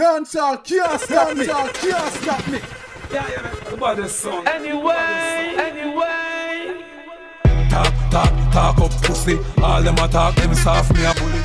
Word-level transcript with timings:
Dancehall 0.00 0.64
can't 0.64 0.98
stop 0.98 1.36
me. 1.36 1.44
Dancehall 1.44 1.74
can't 1.74 2.14
stop 2.14 2.48
me. 2.48 2.58
Yeah, 3.12 3.28
yeah, 3.28 3.70
the 3.70 3.76
baddest 3.76 4.20
song. 4.20 4.48
Anyway, 4.48 4.94
anyway. 5.60 6.82
Talk, 7.68 7.92
talk, 8.10 8.32
talk 8.50 8.78
up 8.80 8.92
pussy. 9.02 9.38
All 9.62 9.82
them 9.82 9.98
a 9.98 10.08
talk, 10.08 10.34
them 10.36 10.54
soft 10.54 10.94
me 10.94 11.04
a 11.04 11.12
bully. 11.12 11.42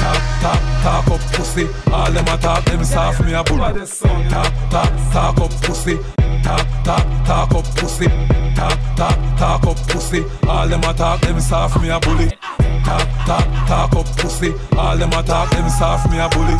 Talk, 0.00 0.22
talk, 0.40 0.60
talk 0.82 1.08
up 1.08 1.20
pussy. 1.34 1.68
All 1.92 2.10
them 2.10 2.24
a 2.26 2.38
talk, 2.38 2.64
them 2.64 2.84
soft 2.84 3.20
me 3.22 3.34
a 3.34 3.44
bully. 3.44 3.86
Talk, 4.30 4.70
talk, 4.70 5.12
talk 5.12 5.38
up 5.38 5.50
pussy. 5.60 5.98
Talk, 6.42 6.66
talk, 6.82 7.06
talk 7.26 7.54
up 7.54 7.64
pussy. 7.76 8.06
Talk, 8.56 8.78
talk, 8.96 9.18
talk 9.36 9.66
up 9.66 9.76
pussy. 9.88 10.24
All 10.48 10.66
them 10.66 10.80
a 10.84 10.94
talk, 10.94 11.20
them 11.20 11.38
soft 11.38 11.78
me 11.82 11.90
a 11.90 12.00
bully. 12.00 12.32
Talk, 12.90 13.06
talk, 13.24 13.46
talk 13.68 13.94
up 13.94 14.06
pussy. 14.16 14.52
All 14.76 14.96
them 14.96 15.12
a 15.12 15.22
talk, 15.22 15.50
them 15.50 15.70
soft 15.70 16.10
me 16.10 16.18
a 16.18 16.28
bully. 16.28 16.56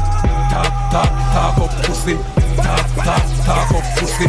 Talk, 0.52 0.70
talk, 0.92 1.10
talk 1.34 1.58
up 1.58 1.84
pussy. 1.84 2.14
Talk, 2.54 2.86
talk, 3.02 3.24
talk 3.44 3.70
up 3.74 3.98
pussy. 3.98 4.28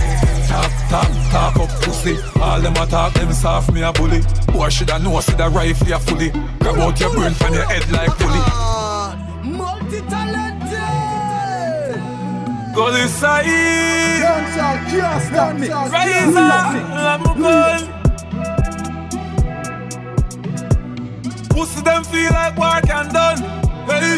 Talk, 0.49 0.71
talk, 0.89 1.11
talk 1.29 1.57
up 1.57 1.69
pussy. 1.83 2.17
All 2.41 2.59
them 2.59 2.73
a 2.73 2.87
talk, 2.87 3.13
them 3.13 3.31
soft 3.31 3.71
me 3.71 3.83
a 3.83 3.93
bully. 3.93 4.21
Boy 4.51 4.69
shoulda 4.69 4.97
know, 4.97 5.19
see 5.19 5.33
the 5.33 5.47
rifle 5.49 5.87
ya 5.87 5.99
fully. 5.99 6.31
Grab 6.57 6.79
out 6.79 6.99
your 6.99 7.13
brain 7.13 7.33
from 7.33 7.53
your 7.53 7.65
head 7.65 7.87
like 7.91 8.09
pulley. 8.17 8.41
Go 12.73 12.91
this 12.91 13.13
side. 13.13 13.45
Dancehall 13.45 14.77
can't 14.89 15.21
stop 15.21 15.55
me. 15.55 15.67
Rise 15.69 16.35
up, 16.35 17.23
I'm 17.23 17.39
going. 17.39 17.90
Pussy 21.61 21.81
them 21.81 22.03
feel 22.03 22.31
like 22.31 22.57
work 22.57 22.89
and 22.89 23.13
done. 23.13 23.37
Hey, 23.85 24.17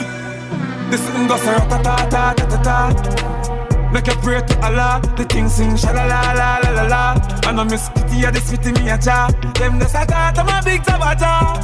this 0.90 1.02
thing 1.10 1.28
goes 1.28 1.42
ta 1.42 1.60
ta 1.68 2.08
ta 2.10 2.34
ta 2.38 2.46
ta 2.48 2.60
ta. 2.64 3.92
Make 3.92 4.08
you 4.08 4.16
pray 4.24 4.40
to 4.40 4.66
Allah, 4.66 5.02
the 5.18 5.26
king 5.26 5.50
sing 5.50 5.76
sha 5.76 5.92
la 5.92 6.06
la 6.06 6.22
la 6.32 6.60
la 6.64 6.70
la 6.72 6.84
la. 6.88 7.04
And 7.46 7.60
I 7.60 7.64
miss 7.66 7.90
Kitty, 7.90 8.16
yeah, 8.22 8.32
this 8.32 8.50
fitty 8.50 8.72
me 8.72 8.90
a 8.92 8.98
cha. 8.98 9.28
Them 9.60 9.78
the 9.78 9.84
sata, 9.84 10.32
I'm 10.40 10.48
a 10.48 10.64
big 10.64 10.84
tabata. 10.84 11.60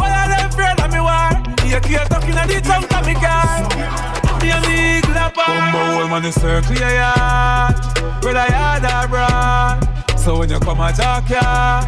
Why 0.00 0.08
are 0.08 0.28
them 0.32 0.48
afraid 0.48 0.80
of 0.80 0.90
me 0.90 1.00
war? 1.04 1.28
You 1.68 1.80
keep 1.84 2.00
talking 2.08 2.40
at 2.40 2.48
the 2.48 2.62
tongue 2.64 2.88
of 2.88 3.04
me 3.04 3.12
car. 3.12 3.60
Me 4.40 4.48
a 4.56 4.60
big 4.64 5.04
lapper. 5.12 5.44
Bumbo 5.44 6.00
old 6.00 6.10
man 6.10 6.24
is 6.24 6.34
circle 6.36 6.76
yeah 6.76 6.96
yeah. 6.96 8.20
Brother 8.22 8.48
yard 8.48 8.84
or 8.88 9.08
bra. 9.12 10.16
So 10.16 10.38
when 10.38 10.48
you 10.48 10.60
come 10.60 10.80
a 10.80 10.90
talk 10.94 11.28
yeah, 11.28 11.84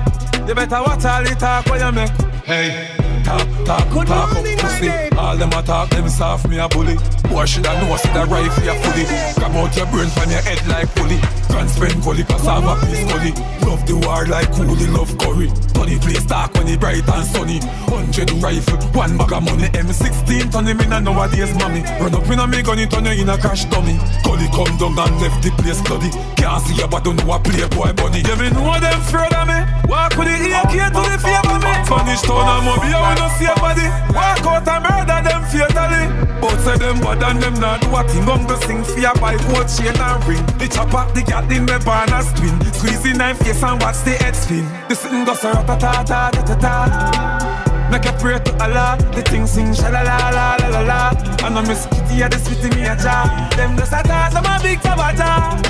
you 0.47 0.55
better 0.55 0.83
watch 0.85 1.07
all 1.07 1.25
the 1.25 1.35
talk 1.35 1.65
when 1.65 1.81
you 1.81 1.93
make. 1.93 2.11
Hey. 2.45 2.99
Talk, 3.25 3.49
talk, 3.65 3.91
Good 3.91 4.07
talk 4.07 4.35
morning, 4.35 4.59
up 4.59 4.61
pussy. 4.61 4.91
All 5.17 5.37
them 5.37 5.53
a 5.53 5.63
talk, 5.63 5.91
them 5.91 6.09
soft 6.09 6.49
me 6.49 6.59
a 6.59 6.69
bully. 6.69 6.97
Boy 7.29 7.45
should 7.47 7.67
I 7.67 7.81
know, 7.81 7.97
see 7.97 8.09
the 8.11 8.27
rifle 8.27 8.65
ya 8.65 8.75
fully. 8.83 9.05
Grab 9.39 9.55
out 9.57 9.77
your 9.77 9.87
brain 9.87 10.09
from 10.11 10.31
your 10.31 10.43
head 10.43 10.67
like 10.67 10.93
pulley. 10.95 11.19
Transparent 11.49 12.03
gully, 12.03 12.25
cause 12.25 12.47
I'm 12.47 12.65
a 12.65 12.75
peace 12.81 13.05
gully. 13.07 13.33
Love 13.69 13.87
the 13.87 13.95
war 14.03 14.27
like 14.27 14.49
coolie, 14.53 14.89
love 14.93 15.17
curry. 15.19 15.49
Tony 15.73 15.99
place 15.99 16.25
dark 16.27 16.55
when 16.55 16.69
it 16.69 16.81
bright 16.81 17.07
and 17.09 17.27
sunny. 17.27 17.59
Hundred 17.87 18.31
rifle, 18.43 18.79
one 18.93 19.17
bag 19.17 19.33
of 19.33 19.43
money. 19.45 19.69
M16 19.73 20.53
turn 20.53 20.67
him 20.67 20.81
in 20.81 20.93
a 20.93 21.01
nowadays 21.01 21.55
mommy. 21.55 21.83
Run 22.01 22.15
up 22.15 22.29
in 22.29 22.39
a 22.39 22.47
me 22.47 22.63
gun, 22.63 22.79
it 22.79 22.91
turn 22.91 23.05
you 23.05 23.23
in 23.23 23.29
a 23.29 23.39
crash 23.39 23.65
dummy. 23.67 23.99
Gully 24.25 24.49
come 24.51 24.77
down 24.79 24.99
and 24.99 25.21
left 25.21 25.43
the 25.43 25.51
place 25.63 25.81
bloody. 25.83 26.11
Can't 26.37 26.63
see 26.65 26.75
ya, 26.81 26.87
but 26.87 27.05
don't 27.05 27.17
know 27.17 27.33
a 27.33 27.39
playboy 27.39 27.93
bunny. 27.95 28.21
Yeah, 28.27 28.37
me 28.41 28.51
know 28.51 28.73
them 28.81 29.01
afraid 29.01 29.33
of 29.33 29.47
me. 29.47 29.59
Walk 29.89 30.17
with 30.17 30.29
the 30.29 30.37
AK 30.57 30.75
to 30.93 31.01
the 31.05 31.17
favor 31.21 31.59
me. 31.61 31.73
Spanish 31.85 32.23
town 32.25 32.49
and 32.49 32.65
mobile, 32.65 33.12
we 33.13 33.21
no 33.21 33.29
see 33.37 33.47
a 33.47 33.55
body. 33.61 33.87
Walk 34.17 34.45
out 34.49 34.69
and 34.69 34.83
murder 34.85 35.21
them 35.29 35.43
fatally. 35.45 36.05
Both 36.41 36.65
say 36.65 36.77
them 36.79 37.01
bad 37.01 37.23
and 37.23 37.43
them 37.43 37.55
not 37.61 37.81
do 37.81 37.95
a 37.95 38.03
thing. 38.09 38.25
Gon' 38.25 38.47
go 38.47 38.57
sing 38.61 38.85
fear 38.85 39.13
by 39.21 39.37
both 39.49 39.69
chain 39.69 39.97
and 39.97 40.25
ring. 40.25 40.45
The 40.59 40.69
chopper, 40.69 41.05
the 41.13 41.23
cat 41.23 41.51
in 41.53 41.67
the 41.67 41.79
barn 41.85 42.13
a 42.13 42.23
twin. 42.37 42.57
The 43.03 43.13
knife 43.17 43.39
face 43.39 43.63
and 43.63 43.81
watch 43.83 44.03
the 44.05 44.13
head 44.13 44.35
spin. 44.35 44.67
The 44.89 44.95
sitting 44.95 45.25
go 45.25 45.35
so 45.35 45.53
ta 45.53 45.77
ta 45.77 46.03
ta 46.03 46.31
ta 46.31 46.55
ta. 46.57 47.89
Make 47.91 48.07
a 48.07 48.13
pray 48.17 48.39
to 48.39 48.53
Allah, 48.65 48.97
the 49.13 49.23
thing 49.23 49.47
sing 49.47 49.75
sha 49.75 49.89
la 49.89 50.01
la 50.03 50.57
la 50.57 50.81
la. 50.81 51.11
And 51.45 51.59
I 51.59 51.61
miss 51.67 51.87
Kitty, 51.87 52.15
yeah, 52.17 52.29
this 52.29 52.49
with 52.49 52.65
me 52.75 52.87
a 52.87 52.97
jar. 52.97 53.29
Them 53.57 53.77
just 53.77 53.93
a 53.93 54.03
talk, 54.03 54.33
them 54.33 54.47
a 54.47 54.59
big 54.63 54.81
tabata. 54.81 55.61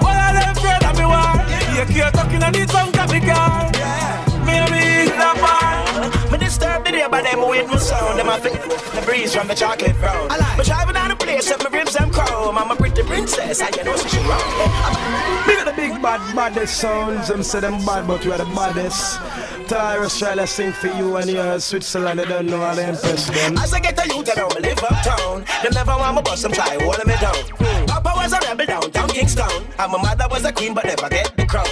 What 0.00 0.16
are 0.16 0.32
them 0.32 0.56
afraid 0.56 0.82
of 0.88 0.96
me 0.96 1.04
war? 1.04 1.36
You 1.76 1.84
keep 1.92 2.12
talking 2.12 2.42
on 2.42 2.52
the 2.52 2.64
tongue 2.64 2.96
of 2.98 3.12
me 3.12 3.20
car. 3.20 4.15
Me 4.46 4.58
a 4.58 4.66
big 4.66 5.08
lapper. 5.20 6.30
Me 6.30 6.38
disturb 6.38 6.84
the 6.84 6.92
day 6.92 7.06
by 7.10 7.22
them 7.22 7.48
with 7.48 7.68
my 7.68 7.76
sound. 7.78 8.18
Them 8.18 8.28
a 8.28 8.38
fit 8.38 8.54
the 8.94 9.02
breeze 9.02 9.34
from 9.34 9.48
the 9.48 9.54
chocolate 9.54 9.96
brown. 9.98 10.28
Me 10.56 10.64
driving 10.64 10.94
down 10.94 11.08
the 11.10 11.16
place, 11.16 11.50
up 11.50 11.62
my 11.62 11.78
ribs 11.78 11.94
them 11.94 12.10
chrome. 12.10 12.56
I'm 12.56 12.70
a 12.70 12.76
pretty 12.76 13.02
princess, 13.02 13.60
I 13.60 13.68
you 13.76 13.84
know 13.84 13.96
she 13.96 14.08
should 14.08 14.26
rock. 14.26 15.46
Big 15.46 15.64
the 15.64 15.72
big 15.76 16.02
bad 16.02 16.34
baddest 16.34 16.78
sounds. 16.78 17.28
Them 17.28 17.42
say 17.42 17.60
them 17.60 17.84
bad, 17.84 18.06
but 18.06 18.24
we 18.24 18.32
are 18.32 18.38
the 18.38 18.44
baddest. 18.56 19.20
Tyrus 19.66 20.18
try 20.18 20.34
to 20.34 20.46
sing 20.46 20.72
for 20.72 20.86
you 20.88 21.16
and 21.16 21.28
you're 21.30 21.58
Switzerland. 21.58 22.20
They 22.20 22.24
don't 22.24 22.46
know 22.46 22.60
how 22.60 22.74
to 22.74 22.88
impress 22.88 23.28
them. 23.28 23.58
As 23.58 23.72
I 23.74 23.80
get 23.80 23.96
to 23.96 24.06
you, 24.06 24.22
they 24.22 24.34
know 24.34 24.48
me 24.54 24.60
live 24.60 24.78
uptown. 24.82 25.44
They 25.62 25.70
never 25.70 25.90
want 25.92 26.16
me 26.16 26.22
bust 26.22 26.42
them 26.42 26.52
try 26.52 26.78
holding 26.80 27.06
me 27.08 27.14
down. 27.20 27.34
Papa 27.86 28.12
was 28.16 28.32
a 28.32 28.38
rebel 28.40 28.66
downtown 28.66 29.08
Kingston. 29.08 29.50
And 29.78 29.92
my 29.92 30.00
mother 30.00 30.26
was 30.30 30.44
a 30.44 30.52
queen, 30.52 30.72
but 30.74 30.84
never 30.84 31.08
get 31.08 31.36
the 31.36 31.44
crown. 31.46 31.66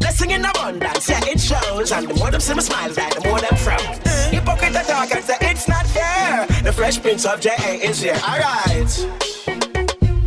Blessing 0.00 0.30
in 0.32 0.44
abundance, 0.44 1.08
yeah, 1.08 1.20
it 1.24 1.40
shows. 1.40 1.90
And 1.92 2.08
the 2.08 2.14
more 2.14 2.30
them 2.30 2.40
see 2.40 2.54
me 2.54 2.60
smiles, 2.60 2.96
like 2.98 3.14
the 3.14 3.28
more 3.28 3.40
them 3.40 3.56
frown. 3.56 3.78
Mm. 3.78 4.30
Hypocrite 4.30 4.70
attack 4.70 5.10
and 5.14 5.24
say 5.24 5.36
it's 5.40 5.68
not 5.68 5.86
fair. 5.86 6.46
The 6.62 6.72
fresh 6.72 7.00
prince 7.00 7.24
of 7.24 7.40
J.A. 7.40 7.80
is 7.88 8.00
here. 8.02 8.14
Alright. 8.28 9.06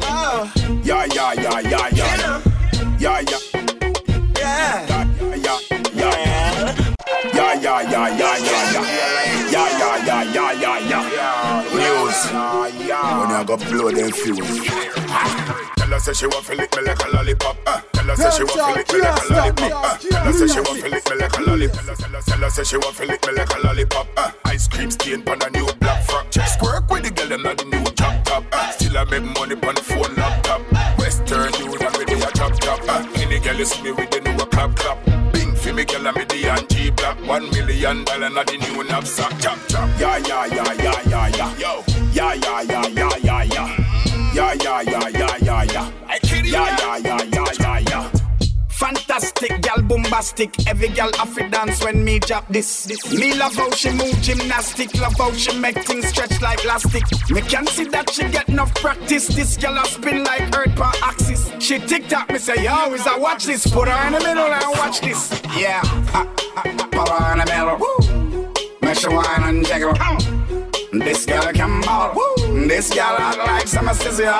Oh, 0.04 0.52
Yeah, 0.84 1.06
yeah, 1.06 1.34
yeah, 1.34 1.60
yeah, 1.60 1.88
yeah. 1.92 2.42
Yeah, 3.00 3.20
yeah. 3.20 3.20
yeah. 3.30 3.62
Yeah, 4.38 4.88
yeah, 4.90 5.36
yeah. 5.36 5.60
Yeah, 5.94 6.31
yeah, 7.34 7.54
yeah, 7.54 7.82
yeah, 7.82 8.08
yeah, 8.10 8.38
yeah. 8.38 9.52
Yeah, 9.52 9.68
yeah, 9.80 10.06
yeah, 10.06 10.52
yeah, 10.54 10.80
yeah, 10.80 11.10
yeah. 11.10 11.64
News. 11.74 12.20
When 12.32 13.32
I 13.32 13.44
go 13.46 13.58
blow 13.58 13.92
them 13.92 14.12
fuse. 14.12 14.66
Tell 15.78 15.90
her 15.90 16.00
say 16.00 16.14
she 16.14 16.26
want 16.28 16.46
to 16.46 16.56
lick 16.56 16.76
me 16.76 16.84
like 16.84 17.00
a 17.06 17.10
lollipop. 17.16 17.58
Uh, 17.66 17.82
Tell 17.94 18.06
her 18.06 18.16
say 18.16 18.32
she 18.38 18.44
want 18.44 18.60
to 18.60 18.74
lick 18.76 18.92
me 18.92 19.00
like 19.00 19.22
a 19.30 19.34
lollipop. 19.34 19.72
Uh, 19.72 19.98
Tell 19.98 20.24
her 20.26 20.34
say 20.34 20.48
she 20.48 20.60
want 20.60 20.80
to 20.80 20.84
me 20.86 20.90
like 21.20 21.38
a 21.38 21.42
lollipop. 21.42 21.86
Tell 22.26 22.40
her- 22.40 22.50
say 22.50 22.64
she 22.64 22.78
want 22.78 22.96
to 22.96 23.02
me 23.08 23.38
like 23.38 23.56
a 23.56 23.60
lollipop. 23.68 24.08
Uh, 24.18 24.32
Ice 24.46 24.68
cream 24.68 24.92
stain 24.92 25.28
on 25.30 25.42
a 25.42 25.50
new 25.52 25.68
black 25.80 26.04
frock. 26.06 26.30
Just 26.32 26.54
squirt 26.56 26.90
with 26.90 27.04
the 27.04 27.12
girl 27.12 27.28
them 27.28 27.44
not 27.44 27.58
the 27.58 27.66
new 27.66 27.84
drop 27.96 28.24
top. 28.26 28.44
Uh, 28.52 28.72
Still 28.72 28.98
I 28.98 29.04
make 29.06 29.24
money 29.24 29.56
on 29.56 29.76
the 29.76 29.82
phone 29.84 30.16
laptop. 30.16 30.62
Western 30.98 31.52
dude 31.54 31.82
and 31.82 31.98
with 31.98 32.08
the 32.08 32.16
a 32.28 32.32
chop. 32.34 32.54
Uh, 32.88 33.06
Any 33.22 33.40
girl 33.40 33.56
you 33.56 33.66
see 33.66 33.82
me 33.84 33.92
with 33.92 34.10
the 34.12 34.22
new 34.22 34.38
clap 34.48 34.76
clap. 34.76 34.98
Me 35.82 35.86
girl 35.86 36.06
and 36.06 36.16
me 36.16 36.24
the 36.26 36.66
G 36.70 36.92
black. 36.92 37.18
One 37.26 37.50
million 37.50 38.04
dollar 38.04 38.30
not 38.30 38.46
the 38.46 38.58
new 38.58 38.84
knapsack. 38.84 39.32
Chop 39.40 39.58
chop. 39.68 39.90
Yeah 40.00 40.18
yeah 40.18 40.46
yeah 40.46 40.74
yeah 40.74 41.02
yeah 41.10 41.28
yeah. 41.30 41.58
Yo. 41.58 41.84
Yeah 42.14 42.34
yeah 42.36 42.62
yeah 42.62 42.88
yeah 42.88 43.18
yeah 43.24 43.44
yeah. 43.44 44.32
Yeah 44.32 44.54
yeah 44.62 44.82
yeah 44.82 45.10
yeah 45.10 45.38
yeah 45.42 45.64
yeah. 45.64 45.92
I 46.08 46.20
kid 46.20 46.46
you. 46.46 46.52
Yeah 46.52 46.78
yeah 46.78 46.98
yeah 46.98 47.24
yeah. 47.34 47.61
Fantastic, 48.82 49.62
gal 49.62 49.80
bombastic. 49.84 50.68
Every 50.68 50.88
gal 50.88 51.12
to 51.12 51.50
dance 51.50 51.84
when 51.84 52.04
me 52.04 52.18
drop 52.18 52.48
this. 52.48 52.88
Me 53.12 53.36
love 53.36 53.54
how 53.54 53.70
she 53.70 53.92
move 53.92 54.20
gymnastic. 54.24 55.00
Love 55.00 55.14
how 55.20 55.32
she 55.34 55.56
make 55.60 55.78
things 55.86 56.08
stretch 56.08 56.42
like 56.42 56.64
elastic. 56.64 57.04
Me 57.30 57.42
can 57.42 57.68
see 57.68 57.86
that 57.90 58.10
she 58.10 58.28
get 58.30 58.50
enough 58.50 58.74
practice. 58.74 59.28
This 59.28 59.56
gal 59.56 59.78
a 59.78 59.86
spin 59.86 60.24
like 60.24 60.58
earth 60.58 60.76
per 60.76 60.92
axis. 61.04 61.52
She 61.60 61.78
tick 61.78 62.08
tock, 62.08 62.32
me 62.32 62.40
say, 62.40 62.64
yo, 62.64 62.92
is 62.96 63.06
I 63.06 63.20
watch 63.20 63.46
this. 63.46 63.68
Put 63.68 63.88
her 63.88 64.08
in 64.08 64.14
the 64.14 64.20
middle 64.20 64.52
and 64.52 64.78
watch 64.80 65.00
this. 65.02 65.30
Yeah, 65.56 65.82
ha, 65.84 66.28
ha, 66.36 66.64
ha, 66.66 66.88
put 66.92 67.08
her 67.08 67.34
in 67.34 67.38
the 67.38 67.46
middle. 67.46 67.78
Woo. 67.78 68.52
Make 68.82 68.98
she 68.98 69.10
wine 69.10 69.44
and 69.44 69.64
jiggle. 69.64 69.94
This 70.92 71.28
gal 71.28 71.54
can 71.54 71.82
ball. 71.82 72.16
Woo. 72.16 72.68
This 72.68 72.92
gal 72.92 73.16
act 73.16 73.38
like 73.38 73.68
some 73.68 73.94
scissor. 73.94 74.34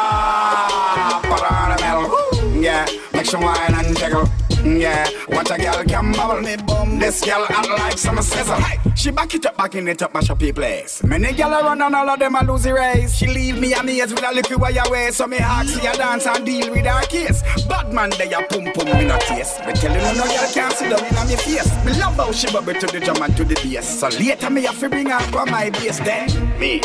Put 1.30 1.42
her 1.46 1.64
in 1.64 1.76
the 1.76 1.84
middle. 1.86 2.10
Woo. 2.10 2.60
Yeah, 2.60 2.86
she 3.32 3.38
wine 3.38 3.74
and 3.74 3.98
jiggle. 3.98 4.26
Mm, 4.62 4.82
yeah, 4.82 5.10
watch 5.30 5.50
a 5.52 5.58
gal 5.58 5.84
can 5.86 6.12
bubble 6.12 6.42
me 6.42 6.56
bum. 6.58 7.00
This 7.00 7.22
gal 7.22 7.46
act 7.50 7.70
like 7.70 7.98
some 7.98 8.22
scissor. 8.22 8.58
She 8.96 9.10
back 9.12 9.34
it 9.34 9.46
up, 9.46 9.56
backing 9.58 9.88
it 9.88 10.02
up, 10.02 10.14
mash 10.14 10.30
up 10.30 10.42
your 10.42 10.54
place. 10.54 11.02
Many 11.04 11.34
gal 11.34 11.54
a 11.54 11.64
run 11.64 11.82
and 11.82 11.96
all 11.96 12.10
of 12.10 12.20
them 12.20 12.36
a 12.36 12.44
lose 12.44 12.64
the 12.64 12.74
race. 12.74 13.16
She 13.16 13.28
leave 13.28 13.58
me 13.58 13.74
amazed 13.74 14.14
with 14.14 14.24
a 14.24 14.34
little 14.34 14.60
wire 14.60 14.84
way. 14.90 15.12
So 15.12 15.28
me 15.28 15.38
ask 15.38 15.70
see 15.70 15.88
a 15.88 15.94
dance 15.94 16.28
and 16.28 16.46
deal 16.46 16.70
with 16.72 16.86
her 16.86 17.02
case. 17.04 17.42
Bad 17.68 17.94
man, 17.94 18.10
they 18.18 18.34
a 18.34 18.42
pum 18.42 18.66
pum 18.74 18.88
in 18.90 19.10
a 19.10 19.18
taste. 19.20 19.66
Me 19.66 19.74
tell 19.74 19.94
you 19.94 20.18
no 20.18 20.26
gal 20.26 20.54
can't 20.54 20.76
sit 20.76 20.90
down 20.90 21.06
in 21.06 21.16
a 21.16 21.26
me 21.26 21.36
face. 21.38 21.86
Me 21.86 21.94
love 22.00 22.16
how 22.16 22.32
she 22.32 22.52
bubble 22.52 22.74
to 22.74 22.88
the 22.88 23.00
drum 23.00 23.22
and 23.22 23.38
to 23.38 23.46
the 23.46 23.56
bass. 23.56 24.00
So 24.00 24.10
later 24.10 24.50
me 24.50 24.64
have 24.64 24.80
to 24.80 24.90
bring 24.90 25.10
her 25.10 25.20
from 25.32 25.50
my 25.50 25.70
base. 25.70 26.00
Then 26.00 26.60
me, 26.60 26.82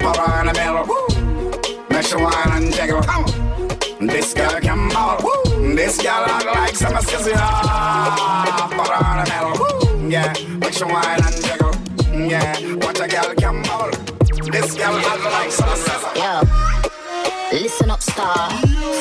pour 0.00 0.14
her 0.14 0.40
in 0.40 0.46
the 0.46 0.54
middle. 0.54 0.86
Woo. 0.88 1.86
Make 1.90 2.06
she 2.06 2.16
wine 2.16 2.50
and 2.50 2.74
jiggle. 2.74 3.00
Come 3.02 3.24
on. 3.24 4.06
This 4.08 4.34
girl 4.34 4.60
can 4.60 4.88
ball. 4.88 5.20
Woo. 5.22 5.53
This 5.72 6.00
girl 6.02 6.24
act 6.28 6.44
like 6.46 6.76
some 6.76 7.00
scissor. 7.02 7.30
Put 7.30 8.88
her 8.88 9.04
on 9.04 9.24
the 9.24 9.30
middle. 9.32 9.54
Woo. 9.58 10.08
Yeah, 10.10 10.32
make 10.58 10.74
she 10.74 10.84
wine 10.84 11.20
and 11.24 11.34
jiggle. 11.42 11.72
Mm, 12.12 12.30
yeah, 12.30 12.74
watch 12.84 13.00
a 13.00 13.08
girl 13.08 13.34
can 13.34 13.62
ball. 13.62 13.90
This 14.52 14.74
girl 14.74 14.94
act 14.94 15.24
like 15.24 15.50
some 15.50 15.76
scissor. 15.76 16.53
Yo, 17.54 17.60
listen 17.60 17.88
up, 17.88 18.02
star. 18.02 18.50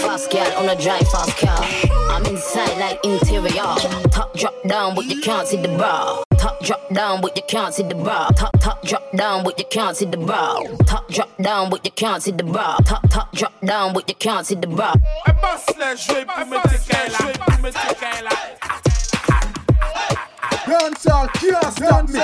Fast 0.04 0.30
girl 0.30 0.46
on 0.58 0.70
a 0.70 0.80
drive 0.80 1.08
fast 1.10 1.36
car. 1.40 1.66
I'm 2.12 2.24
inside 2.28 2.78
like 2.78 3.04
interior. 3.04 3.64
Top 4.12 4.32
drop 4.36 4.54
down, 4.68 4.94
but 4.94 5.06
you 5.06 5.20
can't 5.22 5.48
see 5.48 5.58
the 5.58 5.70
bra. 5.70 6.24
Top 6.38 6.64
drop 6.64 6.88
down, 6.94 7.22
but 7.22 7.36
you 7.36 7.42
can't 7.48 7.74
see 7.74 7.82
the 7.82 7.96
bra. 7.96 8.28
Top 8.30 8.60
top 8.60 8.84
drop 8.86 9.12
down, 9.14 9.44
but 9.44 9.58
you 9.58 9.66
can't 9.72 9.98
see 9.98 10.06
the 10.06 10.18
bra. 10.18 10.62
Top 10.86 11.10
drop 11.10 11.36
down, 11.42 11.72
but 11.72 11.84
you 11.84 11.92
can't 11.94 12.22
see 12.22 12.30
the 12.32 12.44
bra. 12.44 12.78
Top 12.86 13.10
top 13.10 13.32
drop 13.34 13.60
down, 13.62 13.92
but 13.92 14.08
you 14.08 14.16
can't 14.16 14.46
see 14.46 14.54
the 14.54 14.68
bra. 14.68 14.94
Dancehall 20.68 21.28
can't 21.34 21.74
stop 21.74 22.08
me. 22.08 22.20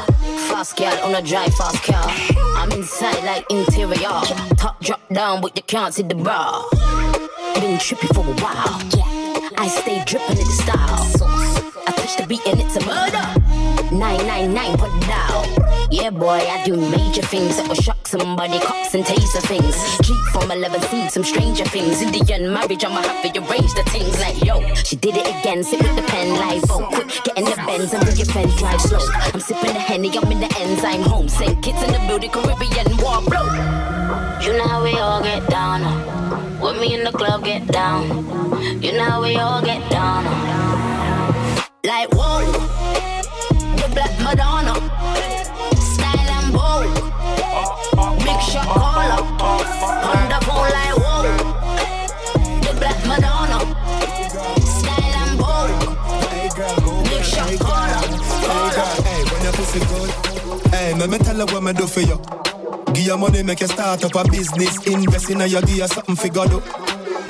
Fast 0.48 0.78
girl 0.78 0.98
on 1.04 1.14
a 1.14 1.20
drive 1.20 1.54
fast 1.56 1.82
car. 1.82 2.06
I'm 2.56 2.72
inside 2.72 3.22
like 3.24 3.44
interior. 3.50 4.22
Top 4.56 4.80
drop 4.80 5.06
down, 5.12 5.42
but 5.42 5.54
you 5.56 5.62
can't 5.64 5.92
see 5.92 6.02
the 6.02 6.14
bra. 6.14 6.62
Been 7.56 7.76
trippy 7.76 8.08
for 8.14 8.20
a 8.20 8.34
while. 8.40 8.80
I 9.58 9.68
stay 9.68 10.02
dripping 10.06 10.38
in 10.38 10.44
the 10.46 10.52
style. 10.52 11.06
I 11.86 11.92
touch 11.92 12.16
the 12.16 12.26
beat 12.26 12.46
and 12.46 12.60
it's 12.60 12.76
a 12.76 12.86
murder. 12.86 13.26
999 13.94 14.78
put 14.78 14.90
it 14.90 15.06
down. 15.06 15.63
Yeah, 15.90 16.10
boy, 16.10 16.40
I 16.40 16.64
do 16.64 16.76
major 16.76 17.22
things 17.22 17.56
that 17.56 17.68
will 17.68 17.74
shock 17.76 18.06
somebody, 18.06 18.58
cops 18.58 18.94
and 18.94 19.04
taser 19.04 19.42
things. 19.46 19.76
Keep 20.02 20.16
from 20.32 20.50
11 20.50 20.80
see 20.82 21.08
some 21.10 21.24
stranger 21.24 21.64
things. 21.64 22.02
Indian 22.02 22.52
marriage, 22.52 22.84
I'ma 22.84 23.02
have 23.02 23.22
to 23.22 23.40
arrange 23.40 23.72
the 23.74 23.82
things 23.90 24.18
like 24.20 24.42
yo. 24.44 24.60
She 24.74 24.96
did 24.96 25.16
it 25.16 25.26
again, 25.28 25.62
sit 25.62 25.80
with 25.82 25.94
the 25.96 26.02
pen 26.02 26.34
like 26.36 26.62
oh, 26.70 26.88
quick, 26.92 27.08
get 27.24 27.38
in 27.38 27.44
the 27.44 27.56
Benz 27.66 27.92
and 27.92 28.02
bring 28.04 28.16
your 28.16 28.26
friends 28.26 28.56
drive 28.58 28.80
slow. 28.80 28.98
I'm 29.32 29.40
sipping 29.40 29.72
the 29.74 29.80
henny, 29.80 30.10
I'm 30.16 30.30
in 30.32 30.40
the 30.40 30.52
enzyme 30.58 31.02
home. 31.02 31.28
Same 31.28 31.60
kids 31.62 31.82
in 31.82 31.92
the 31.92 32.02
building, 32.08 32.30
Caribbean 32.30 32.96
war 32.98 33.22
bro. 33.22 33.42
You 34.42 34.52
know 34.58 34.66
how 34.68 34.82
we 34.82 34.92
all 34.98 35.22
get 35.22 35.48
down. 35.48 35.82
uh. 35.82 36.60
With 36.62 36.80
me 36.80 36.94
in 36.94 37.04
the 37.04 37.12
club, 37.12 37.44
get 37.44 37.66
down. 37.68 38.08
You 38.82 38.92
know 38.92 39.04
how 39.04 39.22
we 39.22 39.36
all 39.36 39.62
get 39.62 39.88
down. 39.90 40.24
uh. 40.26 41.62
Like 41.84 42.08
whoa, 42.12 42.40
the 43.76 43.88
black 43.94 44.12
Madonna, 44.22 44.72
Hey, 60.94 61.00
let 61.00 61.10
me 61.10 61.18
tell 61.18 61.34
her 61.34 61.46
what 61.46 61.62
me 61.64 61.72
do 61.72 61.88
for 61.88 62.02
you. 62.02 62.20
Give 62.94 63.04
your 63.04 63.18
money, 63.18 63.42
make 63.42 63.60
you 63.60 63.66
start 63.66 64.04
up 64.04 64.14
a 64.14 64.30
business. 64.30 64.78
Invest 64.86 65.28
in 65.28 65.40
a 65.40 65.46
you, 65.46 65.60
give 65.62 65.90
something 65.90 66.14
for 66.14 66.28
God. 66.28 66.62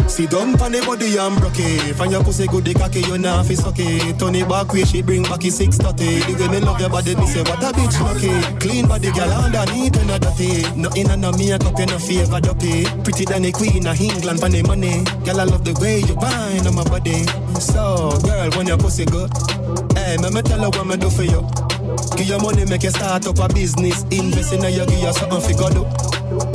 See 0.06 0.26
dump 0.26 0.60
on 0.60 0.72
the 0.72 0.84
body 0.84 1.16
and 1.16 1.40
broke 1.40 1.56
it. 1.56 1.96
Find 1.96 2.12
your 2.12 2.22
pussy 2.22 2.46
good, 2.46 2.66
the 2.66 2.74
cocky, 2.74 3.00
you 3.00 3.16
know 3.16 3.42
fi 3.42 3.54
suck 3.54 3.78
it. 3.78 4.18
Turn 4.18 4.34
it 4.34 4.46
back 4.46 4.70
way, 4.70 4.84
she 4.84 5.00
bring 5.00 5.22
back 5.22 5.44
it 5.46 5.52
630. 5.52 5.96
The 5.96 6.44
way 6.44 6.48
me 6.52 6.60
love 6.60 6.78
your 6.78 6.90
body, 6.90 7.16
me 7.16 7.24
say 7.24 7.40
what 7.40 7.64
a 7.64 7.72
bitch 7.72 7.96
lucky. 8.04 8.36
Clean 8.60 8.86
body, 8.86 9.10
girl 9.12 9.32
underneath, 9.32 9.96
you 9.96 10.04
know 10.04 10.18
dirty. 10.18 10.68
Nothing 10.76 11.08
on 11.08 11.20
no 11.22 11.32
makeup, 11.32 11.78
you 11.78 11.86
no 11.86 11.98
favor 11.98 12.40
duppy. 12.44 12.84
Pretty 13.00 13.24
than 13.24 13.48
the 13.48 13.52
queen 13.52 13.86
of 13.86 13.98
England, 13.98 14.40
for 14.40 14.50
the 14.52 14.60
money. 14.68 15.04
Girl, 15.24 15.40
I 15.40 15.44
love 15.48 15.64
the 15.64 15.72
way 15.80 16.04
you 16.04 16.14
whine 16.20 16.66
on 16.68 16.74
my 16.76 16.84
body. 16.84 17.24
So, 17.64 18.12
girl, 18.28 18.50
when 18.60 18.68
your 18.68 18.76
pussy 18.76 19.06
good, 19.08 19.32
hey, 19.96 20.20
me 20.20 20.28
me 20.28 20.42
tell 20.44 20.60
her 20.60 20.68
what 20.68 20.84
me 20.84 21.00
do 21.00 21.08
for 21.08 21.24
you. 21.24 21.63
Give 22.16 22.28
your 22.28 22.40
money, 22.40 22.64
make 22.64 22.82
you 22.82 22.90
start 22.90 23.26
up 23.26 23.38
a 23.38 23.52
business. 23.52 24.02
Invest 24.04 24.52
in 24.52 24.62
you, 24.62 24.86
give 24.86 25.02
you 25.02 25.12
something 25.12 25.40
for 25.40 25.54
God. 25.58 25.74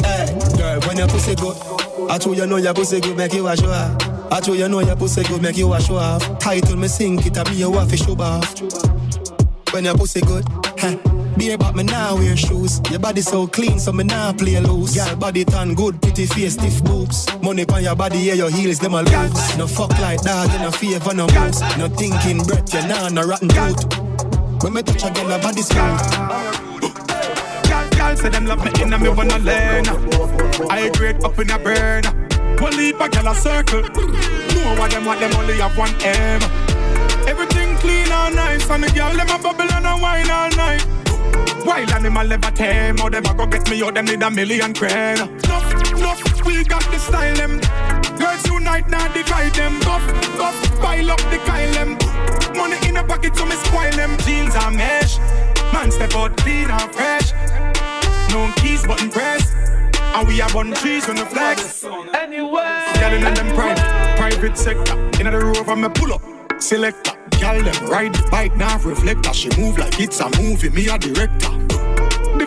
Hey, 0.05 0.25
girl, 0.57 0.79
when 0.87 0.97
your 0.97 1.07
pussy 1.07 1.35
good, 1.35 1.55
I 2.09 2.17
told 2.17 2.37
you 2.37 2.45
know 2.47 2.57
your 2.57 2.73
pussy 2.73 2.99
good, 2.99 3.17
make 3.17 3.33
you 3.33 3.47
a 3.47 3.55
show 3.55 3.69
off. 3.69 4.31
I 4.31 4.39
told 4.39 4.57
you 4.57 4.67
know 4.69 4.79
your 4.79 4.95
pussy 4.95 5.23
good, 5.23 5.41
make 5.41 5.57
you 5.57 5.73
a 5.73 5.81
show 5.81 5.95
off. 5.97 6.39
Title 6.39 6.77
me 6.77 6.87
sink 6.87 7.25
it, 7.25 7.37
I 7.37 7.49
me 7.49 7.57
you 7.57 7.71
want 7.71 7.89
to 7.89 7.97
show 7.97 8.13
off. 8.13 8.61
When 9.73 9.85
your 9.85 9.95
pussy 9.95 10.21
good, 10.21 10.45
huh? 10.79 10.97
Be 11.37 11.51
about 11.51 11.75
me 11.75 11.83
now 11.83 12.15
wear 12.15 12.35
shoes. 12.35 12.81
Your 12.89 12.99
body 12.99 13.21
so 13.21 13.47
clean, 13.47 13.79
so 13.79 13.93
me 13.93 14.03
now 14.03 14.33
play 14.33 14.59
loose. 14.59 14.95
Girl, 14.95 15.15
body 15.15 15.45
tan 15.45 15.73
good, 15.73 16.01
pretty 16.01 16.25
face, 16.25 16.53
stiff 16.53 16.83
boobs. 16.83 17.27
Money 17.41 17.65
on 17.71 17.83
your 17.83 17.95
body, 17.95 18.17
yeah, 18.17 18.33
your 18.33 18.49
heels, 18.49 18.79
them 18.79 18.93
a 18.93 19.03
loose. 19.03 19.57
No 19.57 19.67
fuck 19.67 19.91
like 19.99 20.21
dog, 20.21 20.51
you 20.51 20.59
no 20.59 20.71
favor, 20.71 21.13
no 21.13 21.27
moves. 21.27 21.61
No 21.77 21.87
thinking 21.87 22.43
breath, 22.43 22.73
you 22.73 22.81
nah, 22.87 23.09
no 23.09 23.21
rotten 23.21 23.47
tooth. 23.47 24.08
When 24.61 24.73
me 24.73 24.83
touch 24.83 25.03
a 25.03 25.09
girl, 25.11 25.29
her 25.29 25.39
body 25.39 25.61
smooth. 25.61 26.11
Girl, 27.69 27.89
girl 27.97 28.15
say 28.17 28.29
them 28.29 28.45
love 28.45 28.63
me 28.63 28.71
in 28.81 28.91
and 28.91 29.01
me 29.01 29.09
wanna 29.09 29.39
learn. 29.39 29.87
I 30.69 30.89
grade 30.93 31.23
up 31.23 31.39
in 31.39 31.49
a 31.49 31.57
burn. 31.57 32.03
One 32.59 32.75
leap 32.75 32.99
a 32.99 33.07
girl 33.07 33.29
a 33.29 33.35
circle. 33.35 33.81
No 33.83 34.75
one 34.77 34.89
them 34.89 35.05
want 35.05 35.21
them 35.21 35.33
only 35.35 35.57
have 35.59 35.77
one 35.77 35.95
aim. 36.03 36.41
Everything 37.25 37.77
clean 37.77 38.11
and 38.11 38.35
nice, 38.35 38.69
and 38.69 38.83
the 38.83 38.91
girl 38.91 39.13
them 39.13 39.29
a 39.29 39.41
bubble 39.41 39.71
and 39.71 39.85
a 39.85 39.95
wine 40.01 40.29
all 40.29 40.51
night. 40.51 40.81
While 41.63 41.93
animal 41.93 42.27
never 42.27 42.51
tame, 42.51 42.97
how 42.97 43.07
them 43.07 43.25
a 43.25 43.33
go 43.33 43.45
get 43.45 43.69
me 43.69 43.81
out, 43.81 43.93
them 43.93 44.05
need 44.05 44.21
a 44.21 44.29
million 44.29 44.73
grand. 44.73 45.19
Nuff, 45.47 45.91
nuff, 45.99 46.45
we 46.45 46.65
got 46.65 46.83
the 46.91 46.99
style 46.99 47.35
them. 47.35 47.98
Girls 48.19 48.45
unite, 48.45 48.89
now 48.89 49.07
divide 49.13 49.53
them. 49.53 49.79
Buff, 49.79 50.05
buff, 50.37 50.55
pile 50.79 51.11
up 51.11 51.19
the 51.31 51.39
Kyle 51.45 51.71
them. 51.73 51.97
Money 52.55 52.77
in 52.87 52.97
a 52.97 53.03
pocket, 53.03 53.35
so 53.35 53.45
me 53.45 53.55
spoil 53.55 53.91
them. 53.91 54.17
Jeans 54.19 54.55
are 54.55 54.71
mesh. 54.71 55.17
Man 55.73 55.91
step 55.91 56.13
out 56.15 56.35
clean 56.37 56.69
and 56.69 56.91
fresh. 56.93 57.31
No 58.31 58.51
keys, 58.57 58.85
button 58.85 59.09
press. 59.09 59.51
And 60.15 60.27
we 60.27 60.37
have 60.39 60.53
one 60.53 60.73
trees 60.73 61.07
on 61.07 61.15
the 61.15 61.25
flex. 61.25 61.83
Anyway. 62.13 62.83
Girl 62.99 63.13
in 63.13 63.33
them 63.33 63.55
private, 63.55 64.17
private 64.17 64.57
sector. 64.57 64.93
In 65.19 65.31
the 65.31 65.39
rover, 65.39 65.75
me 65.75 65.89
pull 65.89 66.13
up. 66.13 66.21
Selector. 66.61 67.13
Girl 67.39 67.63
them 67.63 67.89
ride 67.89 68.13
the 68.13 68.27
bike, 68.29 68.55
now 68.57 68.77
reflector. 68.79 69.33
She 69.33 69.49
move 69.57 69.77
like 69.77 69.99
it's 69.99 70.19
a 70.19 70.29
movie, 70.41 70.69
me 70.69 70.89
a 70.89 70.97
director. 70.97 71.49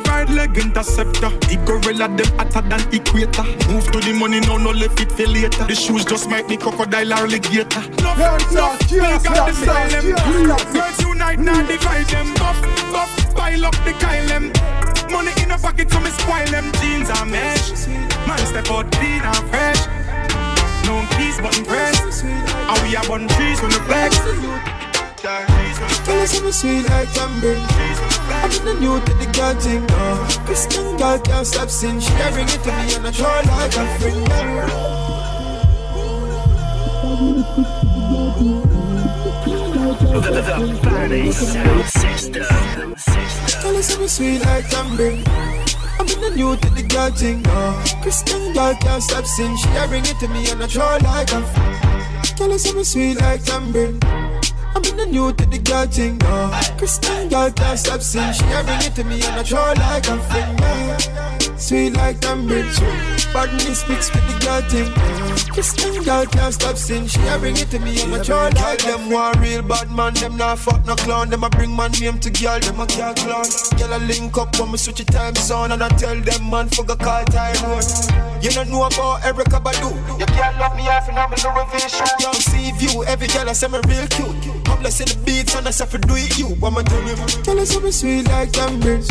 Divide 0.03 0.31
leg 0.31 0.59
interceptor. 0.59 1.31
The 1.47 1.57
gorilla 1.65 2.09
them 2.09 2.27
hotter 2.37 2.63
than 2.67 2.83
equator. 2.93 3.45
Move 3.71 3.87
to 3.93 4.01
the 4.01 4.13
money, 4.13 4.41
no 4.41 4.57
no 4.57 4.71
left 4.71 5.01
it 5.01 5.13
for 5.13 5.27
later. 5.27 5.65
The 5.65 5.75
shoes 5.75 6.05
just 6.05 6.29
might 6.29 6.49
be 6.49 6.57
crocodile 6.57 7.13
or 7.13 7.23
alligator. 7.23 7.83
Love, 8.03 8.19
love, 8.51 8.79
we 8.91 8.99
got 8.99 9.23
the 9.23 9.55
style 9.55 9.91
them. 9.91 10.11
Girls 10.75 11.01
unite, 11.01 11.39
now 11.39 11.63
divide 11.67 12.07
them. 12.07 12.35
Buff, 12.35 12.59
buff, 12.91 13.35
pile 13.35 13.65
up 13.65 13.77
the 13.85 13.93
Kyle 14.01 14.27
them. 14.27 14.51
Money 15.11 15.31
in 15.43 15.51
a 15.51 15.59
pocket, 15.59 15.91
so 15.91 16.01
me 16.01 16.11
spoil 16.11 16.47
them. 16.51 16.73
Jeans 16.83 17.11
are 17.11 17.27
mesh. 17.27 17.87
Man 18.27 18.39
step 18.47 18.71
out 18.71 18.91
clean 18.93 19.23
and 19.23 19.45
fresh. 19.51 19.87
No 20.87 21.07
keys, 21.15 21.39
button 21.39 21.65
press. 21.65 22.23
And 22.25 22.79
we 22.83 22.95
have 22.99 23.09
one 23.09 23.29
trees 23.29 23.63
on 23.63 23.71
the 23.71 23.81
flex. 23.87 24.19
Tell 26.05 26.21
us 26.21 26.41
I'm 26.41 26.53
sweet 26.53 26.89
like 26.91 27.13
tambourine. 27.13 27.67
I'm 28.43 28.51
in 28.51 28.65
the 28.65 28.75
new 28.81 29.01
to 29.01 29.15
the 29.15 29.27
girl 29.33 29.55
thing. 29.55 29.85
Uh. 29.91 30.29
Christian 30.47 30.97
girl 30.97 31.19
can't 31.19 31.47
stop 31.47 31.71
sin. 31.71 32.01
She 32.01 32.13
a 32.15 32.31
bring 32.33 32.49
it 32.49 32.63
to 32.63 32.73
me 32.73 32.95
and 32.95 33.07
I 33.07 33.11
try 33.13 33.41
like 33.43 33.77
a 33.77 33.87
friend. 33.99 34.27
Tell 43.63 43.77
us 43.77 43.97
I'm 43.97 44.09
sweet 44.09 44.41
like 44.41 44.69
tambourine. 44.71 45.23
I'm 45.99 46.09
in 46.09 46.21
the 46.21 46.33
new 46.35 46.57
to 46.57 46.69
the 46.71 46.83
girl 46.83 47.11
thing. 47.11 47.43
Uh. 47.47 47.85
Christian 48.03 48.53
girl 48.53 48.75
can't 48.81 49.03
stop 49.03 49.25
sin. 49.25 49.57
She 49.57 49.69
a 49.77 49.87
bring 49.89 50.05
it 50.05 50.19
to 50.21 50.29
me 50.29 50.51
and 50.51 50.63
I 50.63 50.67
try 50.67 50.99
like 50.99 51.33
a 51.33 51.43
friend. 51.43 52.37
Tell 52.37 52.53
us 52.53 52.67
I'm 52.69 52.83
sweet 52.83 53.21
like 53.21 53.45
tambourine. 53.45 54.01
I'm 54.75 54.85
in 54.85 54.97
the 54.97 55.07
new 55.07 55.33
to 55.33 55.47
the 55.47 55.59
girl 55.59 55.87
thing, 55.87 56.19
uh. 56.25 56.63
Christian 56.79 57.29
girl 57.29 57.51
can't 57.51 57.79
stop 57.79 58.01
sin. 58.01 58.33
She 58.33 58.45
a 58.45 58.65
bring 58.65 58.83
it 58.83 58.95
to 58.97 59.05
me 59.05 59.17
and 59.23 59.41
I 59.41 59.43
try 59.43 59.73
like 59.75 60.09
a 60.09 60.19
uh. 60.19 61.42
Sweet 61.63 61.91
like 61.95 62.19
tambourine, 62.19 62.67
badness 63.33 63.89
mixed 63.89 64.13
with 64.13 64.27
the 64.27 64.35
girl 64.45 64.63
thing. 64.67 64.93
Uh. 64.97 65.55
Christian 65.55 66.03
girl 66.03 66.27
can't 66.27 66.53
stop 66.53 66.77
sin. 66.77 67.07
She 67.07 67.21
a 67.29 67.39
bring 67.39 67.57
it 67.57 67.71
to 67.71 67.79
me 67.79 68.03
and 68.03 68.13
I 68.13 68.21
try 68.21 68.49
like 68.49 68.83
them 68.83 69.09
one 69.09 69.39
real 69.41 69.63
bad 69.63 69.89
man. 69.93 70.13
Them 70.15 70.37
not 70.37 70.59
fuck 70.59 70.85
no 70.87 70.97
clown. 70.97 71.31
Them 71.31 71.45
a 71.45 71.51
bring 71.51 71.71
my 71.71 71.87
name 72.01 72.19
to 72.19 72.31
girl. 72.31 72.59
Them 72.59 72.81
a 72.81 72.87
can't 72.89 73.17
clown. 73.17 73.47
Girl 73.79 73.95
a 73.95 74.01
link 74.11 74.37
up 74.39 74.59
when 74.59 74.73
me 74.73 74.77
switch 74.77 74.99
the 74.99 75.05
time 75.05 75.37
zone 75.37 75.71
and 75.71 75.85
I 75.85 75.89
tell 75.91 76.19
them 76.19 76.51
man 76.51 76.69
for 76.69 76.83
go 76.83 76.97
call 76.97 77.25
time 77.27 77.55
one. 77.71 77.87
You 78.43 78.51
don't 78.51 78.69
know 78.69 78.83
about 78.83 79.23
Erykah 79.23 79.63
Badu. 79.63 79.95
You 80.19 80.27
can't 80.27 80.59
love 80.59 80.75
me 80.75 80.89
off 80.89 81.09
and 81.09 81.17
I'm 81.17 81.31
a 81.31 81.37
Louis 81.47 81.69
V 81.71 81.79
shoe. 81.87 82.27
Young 82.27 82.35
see 82.43 82.73
view, 82.73 83.05
every 83.05 83.29
girl 83.29 83.49
I 83.49 83.53
say 83.53 83.69
me 83.69 83.79
real 83.87 84.09
cute. 84.11 84.67
I'm 84.67 84.81
blessed 84.81 85.15
the 85.15 85.23
beats 85.25 85.55
and 85.55 85.69
I 85.69 85.71
say 85.71 85.87
for 85.87 85.99
do 85.99 86.15
it 86.17 86.37
you. 86.37 86.59
What 86.59 86.77
am 86.77 86.85
tell 86.85 87.07
you? 87.07 87.15
Tell 87.45 87.61
us 87.61 87.71
something 87.71 87.93
sweet 87.93 88.27
like 88.27 88.51
tambourine. 88.51 89.07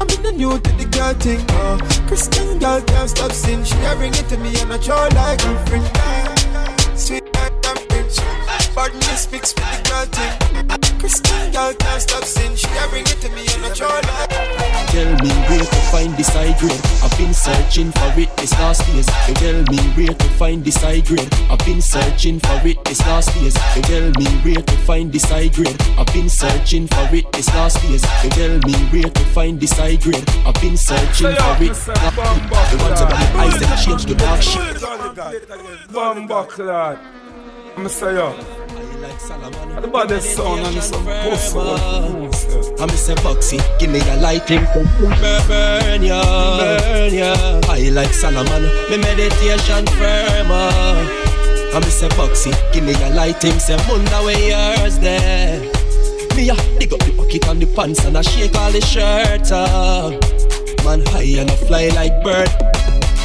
I'm 0.00 0.08
in 0.10 0.22
the 0.22 0.32
new 0.32 0.58
to 0.58 0.72
the 0.72 0.86
girl 0.86 1.14
thing. 1.14 1.40
Uh. 1.50 1.78
Christian 2.06 2.58
girl 2.58 2.80
can't 2.82 3.10
stop 3.10 3.32
sin. 3.32 3.64
She 3.64 3.74
a 3.84 3.96
bring 3.96 4.14
it 4.14 4.28
to 4.28 4.36
me 4.38 4.54
and 4.60 4.72
I 4.72 4.78
draw 4.78 5.08
like 5.14 5.42
a 5.44 5.52
friend. 5.66 5.86
Sweet 6.98 7.24
like 7.34 7.52
a 7.66 7.74
bitch. 7.90 8.16
Badness 8.74 9.22
speaks 9.22 9.54
with 9.54 9.68
the 9.70 9.78
girl 9.88 10.06
thing. 10.16 10.98
Christian 11.00 11.52
girl 11.52 11.74
can't 11.74 12.02
stop 12.02 12.24
sin. 12.24 12.56
She 12.56 12.68
a 12.68 12.88
bring 12.88 13.04
it 13.04 13.20
to 13.22 13.28
me 13.30 13.42
and 13.54 13.64
I 13.66 13.74
draw 13.74 13.94
like 13.94 14.32
a 14.32 14.34
friend 14.34 14.57
tambourine. 14.98 15.38
grade. 16.58 16.80
I've 17.02 17.16
been 17.18 17.34
searching 17.34 17.92
for 17.92 18.20
it 18.20 18.36
this 18.36 18.52
last 18.52 18.86
years. 18.88 19.06
They 19.26 19.34
tell 19.34 19.62
me 19.70 19.78
where 19.96 20.14
to 20.14 20.28
find 20.40 20.64
this 20.64 20.76
high 20.76 21.00
grade. 21.00 21.28
I've 21.50 21.64
been 21.64 21.80
searching 21.80 22.40
for 22.40 22.66
it 22.66 22.84
this 22.84 23.00
last 23.06 23.34
years. 23.36 23.54
They 23.74 23.82
tell 23.82 24.10
me 24.18 24.26
where 24.44 24.62
to 24.62 24.76
find 24.88 25.12
this 25.12 25.24
high 25.24 25.48
grade. 25.48 25.76
I've 25.98 26.12
been 26.12 26.28
searching 26.28 26.86
for 26.88 27.14
it 27.14 27.30
this 27.32 27.48
last 27.54 27.82
years. 27.84 28.02
They 28.22 28.28
tell 28.30 28.58
me 28.58 28.74
where 28.92 29.10
to 29.10 29.24
find 29.36 29.60
this 29.60 29.72
high 29.72 29.96
grade. 29.96 30.24
I've 30.46 30.60
been 30.60 30.76
searching 30.76 31.34
for 31.34 31.62
it. 31.62 31.74
The 31.74 32.76
ones 32.80 33.00
about 33.00 33.18
the 33.18 33.38
eyes 33.38 33.58
that 33.60 33.82
change 33.84 34.06
to 34.06 34.14
dark 34.14 34.42
shit. 34.42 34.78
Clad. 36.48 36.98
I'm 37.76 37.88
say 37.88 38.67
yo. 39.08 39.74
What 39.74 39.84
about 39.84 40.08
the 40.08 40.20
sound 40.20 40.60
and 40.60 40.82
some 40.82 41.04
pussy? 41.04 41.58
I'm 42.80 42.88
Mr. 42.88 43.14
Boxy, 43.16 43.58
give 43.78 43.90
me 43.90 44.00
a 44.00 44.16
lighting 44.20 44.64
Burn 45.48 46.02
ya, 46.02 46.22
burn 46.58 47.14
ya. 47.14 47.60
I 47.68 47.90
like 47.90 48.12
Solomon, 48.12 48.62
me 48.90 48.98
meditation 48.98 49.86
firmer. 49.98 50.70
I'm 51.74 51.82
Mr. 51.82 52.08
Boxy, 52.10 52.52
give 52.72 52.84
me 52.84 52.94
a 52.94 53.10
lighting 53.14 53.58
Say, 53.58 53.76
wonder 53.88 54.10
where 54.22 54.38
yours 54.38 54.98
there. 54.98 55.60
Me 56.36 56.50
a 56.50 56.56
dig 56.78 56.92
up 56.92 57.00
the 57.00 57.12
bucket 57.16 57.48
and 57.48 57.60
the 57.60 57.66
pants 57.74 58.04
And 58.04 58.16
I 58.16 58.22
shake 58.22 58.54
all 58.54 58.70
the 58.70 58.80
shirt 58.80 59.50
up 59.50 60.12
Man 60.84 61.04
high 61.06 61.40
and 61.40 61.50
I 61.50 61.56
fly 61.56 61.88
like 61.88 62.22
bird 62.22 62.77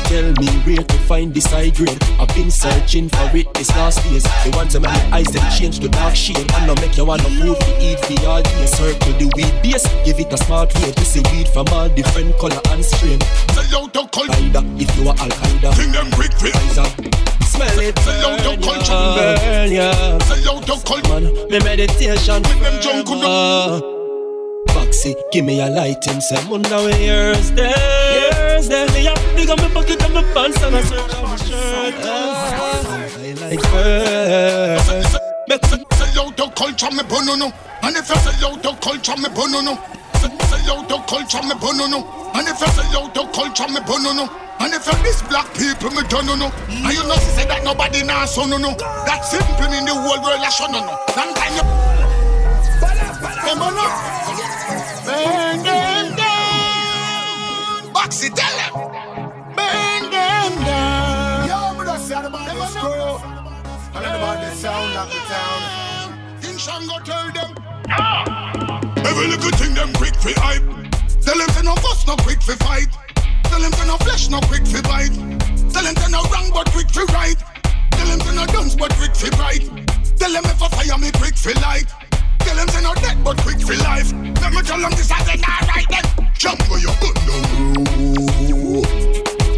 tell 0.06 0.32
me 0.40 0.48
where 0.66 0.84
to 0.84 0.98
find 1.08 1.34
this 1.34 1.46
high 1.48 1.70
grade. 1.70 1.98
I've 2.20 2.28
been 2.36 2.52
searching 2.52 3.10
for 3.10 3.36
it 3.36 3.54
this 3.54 3.70
last 3.72 4.04
years. 4.10 4.24
They 4.44 4.50
want 4.52 4.72
to 4.72 4.80
make 4.80 4.92
my 4.92 5.18
eyes 5.18 5.28
then 5.28 5.50
change 5.52 5.80
to 5.80 5.90
dark 5.90 6.16
shade. 6.16 6.38
And 6.56 6.68
now 6.68 6.76
make 6.82 6.98
you 6.98 7.06
wanna 7.06 7.30
move 7.30 7.58
to 7.60 7.72
eat 7.82 8.00
for 8.00 8.28
all 8.28 8.42
day. 8.42 8.66
Circle 8.66 9.14
the 9.20 9.32
weed 9.36 9.54
base, 9.64 9.86
give 10.06 10.20
it 10.20 10.32
a 10.34 10.38
small 10.38 10.66
plate. 10.68 10.96
to 10.96 11.06
see 11.06 11.22
weed 11.32 11.48
from 11.50 11.68
all 11.70 11.90
different 11.90 12.38
color 12.38 12.60
and 12.70 12.84
strain. 12.86 13.20
Sell 13.54 13.84
out 13.84 13.94
the 13.94 14.04
culture. 14.08 14.64
If 14.78 14.90
you 14.98 15.10
are 15.10 15.16
Al 15.20 15.30
Qaeda, 15.30 15.74
Think 15.76 15.94
them 15.94 16.12
quick 16.12 16.34
fit. 16.34 16.56
Smell 17.46 17.80
it, 17.80 17.98
Sell 18.00 18.30
out 18.32 18.44
burn 18.44 18.62
culture. 18.62 19.38
burn 19.44 19.72
ya. 19.72 20.20
Sell 20.20 20.56
out 20.58 20.66
the 20.66 20.76
culture. 20.86 21.10
Man, 21.10 21.34
me 21.50 21.60
meditation. 21.60 22.42
With 22.44 22.60
them 22.62 22.82
junk 22.82 23.93
Foxy, 24.94 25.16
give 25.32 25.44
me 25.44 25.60
a 25.60 25.70
light 25.70 26.06
and 26.08 26.22
say, 26.22 26.38
wonder 26.48 26.78
where 26.78 27.02
yours 27.02 27.50
there, 27.54 28.30
yours 28.30 28.68
there. 28.70 28.86
Me 28.92 29.08
up, 29.08 29.18
dig 29.36 29.50
on 29.50 29.58
my 29.58 29.68
pocket 29.70 30.04
and 30.04 30.14
my 30.14 30.22
pants 30.34 30.62
and 30.62 30.76
I 30.76 30.84
search 30.84 31.16
on 31.16 31.24
my 31.24 31.36
shirt. 31.36 31.96
Ah, 32.06 33.10
I 33.18 33.34
like 33.42 33.66
her. 33.74 34.80
Sell 34.86 36.22
out 36.22 36.38
the 36.38 36.46
culture, 36.56 36.92
me 36.92 37.02
bonono. 37.10 37.52
And 37.82 37.98
if 37.98 38.08
you 38.08 38.16
sell 38.22 38.54
out 38.54 38.62
the 38.62 38.72
culture, 38.86 39.18
me 39.18 39.30
bonono. 39.34 39.82
Sell 40.22 40.78
out 40.78 40.88
the 40.88 40.98
culture, 41.10 41.42
me 41.42 41.56
bonono. 41.58 42.06
And 42.36 42.48
if 42.48 42.62
you 42.62 42.68
sell 42.68 42.98
out 43.02 43.14
the 43.16 43.24
culture, 43.34 43.68
me 43.74 43.80
bonono. 43.82 44.30
And 44.60 44.74
if 44.76 44.86
this 45.02 45.24
black 45.24 45.52
people, 45.56 45.90
me 45.90 46.04
don't 46.08 46.28
know. 46.38 46.54
And 46.70 46.94
you 46.94 47.02
know, 47.02 47.18
say 47.34 47.48
that 47.48 47.64
nobody 47.64 48.04
now, 48.04 48.26
so 48.26 48.46
no, 48.46 48.58
no. 48.58 48.76
That 48.78 49.26
simple 49.26 49.74
in 49.74 49.86
the 49.86 49.94
whole 49.96 50.22
world, 50.22 50.40
I 50.40 50.50
show 50.50 50.68
no, 50.68 50.86
no. 50.86 50.94
Long 51.18 51.34
time 51.34 51.56
you. 51.56 51.64
Up. 51.64 51.84
Burn 55.24 55.63
them 55.63 56.15
down. 56.15 57.94
Boxy, 57.94 58.30
tell 58.34 58.56
them. 58.60 58.74
Burn 59.56 60.03
them 60.12 60.51
down. 60.68 61.48
Yo, 61.48 61.60
but 61.77 61.86
that's 61.86 62.08
the 62.10 62.20
about 62.20 62.46
the 62.46 62.65
screw. 62.68 63.13
And 63.96 64.06
about 64.06 64.38
the 64.42 64.51
sound 64.56 64.98
of 64.98 65.08
the 65.10 65.20
town. 65.32 66.39
King 66.42 66.58
Shango 66.58 67.00
tell 67.00 67.32
them. 67.32 67.51
Every 69.06 69.27
little 69.27 69.51
thing 69.51 69.74
them 69.75 69.94
quick 69.94 70.15
fi 70.15 70.34
hype. 70.36 70.63
Tell 71.22 71.38
them 71.38 71.50
to 71.56 71.63
no 71.63 71.75
fuss, 71.75 72.06
no 72.06 72.15
quick 72.18 72.42
fi 72.42 72.56
fight. 72.56 72.89
Tell 73.44 73.62
them 73.62 73.72
to 73.72 73.86
no 73.86 73.98
flesh, 73.98 74.30
no 74.30 74.39
quick 74.42 74.65
fi 74.65 74.82
bite. 74.82 75.15
Tell 75.72 75.84
them 75.84 75.96
to 75.96 76.10
no 76.10 76.22
wrong, 76.24 76.50
but 76.53 76.70
quick 76.72 76.89
fi 76.89 77.03
right. 77.13 77.38
Tell 77.92 78.08
them 78.08 78.20
to 78.20 78.34
no 78.34 78.46
guns, 78.48 78.75
but 78.75 78.94
quick 78.96 79.15
fi 79.15 79.30
bright. 79.38 79.63
Tell 80.18 80.32
them 80.34 80.44
if 80.46 80.62
I 80.62 80.68
fire 80.68 80.98
me 80.98 81.12
quick 81.12 81.36
fi 81.38 81.53
light. 81.62 81.88
Dead, 83.77 83.82
but 83.82 83.82
quick 83.82 83.82
fi 83.82 83.84
life. 83.84 84.13
Let 84.42 84.53
me 84.53 84.62
tell 84.62 84.80
them 84.80 84.92
this 84.92 85.12
I 85.12 85.20
right 85.68 85.88
then. 85.89 86.03
Jungle 86.38 86.80
your 86.80 86.96
gun 87.01 87.13
down. 87.25 87.44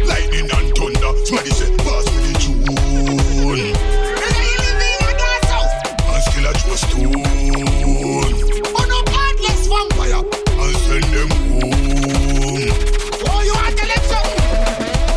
Lightning 0.06 0.50
and 0.50 0.68
thunder. 0.76 1.12
Somebody 1.24 1.50
say 1.50 1.70
pass 1.76 2.06
me 2.12 2.18
the 2.22 2.38
tune. 2.38 3.76
And 6.06 6.22
still 6.22 6.46
a 6.46 6.52
Joe 6.54 6.76
Stone. 6.76 7.22
Oh, 7.86 8.24
On 8.76 8.90
a 8.90 9.00
heartless 9.10 9.66
vampire 9.66 10.22
and 10.22 10.76
send 10.76 11.08
them 11.12 11.30
home. 11.30 12.70
Oh, 13.28 13.40
you 13.42 13.54
are 13.54 13.72
telling 13.74 14.04
something? 14.06 14.44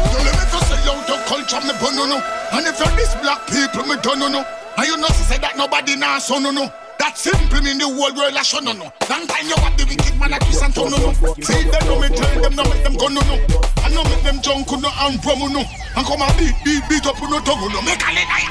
Tell 0.09 0.23
them 0.23 0.37
if 0.43 0.53
you 0.53 0.61
sell 0.65 0.89
out 0.89 1.03
the 1.07 1.15
culture, 1.27 1.61
me 1.61 1.73
burn 1.79 1.95
no 1.95 2.03
no. 2.05 2.17
And 2.51 2.65
if 2.67 2.79
you're 2.79 2.95
this 2.95 3.13
black 3.15 3.41
people, 3.47 3.85
me 3.85 3.95
don't 4.01 4.19
know. 4.19 4.45
And 4.77 4.87
you 4.87 4.97
know 4.97 5.07
say 5.07 5.37
that 5.39 5.57
nobody 5.57 5.95
now 5.95 6.19
so 6.19 6.39
no 6.39 6.51
no. 6.51 6.71
That 7.09 7.17
simple 7.17 7.57
mean 7.65 7.81
the 7.81 7.89
whole 7.89 8.13
world 8.13 8.37
a 8.37 8.45
show 8.45 8.61
no 8.61 8.69
no. 8.69 8.85
Long 9.09 9.25
time 9.25 9.49
you 9.49 9.57
have 9.57 9.73
the 9.73 9.81
wicked 9.89 10.13
man 10.21 10.29
a 10.29 10.37
twist 10.45 10.61
and 10.61 10.69
turn 10.69 10.93
no 10.93 11.09
no. 11.09 11.09
See 11.41 11.65
them 11.65 11.81
no 11.89 11.97
me 11.97 12.05
tell 12.13 12.37
them 12.37 12.53
no 12.53 12.61
make 12.69 12.85
them 12.85 12.93
go 13.01 13.09
no 13.09 13.17
no. 13.25 13.33
And 13.81 13.97
no 13.97 14.05
make 14.05 14.21
them 14.21 14.37
junk 14.45 14.69
no 14.77 14.93
and 14.93 15.17
promo 15.17 15.49
no. 15.49 15.65
And 15.65 16.05
come 16.05 16.21
and 16.21 16.37
beat 16.37 16.53
beat 16.61 16.85
beat 16.85 17.09
up 17.09 17.17
no 17.17 17.41
tongue 17.41 17.65
no. 17.73 17.81
Make 17.81 17.97
a 17.97 18.13
leg 18.13 18.29
I 18.29 18.45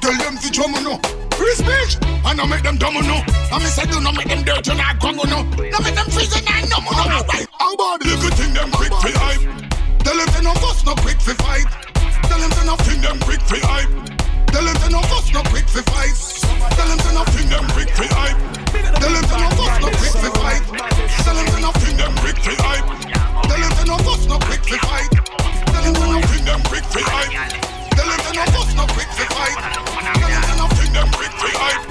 Tell 0.00 0.16
them 0.24 0.40
to 0.40 0.48
drum 0.48 0.72
no. 0.80 0.96
Free 1.36 1.52
speech. 1.52 2.00
And 2.24 2.40
no 2.40 2.48
make 2.48 2.64
them 2.64 2.80
dumb 2.80 2.96
no. 2.96 3.20
And 3.52 3.60
me 3.60 3.68
say 3.68 3.84
do 3.84 4.00
not 4.00 4.16
make 4.16 4.32
them 4.32 4.40
dirty 4.40 4.72
and 4.72 4.96
grung 4.96 5.20
no. 5.28 5.44
No 5.44 5.78
make 5.84 5.92
them 5.92 6.08
freeze 6.08 6.32
and 6.32 6.48
no 6.72 6.80
no. 6.80 6.96
How 6.96 7.76
about 7.76 8.00
the 8.00 8.08
little 8.08 8.32
thing 8.40 8.56
them 8.56 8.72
quick 8.72 8.96
fi 9.04 9.12
hype. 9.20 9.44
Tell 10.00 10.16
them 10.16 10.28
to 10.32 10.40
no 10.40 10.56
fuss 10.64 10.80
no 10.88 10.96
quick 10.96 11.20
fi 11.20 11.36
fight. 11.44 11.68
Tell 12.24 12.40
them 12.40 12.56
to 12.56 12.62
no 12.64 12.74
thing 12.88 13.04
them 13.04 13.20
quick 13.20 13.44
fi 13.44 13.60
hype. 13.60 14.01
Tell 14.52 14.64
them 14.64 14.76
to 14.84 14.88
no 14.90 15.00
fuss 15.08 15.32
no 15.32 15.42
quick 15.48 15.66
fi 15.68 15.80
fight. 15.88 16.14
Tell 16.76 16.86
them 16.86 16.98
to 16.98 17.10
no 17.14 17.24
thing 17.32 17.48
them 17.48 17.64
quick 17.72 17.88
fi 17.96 18.06
hype. 18.12 18.36
Tell 19.00 19.12
them 19.12 19.24
to 19.24 19.36
no 19.40 19.48
fuss 19.56 19.80
no 19.80 19.88
quick 19.88 20.12
fi 20.12 20.28
fight. 20.36 20.62
Tell 21.24 21.34
them 21.34 21.46
to 21.46 21.58
no 21.60 21.70
thing 21.80 21.96
them 21.96 22.14
quick 22.20 22.36
fi 22.36 22.54
hype. 22.60 22.86
Tell 23.48 23.60
them 23.60 23.72
to 23.72 23.84
no 23.88 23.96
fuss 24.04 24.26
no 24.28 24.38
quick 24.38 24.62
fi 24.62 24.76
fight. 24.76 25.10
Tell 25.72 25.82
them 25.82 25.94
to 25.94 26.04
no 26.04 26.20
thing 26.28 26.44
them 26.44 26.60
quick 26.68 26.84
fi 26.84 27.00
hype. 27.00 27.32
Tell 27.96 28.08
them 28.08 28.20
to 28.20 28.30
no 28.36 28.44
fuss 28.52 28.74
no 28.76 28.84
quick 28.92 29.08
fi 29.16 29.24
fight. 29.32 29.56
Tell 30.20 30.30
them 30.30 30.42
to 30.44 30.54
no 30.60 30.66
thing 30.76 30.92
them 30.92 31.08
quick 31.16 31.32
fi 31.32 31.50
hype. 31.56 31.82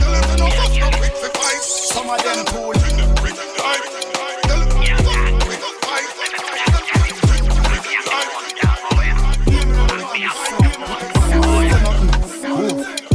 Tell 0.00 0.12
them 0.12 0.24
to 0.24 0.36
no 0.40 0.48
fuss 0.56 0.74
no 0.80 0.88
quick 0.96 1.12
fi 1.12 1.28
fight. 1.28 1.60
Some 1.60 2.08
of 2.08 2.22
them 2.24 2.44
cool. 2.46 2.72
Them 2.72 3.14
quick 3.20 3.36
fi 3.36 3.60
hype. 3.60 4.07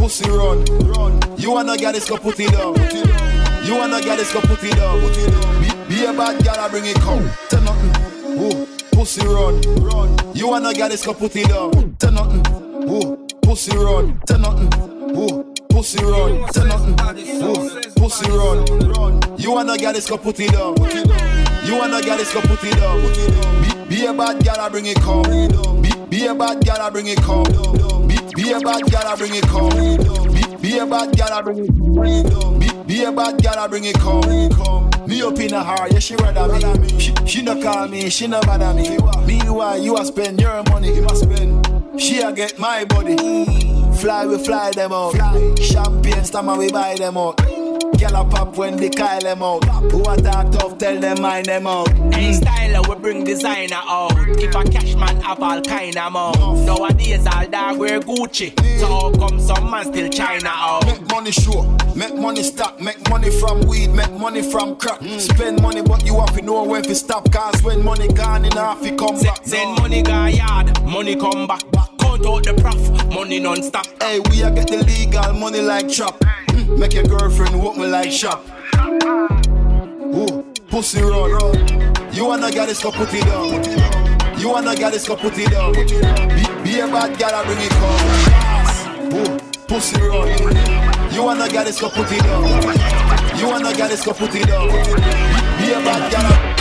Pussy 0.04 0.30
run. 0.30 0.66
Run. 0.84 1.18
You 1.38 1.52
wanna 1.52 1.78
get 1.78 1.94
this, 1.94 2.10
go 2.10 2.18
put 2.18 2.38
it 2.38 2.52
down. 2.52 2.76
You 3.64 3.74
wanna 3.74 4.02
get 4.02 4.18
this, 4.18 4.34
go 4.34 4.42
put 4.42 4.62
it 4.62 4.76
down. 4.76 5.00
Be, 5.00 5.96
be 5.96 6.04
a 6.04 6.12
bad 6.12 6.44
girl, 6.44 6.60
I 6.60 6.68
bring 6.68 6.86
it 6.86 6.98
come. 6.98 7.32
Tell 7.48 7.62
nothing. 7.62 8.38
Ooh, 8.38 8.68
pussy 8.92 9.26
run. 9.26 9.62
Run. 9.80 10.36
You 10.36 10.50
wanna 10.50 10.74
get 10.74 10.92
this, 10.92 11.06
go 11.06 11.14
put 11.14 11.34
it 11.38 11.48
down. 11.48 11.96
Tell 12.00 12.12
nothing. 12.12 12.44
Ooh, 12.92 13.26
pussy 13.44 13.78
run. 13.78 14.20
Tell 14.28 14.40
nothing. 14.40 14.74
Ooh, 15.18 15.54
pussy 15.70 16.04
run. 16.04 16.48
Tell 16.50 16.68
nothing. 16.68 17.00
Ooh, 17.42 17.70
pussy 17.96 18.30
run. 18.30 19.38
You 19.40 19.52
wanna 19.54 19.78
get 19.78 19.96
this, 19.96 20.10
go 20.10 20.18
put 20.18 20.38
it 20.42 20.52
down. 20.52 20.76
You 21.64 21.78
wanna 21.78 22.02
get 22.02 22.18
this, 22.18 22.34
go 22.34 22.42
put 22.42 22.62
it 22.62 22.76
down. 22.76 23.00
Be, 23.88 23.96
be 23.96 24.06
a 24.06 24.14
bad 24.14 24.44
girl, 24.44 24.60
I 24.60 24.68
bring 24.68 24.86
it 24.86 24.98
come. 24.98 25.82
Be, 25.82 25.90
be 26.10 26.26
a 26.26 26.36
bad 26.36 26.66
girl, 26.66 26.82
I 26.82 26.90
bring 26.90 27.08
it 27.08 27.22
come. 27.22 28.03
Be, 28.36 28.52
a 28.52 28.60
bad 28.60 28.90
girl, 28.90 29.02
I 29.06 29.16
bring 29.16 29.36
it 29.36 29.44
come. 29.44 29.70
Be, 30.34 30.56
be 30.58 30.78
a 30.78 30.86
bad 30.86 31.18
girl, 31.18 31.28
I 31.32 31.42
bring 31.42 31.66
it 31.66 32.32
come. 32.32 32.60
Be, 32.60 32.84
be 32.86 33.04
a 33.04 33.12
bad 33.12 33.42
girl, 33.42 33.54
I 33.58 33.68
bring 33.68 33.84
it 33.86 33.96
come. 34.00 34.90
Me 35.08 35.22
up 35.22 35.38
in 35.40 35.54
a 35.54 35.64
heart, 35.64 35.92
yeah, 35.92 36.00
she 36.00 36.16
rather 36.16 36.80
me. 36.80 37.00
She, 37.00 37.14
she 37.26 37.42
no 37.42 37.62
call 37.62 37.88
me, 37.88 38.10
she 38.10 38.28
no 38.28 38.42
bother 38.42 38.74
me. 38.74 38.98
Meanwhile, 39.26 39.82
you 39.82 39.98
a 39.98 40.06
spend 40.06 40.40
your 40.40 40.64
money, 40.64 40.96
you 40.96 41.06
a 41.06 41.16
spend. 41.16 42.02
She 42.02 42.22
a 42.22 42.32
get 42.32 42.58
my 42.58 42.86
body. 42.86 43.18
Fly, 43.98 44.26
we 44.26 44.38
fly 44.38 44.72
them 44.72 44.94
out. 44.94 45.14
Champagne, 45.60 46.24
stammer, 46.24 46.58
we 46.58 46.72
buy 46.72 46.96
them 46.96 47.18
out. 47.18 47.53
Gyal 48.04 48.20
a 48.20 48.30
pop 48.30 48.58
when 48.58 48.76
they 48.76 48.90
call 48.90 49.22
them 49.22 49.42
out. 49.42 49.64
Who 49.92 50.02
a 50.02 50.18
talk 50.18 50.52
tough, 50.52 50.78
tell 50.78 51.00
them 51.00 51.22
mind 51.22 51.46
them 51.46 51.66
out. 51.66 51.88
Hey, 52.14 52.34
styler, 52.34 52.86
we 52.90 52.96
bring 53.02 53.24
designer 53.24 53.80
out. 53.88 54.12
If 54.28 54.54
a 54.54 54.64
cash 54.70 54.94
man 54.96 55.22
have 55.22 55.42
all 55.42 55.62
kind 55.62 55.98
of 55.98 56.12
mouth. 56.12 56.66
Nowadays, 56.66 57.26
all 57.26 57.48
dog 57.48 57.78
wear 57.78 58.02
Gucci. 58.02 58.52
So 58.80 58.88
how 58.88 59.12
come 59.14 59.40
some 59.40 59.72
man 59.72 59.86
still 59.86 60.10
China 60.10 60.50
out? 60.50 60.86
Make 60.86 61.08
money 61.08 61.32
sure, 61.32 61.64
make 61.96 62.16
money 62.16 62.44
stack, 62.44 62.82
make 62.82 63.10
money 63.10 63.30
from 63.30 63.62
weed, 63.62 63.88
make 63.94 64.12
money 64.12 64.42
from 64.42 64.76
crack. 64.76 65.00
Mm. 65.00 65.22
Spend 65.22 65.62
money, 65.62 65.82
but 65.82 66.06
you 66.06 66.20
have 66.20 66.36
to 66.36 66.42
know 66.42 66.64
when 66.66 66.84
to 66.84 66.96
stop. 66.96 67.32
Cause 67.32 67.64
when 67.64 67.86
money 67.86 68.10
gone 68.10 68.44
in 68.44 68.52
half, 68.52 68.84
it 68.84 68.98
come 68.98 69.18
back. 69.22 69.46
Send 69.46 69.80
money 69.80 70.02
go 70.02 70.26
yard, 70.26 70.84
money 70.84 71.16
come 71.16 71.48
back. 71.48 71.64
Count 72.24 72.48
out 72.48 72.56
the 72.56 72.62
prof, 72.62 73.08
money 73.10 73.40
non-stop. 73.40 73.86
Hey, 74.02 74.20
we 74.30 74.44
a 74.44 74.52
get 74.52 74.68
the 74.68 74.78
legal 74.86 75.34
money 75.34 75.60
like 75.60 75.90
chop. 75.90 76.20
Mm, 76.20 76.78
Make 76.80 76.94
your 76.94 77.04
girlfriend 77.04 77.62
walk 77.62 77.76
me 77.76 77.86
like 77.86 78.12
shop. 78.12 78.46
Ooh, 80.16 80.46
pussy 80.70 81.02
roll. 81.02 81.30
You 82.14 82.26
wanna 82.26 82.50
get 82.50 82.68
this, 82.68 82.82
go 82.82 82.92
put 82.92 83.10
it 83.14 83.26
down. 83.26 84.40
You 84.40 84.50
wanna 84.50 84.74
get 84.76 84.94
this, 84.94 85.08
go 85.08 85.16
put 85.18 85.38
it 85.38 85.52
down. 85.52 85.74
Be, 85.74 85.84
be 86.64 86.80
a 86.80 86.88
bad 86.88 87.18
girl, 87.20 87.34
I 87.34 87.44
bring 87.44 87.60
it 87.60 87.72
come. 87.82 89.36
Ooh, 89.36 89.40
pussy 89.68 90.02
roll. 90.02 90.28
You 91.12 91.24
wanna 91.24 91.50
get 91.50 91.66
this, 91.66 91.82
go 91.82 91.90
put 91.90 92.10
it 92.10 92.24
down. 92.24 93.38
You 93.38 93.48
wanna 93.48 93.74
get 93.74 93.90
this, 93.90 94.06
go 94.06 94.14
put 94.14 94.34
it 94.34 94.48
down. 94.48 94.70
Be 94.70 95.74
a 95.74 95.80
bad 95.84 96.12
girl. 96.12 96.53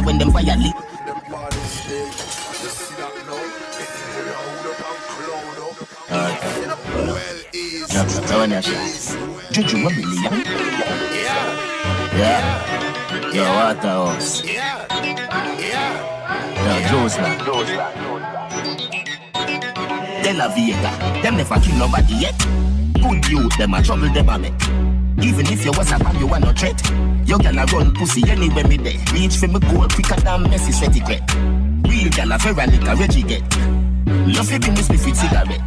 Boy 0.00 0.06
when 0.06 0.18
them 0.18 0.30
violate. 0.30 0.74
Say, 8.62 9.18
Juju, 9.52 9.84
what? 9.84 9.94
Yeah. 9.94 10.34
Yeah. 12.16 13.32
Yo, 13.32 13.44
Waterhouse. 13.44 14.44
Yeah. 14.44 14.86
Yeah. 15.58 15.92
Yo, 16.66 17.08
Josla. 17.08 17.30
De 20.22 20.32
La 20.34 20.48
Vega. 20.48 21.22
Them 21.22 21.36
never 21.36 21.60
kill 21.60 21.76
nobody 21.76 22.14
yet. 22.14 22.38
Good 23.02 23.28
youth, 23.28 23.56
them 23.56 23.74
a 23.74 23.82
trouble 23.82 24.12
them 24.12 24.28
a 24.28 24.38
make. 24.38 24.99
Even 25.22 25.46
if 25.46 25.64
you 25.64 25.72
was 25.76 25.92
a 25.92 25.98
bad, 25.98 26.16
you 26.16 26.26
want 26.26 26.44
no 26.44 26.52
threat. 26.52 26.80
You 27.26 27.38
gonna 27.38 27.64
run 27.66 27.94
pussy 27.94 28.28
anywhere 28.28 28.66
me 28.66 28.76
there. 28.76 28.98
Reach 29.12 29.36
for 29.36 29.48
me 29.48 29.60
goal 29.60 29.86
quicker 29.88 30.18
than 30.20 30.44
Messi 30.44 30.72
sweaty 30.72 31.00
gret. 31.00 31.22
Real 31.86 32.10
like 32.26 32.44
a 32.44 32.96
Reggie 32.96 33.22
get. 33.22 33.42
Love 34.06 34.50
you 34.50 34.58
bring 34.58 34.74
me 34.74 34.82
spliff 34.82 35.04
with 35.04 35.16
cigarette. 35.16 35.60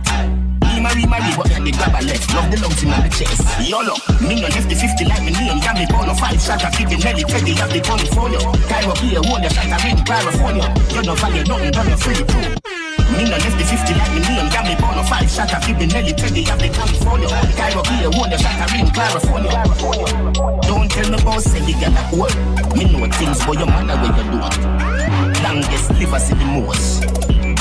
Me 0.63 0.81
marry, 0.81 1.05
marry, 1.05 1.31
but 1.37 1.47
then 1.47 1.63
the 1.63 1.71
grab 1.71 1.93
a 1.93 2.01
left. 2.05 2.33
Love 2.33 2.49
the 2.49 2.57
lungs 2.61 2.81
in 2.83 2.89
my 2.89 3.07
chest. 3.09 3.45
YOLO, 3.61 3.95
me 4.25 4.41
no 4.41 4.47
left 4.47 4.69
the 4.69 4.75
50 4.75 5.05
like 5.05 5.23
me 5.23 5.31
name. 5.31 5.59
Got 5.59 5.77
me 5.77 5.85
born 5.89 6.07
no 6.07 6.13
five 6.15 6.41
shot, 6.41 6.63
I 6.65 6.71
keep 6.71 6.89
the 6.89 6.97
Nelly 6.97 7.23
Teddy, 7.23 7.53
have 7.53 7.71
the 7.71 7.81
portfolio. 7.81 8.39
Cairo 8.67 8.95
here, 8.95 9.21
hold 9.21 9.43
the 9.43 9.49
shot, 9.49 9.69
I 9.69 9.77
ring 9.85 10.03
California. 10.03 10.73
You 10.95 11.01
don't 11.03 11.19
value 11.19 11.43
nothing, 11.43 11.71
done 11.71 11.89
you 11.89 11.97
free 11.97 12.23
proof. 12.25 12.82
Me 13.17 13.29
no 13.29 13.37
left 13.37 13.57
the 13.57 13.65
50 13.65 13.93
like 13.93 14.13
me 14.13 14.19
name, 14.21 14.49
got 14.49 14.65
me 14.65 14.75
born 14.75 14.95
no 14.95 15.03
five 15.03 15.29
shot, 15.29 15.53
I 15.53 15.59
keep 15.61 15.77
the 15.77 15.87
Nelly 15.87 16.13
Teddy, 16.13 16.43
have 16.43 16.59
the 16.59 16.69
California. 16.69 17.27
Cairo 17.29 17.83
here, 17.83 18.09
hold 18.09 18.31
the 18.31 18.37
shot, 18.37 18.57
I 18.57 18.65
ring 18.73 18.89
California. 18.89 19.51
Don't 20.63 20.89
tell 20.89 21.09
me 21.09 21.21
about 21.21 21.41
say 21.41 21.59
girl 21.59 21.93
at 21.93 22.13
work. 22.13 22.35
Me 22.75 22.85
know 22.89 23.05
things 23.13 23.43
for 23.43 23.53
your 23.53 23.67
mother 23.67 23.95
when 24.01 24.15
you 24.17 24.25
do. 24.31 24.39
Longest 25.43 25.91
live 25.91 26.21
see 26.21 26.33
the 26.33 26.45
most. 26.45 27.12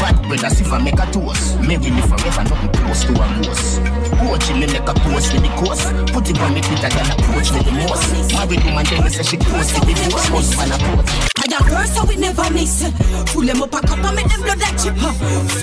Bad 0.03 0.19
brothers 0.27 0.61
if 0.61 0.73
I 0.73 0.83
make 0.83 0.99
a 0.99 1.07
toast. 1.13 1.61
Maybe 1.61 1.95
live 1.95 2.11
forever, 2.11 2.43
nothing 2.43 2.73
close 2.75 3.05
to 3.07 3.13
a 3.15 3.27
ghost. 3.39 3.79
Coaching 4.19 4.59
me 4.59 4.67
make 4.67 4.83
a 4.83 4.95
post 4.99 5.33
with 5.33 5.47
the 5.47 5.51
course. 5.55 5.87
Put 6.11 6.27
it 6.27 6.41
on 6.43 6.55
me 6.55 6.61
Twitter, 6.61 6.91
girl 6.91 7.07
approach 7.07 7.55
me 7.55 7.63
the 7.63 7.71
most. 7.71 8.35
Married 8.35 8.65
woman 8.67 8.85
tell 8.85 9.03
me 9.03 9.11
say 9.11 9.23
she 9.23 9.37
close 9.39 9.71
to 9.71 9.81
the 9.87 9.95
divorce. 9.95 10.27
Husband 10.27 10.75
approach. 10.75 11.07
I 11.39 11.47
that 11.55 11.63
verse 11.71 11.95
so 11.95 12.03
we 12.03 12.17
never 12.19 12.51
miss. 12.51 12.83
Pull 13.31 13.47
them 13.47 13.63
up 13.63 13.75
a 13.75 13.81
cup 13.87 14.03
and 14.03 14.17
make 14.19 14.27
them 14.27 14.43
blood 14.43 14.59
that 14.59 14.75
chip. 14.75 14.99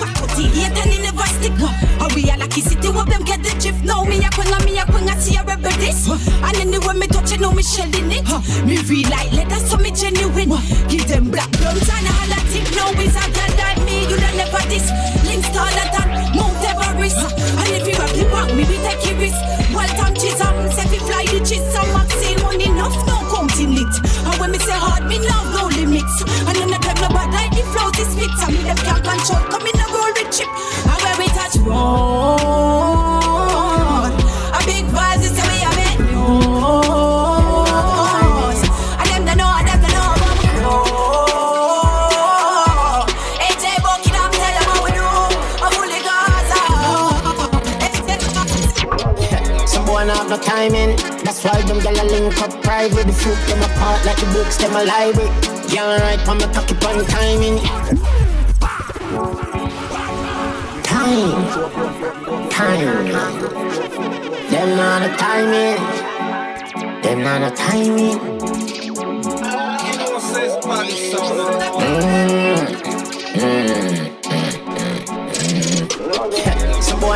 Faculty 0.00 0.48
hate 0.56 0.72
and 0.72 0.88
it 0.88 1.02
never 1.04 1.28
stick. 1.36 1.56
How 2.00 2.08
we 2.16 2.24
are 2.32 2.40
lucky 2.40 2.60
city 2.64 2.88
what 2.88 3.12
them 3.12 3.24
get 3.28 3.44
the 3.44 3.52
chip. 3.60 3.76
Now 3.84 4.04
me 4.08 4.24
a 4.24 4.28
quang 4.32 4.56
me 4.64 4.80
a 4.80 4.88
quang 4.88 5.04
I 5.04 5.20
see 5.20 5.36
a 5.36 5.44
rebel 5.44 5.72
this. 5.76 6.08
And 6.08 6.56
anyway 6.56 6.96
me 6.96 7.06
touch 7.12 7.32
it, 7.32 7.40
know 7.40 7.52
me 7.52 7.62
shelling 7.62 8.08
it. 8.08 8.24
Me 8.64 8.80
real 8.88 9.08
like 9.12 9.32
letters 9.36 9.68
so 9.68 9.76
me 9.76 9.92
genuine. 9.92 10.48
Give 10.88 11.04
them 11.08 11.28
black 11.28 11.52
bloods 11.60 11.88
and 11.92 12.08
all 12.08 12.28
that 12.32 12.44
tip. 12.48 12.64
Now 12.72 12.88
is 12.96 13.16
a 13.16 13.24
girl 13.36 13.52
like 13.60 13.80
me, 13.88 13.89
you 14.10 14.18
don't 14.18 14.36
never 14.36 14.62
this. 14.66 14.90
Links 15.22 15.48
taller 15.54 15.86
than 15.94 16.34
Mount 16.34 16.58
Everest. 16.66 17.22
And 17.62 17.70
if 17.78 17.86
you 17.86 17.94
a 17.94 18.06
flip 18.10 18.30
back, 18.34 18.50
me 18.54 18.66
be 18.66 18.76
take 18.82 19.06
your 19.06 19.16
risk. 19.22 19.38
Well, 19.70 19.86
Tom 19.94 20.14
Chisholm, 20.18 20.66
fi 20.74 20.98
fly 20.98 21.24
the 21.30 21.38
chisholm. 21.46 21.86
Maxine 21.94 22.42
money 22.42 22.66
enough, 22.66 22.98
no 23.06 23.22
counting 23.30 23.78
it. 23.78 23.94
And 24.26 24.34
when 24.40 24.50
me 24.50 24.58
say 24.58 24.74
hard, 24.74 25.06
me 25.06 25.22
love 25.22 25.48
no 25.54 25.70
limits. 25.70 26.22
And 26.26 26.54
then 26.58 26.74
I 26.74 26.78
them 26.82 26.98
no 26.98 27.08
bad 27.14 27.30
like 27.30 27.54
the 27.54 27.62
flow 27.70 27.90
this 27.94 28.10
fix. 28.18 28.34
I 28.42 28.50
mean 28.50 28.66
them 28.66 28.76
can't 28.82 29.04
control, 29.06 29.46
come 29.46 29.66
in 29.66 29.78
a 29.78 29.86
roll 29.94 30.12
with 30.18 30.30
chip. 30.34 30.50
And 30.90 30.98
where 31.06 31.16
we 31.18 31.26
touch 31.30 31.56
road, 31.62 32.79
That's 51.42 51.56
why 51.56 51.62
them 51.62 51.78
gyal 51.80 51.96
a 51.96 52.04
link 52.04 52.42
up 52.42 52.52
private. 52.62 53.06
The 53.06 53.12
fruit 53.14 53.38
them 53.48 53.62
apart 53.62 54.04
like 54.04 54.18
the 54.18 54.26
books 54.26 54.58
them 54.58 54.76
a 54.76 54.84
library. 54.84 55.30
Yeah, 55.72 55.98
right, 55.98 56.20
on 56.28 56.36
me 56.36 56.44
cocky 56.52 56.74
on 56.84 57.06
timing. 57.06 57.58
Time, 60.84 61.32
time. 62.50 62.84
Them 64.50 64.76
not 64.76 65.02
a 65.02 65.08
timing. 65.16 65.80
Them 67.00 67.22
not 67.22 67.42
a 67.42 67.50
timing. 67.56 68.18
Mm, 71.80 72.79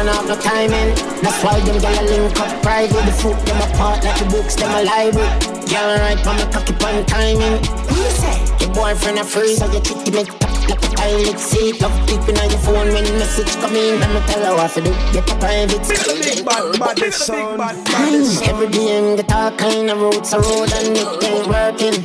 Some 0.05 0.13
boy 0.13 0.21
not 0.21 0.29
have 0.29 0.29
no 0.29 0.37
timing. 0.37 0.95
That's 1.23 1.43
why 1.43 1.61
them 1.61 1.77
gyal 1.81 1.97
a 1.97 2.05
link 2.05 2.41
up 2.41 2.63
private. 2.63 3.05
The 3.07 3.13
fruit 3.13 3.39
them 3.47 3.57
apart 3.57 4.05
like 4.05 4.19
the 4.19 4.27
books 4.29 4.55
them 4.55 4.71
a 4.71 4.85
library. 4.85 5.29
Yeah, 5.67 5.99
right, 5.99 6.27
on 6.27 6.37
me 6.37 6.45
cocky 6.53 6.75
on 6.85 7.07
timing. 7.07 7.65
Who 7.89 7.97
you 7.97 8.11
say? 8.13 8.37
Your 8.61 8.75
boyfriend 8.75 9.19
a 9.19 9.25
free, 9.25 9.57
so 9.57 9.65
you 9.73 9.81
kitty 9.81 10.11
make 10.11 10.29
top 10.39 10.69
like 10.69 10.85
a 10.85 10.89
toilet 10.97 11.41
seat. 11.41 11.81
Love 11.81 11.97
peeping 12.07 12.37
on 12.37 12.51
your 12.51 12.61
phone 12.61 12.89
when 12.93 13.05
message 13.17 13.53
come 13.57 13.77
in. 13.77 14.01
Let 14.01 14.11
me 14.13 14.21
tell 14.29 14.45
her 14.45 14.55
what 14.55 14.71
to 14.73 14.81
do. 14.83 14.93
Get 15.13 15.31
a 15.31 15.35
private 15.41 15.89
Big 15.89 16.45
bad, 16.45 16.79
bad 16.79 17.15
sound. 17.15 17.87
time. 17.87 18.25
Every 18.45 18.69
day 18.69 18.99
and 18.99 19.17
get 19.17 19.33
all 19.33 19.57
kind 19.57 19.89
of 19.89 20.01
roads 20.01 20.33
a 20.35 20.41
road 20.41 20.73
and 20.73 20.97
it 20.97 21.25
ain't 21.25 21.49
working. 21.49 21.97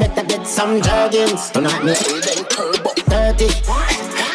Better 0.00 0.24
get 0.24 0.46
some 0.46 0.80
joggings. 0.82 1.52
Tonight 1.52 1.82
me 1.82 1.94
thirty. 3.08 3.48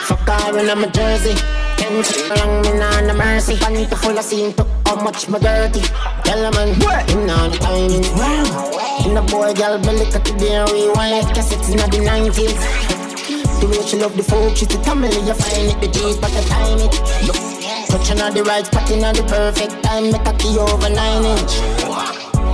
Fuck 0.10 0.28
her 0.28 0.58
in 0.58 0.80
my 0.80 0.88
jersey. 0.88 1.70
Ten 1.91 2.38
long 2.38 2.62
me 2.62 2.71
nah 2.80 3.01
no 3.01 3.13
mercy. 3.13 3.56
Panty 3.56 3.86
full 3.97 4.17
of 4.17 4.23
scene 4.23 4.54
to 4.54 4.63
how 4.86 4.95
much 5.04 5.27
my 5.27 5.39
dirty. 5.39 5.82
Tell 6.23 6.45
a 6.45 6.51
man 6.51 6.69
him 7.10 7.25
nah 7.25 7.47
no 7.47 7.56
timing. 7.58 8.06
In 9.06 9.13
the 9.15 9.21
boy 9.30 9.54
girl 9.54 9.77
belly 9.80 10.06
cut 10.12 10.23
the 10.23 10.65
rewind 10.71 11.12
like 11.12 11.36
cassettes 11.36 11.69
in 11.71 11.77
the 11.77 11.99
nineties. 12.06 12.56
The 13.60 13.67
way 13.67 13.86
she 13.86 13.97
love 13.97 14.15
the 14.15 14.23
folk, 14.23 14.56
she's 14.56 14.69
the 14.69 14.80
family, 14.80 15.10
you 15.21 15.34
find 15.36 15.69
it, 15.69 15.80
the 15.82 15.88
G's, 15.88 16.17
but 16.17 16.32
the 16.32 16.41
time 16.49 16.80
it. 16.80 16.95
Touching 17.89 18.21
on 18.21 18.34
the 18.34 18.43
right 18.43 18.65
spot 18.65 18.89
in 18.89 19.01
the 19.01 19.23
perfect 19.27 19.84
time, 19.84 20.12
make 20.12 20.25
a 20.25 20.34
key 20.38 20.58
over 20.58 20.89
nine 20.89 21.25
inch. 21.25 21.81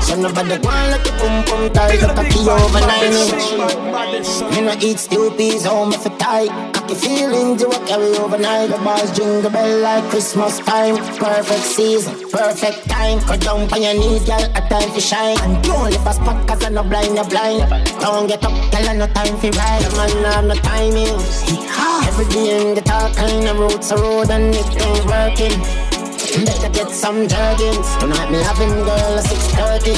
So 0.01 0.15
nobody 0.15 0.57
go 0.57 0.69
on 0.69 0.91
like 0.91 1.03
the 1.03 1.11
boom 1.19 1.43
boom 1.45 1.73
tight, 1.73 2.01
make 2.01 2.17
a 2.17 2.23
key 2.29 2.47
over 2.49 2.79
nine 2.79 3.11
inch. 3.11 4.53
Me 4.53 4.61
no 4.61 4.73
eat 4.79 4.99
steel 4.99 5.31
peas, 5.31 5.65
oh, 5.65 5.69
home 5.69 5.93
if 5.93 6.05
it 6.05 6.17
tight. 6.19 6.49
Cocky 6.73 6.95
feelings, 6.95 7.61
you 7.61 7.69
will 7.69 7.85
carry 7.87 8.15
overnight. 8.17 8.69
The 8.69 8.77
bars 8.77 9.11
jingle 9.11 9.49
bell 9.51 9.79
like 9.79 10.03
Christmas 10.09 10.59
time. 10.59 10.97
Perfect 11.17 11.63
season, 11.63 12.29
perfect 12.29 12.89
time. 12.89 13.19
Cut 13.21 13.41
down 13.41 13.71
on 13.71 13.81
your 13.81 13.93
knees, 13.93 14.25
girl, 14.25 14.43
a 14.55 14.61
time 14.69 14.91
to 14.93 15.01
shine. 15.01 15.37
And 15.41 15.63
don't 15.63 15.85
leave 15.91 16.05
a 16.05 16.13
spot, 16.13 16.47
cause 16.47 16.63
I 16.63 16.69
no 16.69 16.83
blind, 16.83 17.15
you 17.15 17.23
blind. 17.25 17.69
Don't 17.99 18.27
get 18.27 18.43
up, 18.45 18.53
girl, 18.71 18.89
I 18.89 18.95
no 18.95 19.07
time 19.07 19.37
for 19.37 19.51
ride. 19.51 19.81
The 19.83 19.89
man 19.97 20.23
have 20.31 20.45
no 20.45 20.55
timing. 20.55 21.67
Every 22.07 22.25
day 22.33 22.69
in 22.69 22.75
the 22.75 22.81
talk 22.81 23.15
kind 23.15 23.47
of 23.47 23.59
roads, 23.59 23.91
a 23.91 23.95
road 23.97 24.29
and 24.31 24.55
it 24.55 24.81
ain't 24.81 25.05
working. 25.05 25.86
Better 26.27 26.69
get 26.69 26.91
some 26.91 27.25
joggings. 27.27 27.99
Tonight 27.99 28.29
me 28.29 28.43
having 28.43 28.69
girl 28.83 29.17
at 29.17 29.23
6.30. 29.23 29.95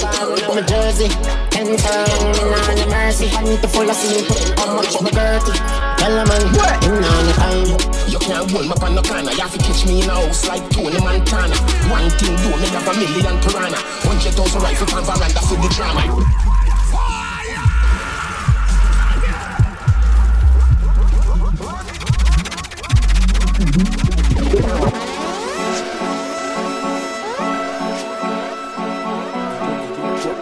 Fuck 0.00 0.48
on 0.48 0.56
my 0.56 0.62
jersey. 0.62 1.08
Ten 1.50 1.76
times, 1.76 2.40
me 2.40 2.44
nah 2.48 2.74
no 2.74 2.86
mercy. 2.88 3.28
I 3.28 3.44
need 3.44 3.60
to 3.60 3.68
full 3.68 3.88
of 3.88 3.96
scene, 3.96 4.24
put 4.24 4.58
how 4.58 4.74
much 4.74 4.96
my 5.02 5.10
dirty. 5.10 5.52
Tell 6.00 6.18
a 6.18 6.24
man, 6.24 6.40
him 6.80 7.00
nah 7.04 7.22
no 7.22 7.32
time. 7.36 7.76
You 8.08 8.18
can't 8.18 8.50
hold 8.50 8.64
me 8.64 8.72
on 8.80 8.94
no 8.94 9.02
corner. 9.02 9.30
You 9.32 9.42
have 9.44 9.52
to 9.52 9.58
catch 9.58 9.86
me 9.86 10.02
in 10.02 10.08
a 10.08 10.14
house 10.14 10.48
like 10.48 10.68
Tony 10.70 10.98
Montana. 10.98 11.56
One 11.92 12.08
thing 12.16 12.34
do 12.40 12.48
me 12.56 12.68
have 12.72 12.88
a 12.88 12.94
million 12.96 13.36
piranha. 13.44 13.76
Hundred 14.08 14.32
thousand 14.32 14.62
rifle 14.62 14.86
from 14.86 15.04
veranda 15.04 15.40
for 15.44 15.56
the 15.60 15.68
drama. 15.68 16.40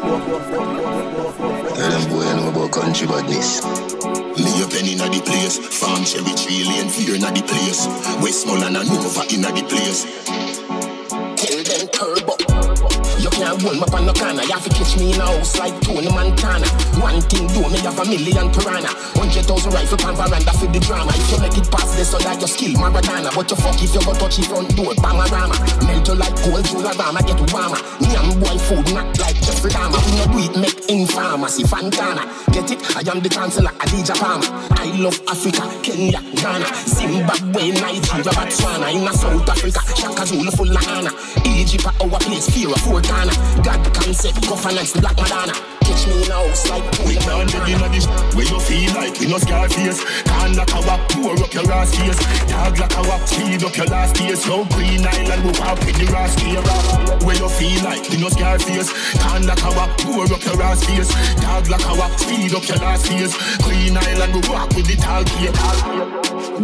Tell 0.08 1.90
them 1.90 2.08
boy 2.10 2.24
know 2.36 2.48
about 2.48 2.72
country 2.72 3.06
badness. 3.06 3.62
Me 3.62 4.62
a 4.62 4.66
penny 4.66 4.92
inna 4.94 5.08
the 5.10 5.20
place, 5.22 5.58
farm 5.58 6.02
cherry 6.04 6.34
tree 6.34 6.64
lane 6.64 6.88
fear 6.88 7.16
inna 7.16 7.30
the 7.30 7.42
place, 7.42 7.86
Westmoreland 8.22 8.76
and 8.78 8.88
Nova 8.88 9.22
inna 9.30 9.52
the 9.52 9.62
place. 9.68 10.06
Tell 11.36 11.62
them 11.62 11.88
turbo 11.88 12.47
can't 13.38 13.62
hold 13.62 13.74
me 13.78 13.82
up 13.86 13.94
on 13.94 14.04
no 14.04 14.12
corner. 14.12 14.42
You 14.42 14.52
have 14.52 14.64
to 14.66 14.70
catch 14.74 14.98
me 14.98 15.14
in 15.14 15.20
a 15.20 15.26
house 15.26 15.58
like 15.58 15.78
Tony 15.80 16.10
Montana. 16.10 16.66
One 16.98 17.22
thing 17.30 17.46
do 17.54 17.62
me 17.70 17.78
have 17.86 17.94
a 17.94 18.04
million 18.04 18.50
piranha. 18.50 18.90
Hundred 19.14 19.46
thousand 19.46 19.72
rifle 19.72 19.98
pan 19.98 20.14
veranda 20.18 20.50
for 20.58 20.66
the 20.66 20.80
drama. 20.82 21.14
If 21.14 21.30
you 21.30 21.38
make 21.38 21.54
it 21.54 21.70
past 21.70 21.94
this, 21.94 22.10
so 22.10 22.18
that 22.18 22.40
you 22.42 22.50
skill 22.50 22.74
Maradona. 22.82 23.30
But 23.30 23.46
you 23.46 23.56
fuck 23.62 23.78
if 23.78 23.94
you 23.94 24.02
go 24.02 24.10
touch 24.18 24.36
the 24.36 24.42
front 24.42 24.74
door, 24.74 24.90
Bamarama. 24.98 25.54
Melt 25.86 26.08
you 26.08 26.14
like 26.18 26.34
gold, 26.42 26.66
Jularama, 26.66 27.22
get 27.22 27.38
warmer. 27.54 27.78
Me 28.02 28.10
and 28.10 28.34
boy 28.42 28.58
food, 28.58 28.90
not 28.90 29.06
like 29.22 29.38
Jeffrey 29.38 29.70
Dahmer. 29.70 30.02
We 30.02 30.12
no 30.18 30.24
do 30.34 30.38
it, 30.42 30.54
make 30.58 30.80
in 30.90 31.06
pharmacy, 31.06 31.62
Fantana. 31.62 32.26
Get 32.50 32.74
it? 32.74 32.82
I 32.98 33.06
am 33.06 33.22
the 33.22 33.30
chancellor, 33.30 33.70
Adidja 33.78 34.18
Palmer. 34.18 34.50
I 34.74 34.90
love 34.98 35.14
Africa, 35.30 35.62
Kenya, 35.86 36.18
Ghana, 36.42 36.66
Zimbabwe, 36.90 37.70
Nigeria, 37.70 38.34
Botswana. 38.34 38.90
In 38.90 39.06
a 39.06 39.12
South 39.14 39.46
Africa, 39.46 39.78
Shaka 39.94 40.26
Zulu 40.26 40.50
full 40.50 40.74
of 40.74 40.88
honor. 40.90 41.14
Egypt, 41.46 41.86
our 41.86 42.18
place, 42.18 42.50
fear 42.50 42.70
of 42.74 42.80
four 42.82 42.98
Ghana. 43.28 43.62
God 43.62 43.94
concept, 43.94 44.48
governance, 44.48 44.92
Black 44.92 45.16
Madonna. 45.16 45.52
Catch 45.82 46.06
me 46.06 46.24
in 46.24 46.30
a 46.30 46.34
house 46.34 46.68
like 46.68 46.84
We 47.06 47.16
can't 47.16 47.52
live 47.52 47.82
in 47.82 47.92
this 47.92 48.06
where 48.34 48.46
you 48.46 48.60
feel 48.60 48.92
like 48.94 49.18
we 49.20 49.26
no 49.26 49.38
scar 49.38 49.68
face. 49.68 50.04
Can't 50.24 50.56
lock 50.56 50.70
a 50.72 50.80
wap, 50.86 51.00
pour 51.10 51.32
up 51.32 51.52
your 51.52 51.70
ass 51.72 51.94
face. 51.96 52.18
Dog 52.48 52.78
like 52.78 52.96
a 52.96 53.02
wap, 53.08 53.26
speed 53.26 53.64
up 53.64 53.76
your 53.76 53.86
last 53.86 54.14
days. 54.16 54.46
Yo, 54.46 54.64
Green 54.66 55.04
Island, 55.04 55.44
we 55.44 55.52
pop 55.52 55.78
with 55.84 55.96
the 55.96 56.06
ass 56.16 56.36
Where 57.24 57.36
you 57.36 57.48
feel 57.48 57.84
like 57.84 58.08
we 58.10 58.16
no 58.20 58.28
scar 58.28 58.58
face. 58.58 58.92
Can't 59.18 59.44
lock 59.44 59.62
a 59.62 59.70
wap, 59.76 59.90
pour 59.98 60.24
up 60.24 60.44
your 60.44 60.62
ass 60.62 60.84
face. 60.84 61.10
Dog 61.40 61.68
like 61.68 61.84
a 61.84 61.94
wap, 61.98 62.12
speed 62.18 62.54
up 62.54 62.68
your 62.68 62.78
last 62.78 63.08
days. 63.08 63.32
Green 63.64 63.96
Island, 63.96 64.34
we 64.34 64.40
walk 64.48 64.70
with 64.74 64.86
the 64.86 64.96
tall 64.96 65.24
gear. 65.24 65.52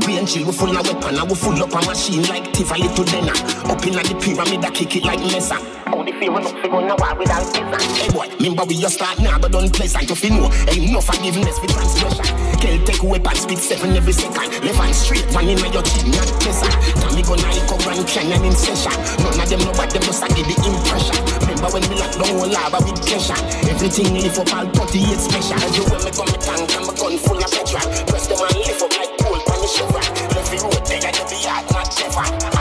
Brain 0.01 0.27
chill, 0.27 0.47
we 0.47 0.53
full 0.53 0.77
of 0.77 0.87
weapon, 0.87 1.29
we 1.29 1.35
full 1.35 1.63
up 1.63 1.73
a 1.73 1.81
machine 1.87 2.23
like 2.29 2.53
Tivoli 2.53 2.89
to 2.95 3.05
Denner. 3.05 3.37
Up 3.71 3.85
in 3.87 3.95
the 3.95 4.17
pyramid, 4.21 4.65
I 4.65 4.71
kick 4.71 4.97
it 4.97 5.05
like 5.05 5.21
Mesa. 5.21 5.84
Only 6.05 6.21
fear 6.21 6.37
enough 6.37 6.53
to 6.61 6.69
go 6.69 6.85
now 6.85 7.01
war 7.01 7.17
without 7.17 7.49
visa. 7.49 7.81
Hey 7.97 8.13
boy, 8.13 8.29
remember 8.37 8.69
we 8.69 8.77
just 8.77 9.01
start 9.01 9.17
now, 9.25 9.41
but 9.41 9.57
don't 9.57 9.73
pleasant 9.73 10.05
to 10.05 10.15
feel 10.15 10.37
know. 10.37 10.53
Ain't 10.69 10.93
no 10.93 11.01
forgiveness 11.01 11.57
for 11.57 11.65
transgression. 11.73 12.29
Kill 12.61 12.77
take 12.85 13.01
weapon, 13.01 13.33
speed 13.33 13.57
seven 13.57 13.97
every 13.97 14.13
second. 14.13 14.53
Left 14.69 14.85
and 14.85 14.93
straight, 14.93 15.25
one 15.33 15.49
in 15.49 15.57
your 15.57 15.81
chin, 15.81 16.13
not 16.13 16.29
pleasant. 16.45 16.77
Now 17.01 17.09
me 17.17 17.25
go 17.25 17.41
Nike, 17.41 17.65
Grand 17.89 18.05
Canyon 18.05 18.45
in 18.45 18.53
session. 18.53 18.93
None 19.25 19.33
of 19.33 19.49
them 19.49 19.65
know 19.65 19.73
what 19.81 19.89
them 19.97 20.05
just 20.05 20.21
a 20.21 20.29
give 20.29 20.45
the 20.45 20.57
impression. 20.61 21.17
Remember 21.41 21.73
when 21.73 21.85
we 21.89 21.97
lock 21.97 22.13
down 22.21 22.37
whole 22.37 22.53
lava 22.53 22.85
with 22.85 23.01
pressure. 23.01 23.41
Everything 23.65 24.13
lift 24.13 24.37
up 24.37 24.53
all 24.53 24.69
38 24.85 25.09
special. 25.17 25.57
Everywhere 25.57 26.05
me 26.05 26.13
come, 26.13 26.29
me 26.29 26.37
tank 26.37 26.69
and 26.69 26.85
my 26.85 26.93
gun 27.01 27.17
full 27.17 27.41
of 27.41 27.49
petrol. 27.49 27.89
Press 28.13 28.29
them 28.29 28.45
and 28.45 28.61
lift 28.61 28.85
up 28.85 28.93
like 28.93 29.13
coal 29.25 29.41
pan 29.41 29.57
the 29.57 29.69
shovel. 29.73 30.05
Every 30.37 30.61
road 30.69 30.85
they 30.85 31.01
got 31.01 31.17
the 31.17 31.37
yard, 31.41 31.65
not 31.73 31.89
Jeffer. 31.89 32.54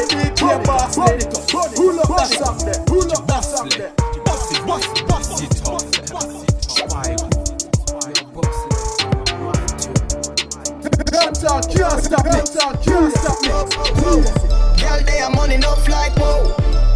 Boss, 0.00 0.08
DJ 0.08 0.64
Boss, 0.64 1.74
pull 1.74 2.00
up 2.00 2.08
that? 2.08 2.28
song 2.32 2.58
there, 2.64 2.84
pull 2.86 3.12
up 3.12 3.26
that? 3.26 3.44
song 3.44 3.68
there. 3.68 3.92
Boss 4.24 4.50
it, 4.50 4.66
boss 4.66 4.84
it, 4.86 5.06
boss 5.06 5.42
it, 5.42 5.50
Can't 11.10 11.36
talk, 11.40 11.68
can't 11.70 12.00
stop 12.02 12.24
me, 12.24 12.30
can't 12.82 13.12
stop 13.12 13.36
me. 13.42 13.48
Girl, 14.80 15.00
they 15.04 15.20
are 15.20 15.30
money, 15.30 15.58
no 15.58 15.74
flight, 15.74 16.12
whoa. 16.16 16.89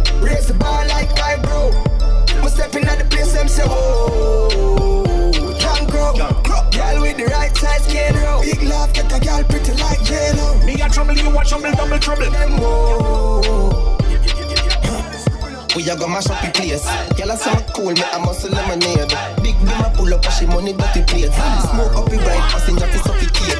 Trouble, 11.47 11.65
a 11.65 11.75
double 11.75 11.99
trouble. 11.99 12.25
Whoa. 12.59 13.97
We 15.75 15.83
a 15.89 15.95
go 15.99 16.07
mash 16.07 16.29
up 16.31 16.39
the 16.39 16.49
place. 16.55 16.87
Girl, 17.19 17.31
I 17.31 17.35
say 17.35 17.51
me 17.51 17.63
cool, 17.75 17.91
me 17.91 17.99
a 18.01 18.19
muscle 18.19 18.49
lemonade. 18.49 19.11
Big 19.43 19.59
beam 19.59 19.83
a 19.83 19.91
pull 19.91 20.13
up, 20.13 20.23
and 20.23 20.33
she 20.33 20.45
money 20.47 20.71
dirty 20.71 21.03
plate. 21.03 21.33
Smoke 21.35 21.95
up 21.99 22.07
the 22.09 22.17
right, 22.23 22.39
passenger 22.47 22.87
fi 22.87 22.97
suffocate. 23.03 23.59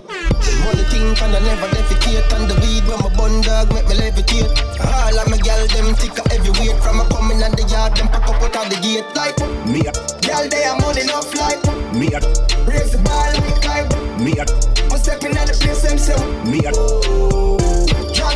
Money 0.63 0.83
think 0.87 1.19
and 1.21 1.35
I 1.35 1.39
never 1.43 1.67
defecate. 1.75 2.23
And 2.39 2.47
the 2.49 2.55
weed 2.63 2.87
when 2.87 3.03
my 3.03 3.11
bun 3.19 3.41
dog 3.43 3.67
make 3.75 3.85
me 3.91 3.99
levitate. 3.99 4.47
All 4.79 5.19
of 5.19 5.27
my 5.29 5.37
gal 5.43 5.59
them 5.67 5.93
thicker 5.95 6.23
heavyweight. 6.31 6.79
From 6.81 7.03
a 7.03 7.05
coming 7.11 7.43
and 7.43 7.53
the 7.53 7.67
yard, 7.67 7.95
them 7.99 8.07
pack 8.07 8.23
up 8.31 8.39
out 8.41 8.55
of 8.63 8.65
the 8.71 8.79
gate. 8.79 9.03
Like 9.11 9.35
Me 9.67 9.83
a, 9.83 9.91
Girl, 10.23 10.47
they 10.47 10.63
are 10.63 10.79
money 10.79 11.03
no 11.03 11.19
flight. 11.19 11.59
me 11.91 12.07
a, 12.15 12.23
Raise 12.63 12.95
the 12.95 13.03
bar 13.03 13.27
like 13.35 13.59
climb. 13.59 13.91
me 14.23 14.31
a, 14.39 14.47
I'm 14.87 14.97
stepping 15.03 15.35
at 15.35 15.51
the 15.51 15.55
place, 15.59 15.83
them 15.83 15.99
say. 15.99 16.15
me 16.47 16.63
a, 16.63 16.71
oh. 16.73 17.64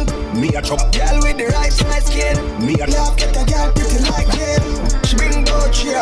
Drunk. 0.05 0.35
me 0.35 0.47
a 0.55 0.61
trouble. 0.61 0.89
Girl 0.91 1.19
with 1.21 1.37
the 1.37 1.47
right 1.53 1.71
size 1.71 2.05
skin. 2.05 2.35
Me 2.65 2.75
a 2.75 2.87
Love 2.87 3.17
get 3.17 3.35
a 3.35 3.43
girl 3.45 3.71
pretty 3.73 3.99
like 4.07 4.29
Jane. 4.31 4.63
She 5.03 5.15
bring 5.15 5.43
both 5.43 5.73
cheer. 5.73 6.01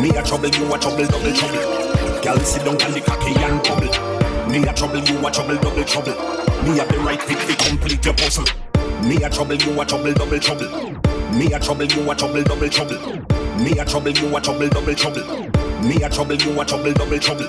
Me 0.00 0.10
a 0.10 0.22
trouble, 0.22 0.48
you 0.48 0.74
a 0.74 0.78
trouble, 0.78 1.06
double 1.06 1.32
trouble. 1.32 2.22
Girl, 2.22 2.38
sit 2.40 2.64
down 2.64 2.80
on 2.82 2.92
the 2.92 3.00
cocky 3.00 3.34
and 3.42 3.62
bubble. 3.62 3.90
Me 4.50 4.62
a 4.66 4.72
trouble, 4.72 4.98
you 4.98 5.26
a 5.26 5.30
trouble, 5.30 5.56
double 5.56 5.84
trouble. 5.84 6.14
Me 6.64 6.78
have 6.78 6.88
the 6.88 6.98
right 7.00 7.22
fit 7.22 7.38
to 7.38 7.68
complete 7.68 8.04
your 8.04 8.14
puzzle. 8.14 8.44
Me 9.02 9.16
a 9.22 9.30
trouble, 9.30 9.54
you 9.54 9.80
a 9.80 9.84
trouble, 9.84 10.12
double 10.12 10.38
trouble. 10.38 10.68
Me 11.32 11.52
a 11.52 11.58
trouble, 11.58 11.84
you 11.84 12.10
a 12.10 12.14
trouble, 12.14 12.42
double 12.42 12.68
trouble. 12.68 12.98
Me 13.58 13.72
a 13.78 13.84
trouble, 13.84 14.10
you 14.10 14.36
a 14.36 14.40
trouble, 14.40 14.68
double 14.68 14.94
trouble. 14.94 15.50
Me 15.82 16.02
a 16.02 16.08
trouble, 16.08 16.34
you 16.34 16.60
a 16.60 16.64
trouble, 16.64 16.92
double 16.92 17.18
trouble. 17.18 17.48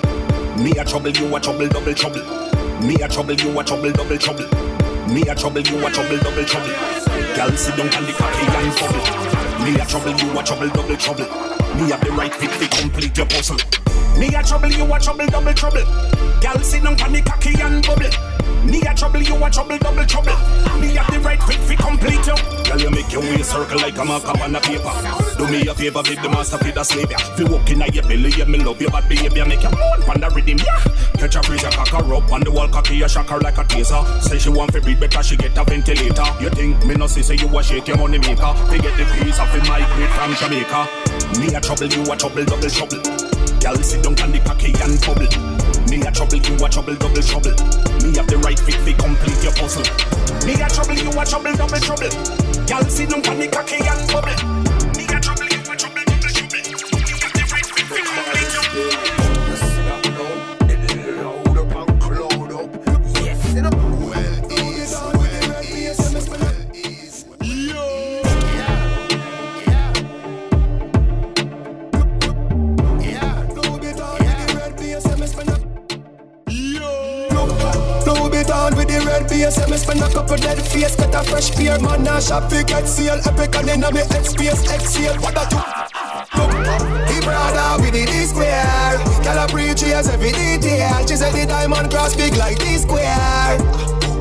Me 0.57 0.71
a 0.71 0.85
trouble, 0.85 1.09
you 1.09 1.35
a 1.35 1.39
trouble, 1.39 1.67
double 1.67 1.93
trouble. 1.93 2.44
Me 2.81 2.95
a 2.95 3.07
trouble, 3.07 3.33
you 3.33 3.59
a 3.59 3.63
trouble, 3.63 3.91
double 3.91 4.17
trouble. 4.17 4.47
Me 5.07 5.21
a 5.21 5.35
trouble, 5.35 5.61
you 5.61 5.85
a 5.85 5.91
trouble, 5.91 6.17
double 6.17 6.45
trouble. 6.45 6.73
Girl, 7.35 7.51
sit 7.55 7.75
down 7.77 7.93
on 7.93 8.05
the 8.05 8.13
cocky 8.13 8.45
and 8.45 8.75
bubble. 8.75 9.63
Me 9.63 9.79
a 9.79 9.85
trouble, 9.85 10.11
you 10.11 10.39
a 10.39 10.43
trouble, 10.43 10.69
double 10.69 10.97
trouble. 10.97 11.25
Me 11.75 11.89
have 11.91 12.01
the 12.03 12.11
right 12.11 12.33
fit 12.33 12.51
to 12.51 12.81
complete 12.81 13.17
your 13.17 13.27
puzzle. 13.27 13.84
Me 14.17 14.34
a 14.34 14.41
trouble, 14.41 14.71
you 14.71 14.93
a 14.93 14.99
trouble, 14.99 15.28
double 15.28 15.54
trouble. 15.54 15.84
Girl, 16.41 16.60
sit 16.63 16.84
down 16.84 16.99
on 17.01 17.12
the 17.12 17.21
cocky 17.21 17.54
and 17.62 17.86
bubble. 17.86 18.10
Me 18.65 18.82
a 18.82 18.95
trouble, 18.95 19.21
you 19.21 19.36
a 19.36 19.49
trouble, 19.49 19.78
double 19.78 20.06
trouble. 20.06 20.36
Me 20.80 20.95
have 20.95 21.12
the 21.12 21.19
right 21.19 21.41
fit 21.43 21.60
to 21.67 21.75
complete 21.75 22.25
you. 22.25 22.36
Girl, 22.63 22.80
you 22.80 22.89
make 22.89 23.12
your 23.12 23.21
way 23.21 23.43
circle 23.43 23.78
like 23.78 23.97
a 23.97 24.06
mark 24.06 24.25
on 24.25 24.56
a 24.56 24.62
paper. 24.62 24.91
Do 25.38 25.47
me 25.47 25.67
a 25.67 25.75
favor, 25.75 26.01
make 26.04 26.21
the 26.21 26.30
master 26.30 26.58
feed 26.60 26.78
a 26.78 26.86
slave 26.86 27.12
ya. 27.12 27.17
Fi 27.17 27.43
walk 27.43 27.69
in 27.69 27.82
your 27.93 28.04
belly, 28.04 28.32
yeah, 28.38 28.45
me 28.45 28.60
love 28.60 28.82
you, 28.82 28.89
but 28.89 29.08
baby, 29.10 29.30
make 29.43 29.62
you 29.62 29.69
moan 29.69 30.01
pon 30.01 30.19
the 30.19 30.30
rhythm, 30.34 30.58
yeah. 30.58 30.80
Catch 31.19 31.36
a 31.36 31.43
freeze, 31.43 31.63
a 31.63 31.69
cock 31.69 31.89
her 31.89 32.15
up 32.15 32.32
on 32.32 32.41
the 32.41 32.51
wall, 32.51 32.67
cocky 32.67 33.01
a 33.01 33.10
shock 33.10 33.30
her 33.30 33.39
like 33.39 33.58
a 33.58 33.63
taser. 33.63 34.01
Say 34.23 34.39
she 34.39 34.49
want 34.49 34.71
fi 34.71 34.80
breathe 34.80 34.99
better, 34.99 35.21
she 35.21 35.36
get 35.36 35.58
a 35.58 35.63
ventilator. 35.63 36.25
You 36.41 36.49
think 36.49 36.86
me 36.86 36.95
no 36.95 37.08
see 37.08 37.21
say 37.21 37.36
you 37.36 37.47
a 37.58 37.62
shake 37.62 37.88
your 37.88 37.97
money 37.97 38.17
maker? 38.17 38.54
Fi 38.71 38.78
get 38.78 38.97
the 38.97 39.06
freeze 39.06 39.39
off 39.39 39.54
in 39.54 39.62
migrate 39.67 40.10
from 40.10 40.34
Jamaica. 40.36 41.04
Me 41.39 41.53
a 41.53 41.59
trouble, 41.59 41.88
you 41.88 42.03
a 42.03 42.15
trouble, 42.15 42.45
double 42.45 42.69
trouble. 42.69 43.01
Girl, 43.59 43.75
sit 43.81 44.03
down 44.03 44.13
on 44.21 44.31
the 44.31 44.39
cocky 44.45 44.73
and 44.77 44.99
bubble. 45.01 45.27
Me 45.89 46.01
a 46.05 46.11
trouble, 46.11 46.38
you 46.38 46.53
a 46.63 46.69
trouble, 46.69 46.95
double 46.95 47.21
trouble. 47.21 47.55
Me 48.05 48.15
have 48.15 48.27
the 48.27 48.38
right 48.45 48.59
fit 48.59 48.77
to 48.85 48.93
complete 48.93 49.41
your 49.41 49.53
puzzle. 49.53 49.85
Me 50.45 50.53
a 50.53 50.69
trouble, 50.69 50.93
you 50.93 51.09
a 51.09 51.25
trouble, 51.25 51.53
double 51.57 51.81
trouble. 51.81 52.13
Girl, 52.67 52.83
sit 52.89 53.09
down 53.09 53.25
on 53.25 53.39
the 53.39 53.47
cocky 53.51 53.81
and 53.81 54.07
bubble. 54.13 54.44
Now 82.15 82.21
shop 82.21 82.49
fi 82.49 82.63
get 82.63 82.88
seal 82.88 83.19
Epic 83.25 83.56
and 83.56 83.69
inna 83.69 83.91
me 83.91 84.01
space 84.23 84.63
Exhale 84.71 85.19
What 85.19 85.36
that 85.36 85.51
you 85.51 85.60
Look, 86.36 86.51
he 87.12 87.19
brother 87.21 87.84
with 87.84 87.93
the 87.93 88.06
D 88.06 88.25
square. 88.25 88.97
Girl 89.23 89.39
a 89.39 89.47
preach 89.47 89.84
as 89.84 90.10
every 90.10 90.32
detail. 90.32 91.08
She 91.08 91.15
said 91.15 91.32
the 91.32 91.45
diamond 91.45 91.91
cross 91.91 92.15
big 92.15 92.36
like 92.36 92.60
D 92.60 92.78
square. 92.78 93.58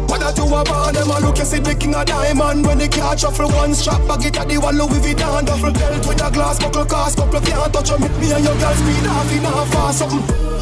What 0.07 0.23
I 0.23 0.33
do 0.33 0.47
about 0.47 0.95
them, 0.95 1.11
I 1.11 1.19
look 1.19 1.39
you 1.39 1.45
see 1.45 1.59
the 1.59 1.75
king 1.75 1.95
of 1.95 2.07
diamond 2.07 2.67
When 2.67 2.79
the 2.79 2.89
car 2.89 3.19
shuffle 3.19 3.51
one 3.51 3.75
strap, 3.75 4.09
I 4.09 4.17
get 4.19 4.39
at 4.39 4.49
the 4.49 4.59
one 4.59 4.79
Louis 4.79 5.01
Vuitton 5.01 5.45
Duffel 5.45 5.73
belt 5.73 6.07
with 6.07 6.23
a 6.23 6.31
glass 6.31 6.63
buckle 6.63 6.85
cast 6.85 7.19
Couple 7.19 7.41
can't 7.41 7.73
touch 7.73 7.91
me, 7.99 8.09
me 8.21 8.33
and 8.33 8.45
your 8.45 8.55
girl 8.55 8.75
speed 8.75 9.07
off 9.09 9.33
in 9.33 9.43
half 9.43 9.73
fast 9.73 9.99
something 9.99 10.54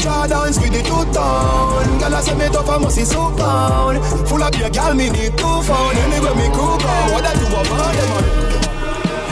Jordans 0.00 0.56
with 0.60 0.72
the 0.72 0.82
two-tone 0.82 1.98
Girl, 2.00 2.14
I 2.14 2.20
say 2.20 2.34
me 2.34 2.48
tough, 2.48 2.68
I 2.68 2.78
must 2.78 2.96
see 2.96 3.04
so 3.04 3.30
down 3.36 4.00
Full 4.26 4.42
of 4.42 4.52
beer, 4.52 4.70
girl, 4.70 4.94
me 4.94 5.10
need 5.10 5.36
two 5.36 5.60
phone 5.62 5.96
Anyway, 5.96 6.34
me 6.40 6.46
crew 6.56 6.76
go, 6.80 6.92
what 7.12 7.24
I 7.24 7.32
do 7.36 7.46
about 7.46 7.92
them, 7.94 8.40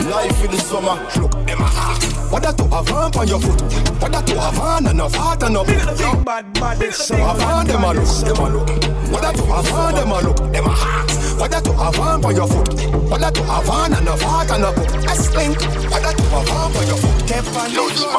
Life 0.09 0.43
in 0.43 0.51
the 0.51 0.57
summer, 0.57 0.95
look, 1.21 1.31
them 1.45 1.61
a 1.61 1.65
hot. 1.65 2.19
What 2.31 2.43
that 2.43 2.57
to 2.57 2.63
have 2.69 2.91
on 2.91 3.17
on 3.17 3.27
your 3.27 3.39
foot? 3.39 3.61
What 4.01 4.11
that 4.11 4.25
to 4.27 4.39
have 4.39 4.59
on 4.59 4.87
and 4.87 5.01
a 5.01 5.09
fat 5.09 5.43
and 5.43 5.57
a? 5.57 5.63
Big 5.63 6.25
bad 6.25 6.93
so 6.93 7.15
have 7.15 7.41
on 7.41 7.67
them 7.67 7.83
a 7.83 7.93
look, 7.93 8.05
them 8.05 8.37
a 8.37 8.49
look. 8.49 8.69
What 9.11 9.21
that 9.21 9.35
to 9.35 9.45
have 9.45 9.71
on 9.73 9.93
them 9.93 10.11
a 10.11 10.21
look, 10.21 10.37
them 10.37 10.65
a 10.65 10.69
hot. 10.69 11.39
What 11.39 11.51
that 11.51 11.63
to 11.65 11.73
have 11.73 11.99
on 11.99 12.25
on 12.25 12.35
your 12.35 12.47
foot? 12.47 12.73
What 13.09 13.21
that 13.21 13.35
to 13.35 13.43
have 13.43 13.69
on 13.69 13.93
and 13.93 14.07
a 14.07 14.17
fat 14.17 14.51
and 14.51 14.63
a 14.63 14.71
boot? 14.71 15.09
S-Link. 15.09 15.59
What 15.89 16.01
that 16.01 16.17
to 16.17 16.23
have 16.23 16.49
on 16.49 16.77
on 16.77 16.87
your 16.87 16.97
foot? 16.97 17.27
Kevin, 17.27 17.69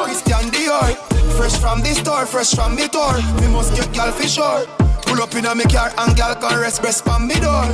Christian 0.05 0.51
Dior. 0.51 1.00
Fresh 1.41 1.57
from 1.57 1.81
the 1.81 1.95
store, 1.95 2.27
fresh 2.27 2.55
from 2.55 2.77
the 2.77 2.87
tour. 2.93 3.17
Me 3.41 3.49
must 3.49 3.75
get 3.75 3.91
gal 3.95 4.13
for 4.13 4.29
sure. 4.29 4.67
Pull 5.09 5.23
up 5.23 5.35
in 5.35 5.47
a 5.47 5.55
me 5.55 5.65
car 5.65 5.91
and 5.97 6.15
gal 6.15 6.35
can 6.35 6.61
rest 6.61 6.83
breast 6.83 7.03
from 7.03 7.27
me 7.29 7.35
door. 7.41 7.65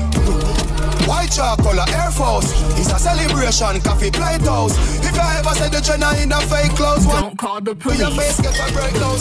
White 1.11 1.33
chalk 1.33 1.59
color 1.59 1.85
Air 1.89 2.13
Force 2.13 2.47
It's 2.79 2.93
a 2.93 2.99
celebration, 2.99 3.81
coffee 3.81 4.11
plate 4.13 4.43
house 4.43 4.77
If 5.05 5.19
I 5.19 5.39
ever 5.39 5.55
said 5.55 5.73
the 5.73 5.81
Jenna 5.81 6.15
in 6.23 6.29
the 6.29 6.37
fake 6.47 6.77
clothes 6.77 7.07
Don't 7.07 7.37
call 7.37 7.61
the 7.61 7.75
police. 7.75 8.41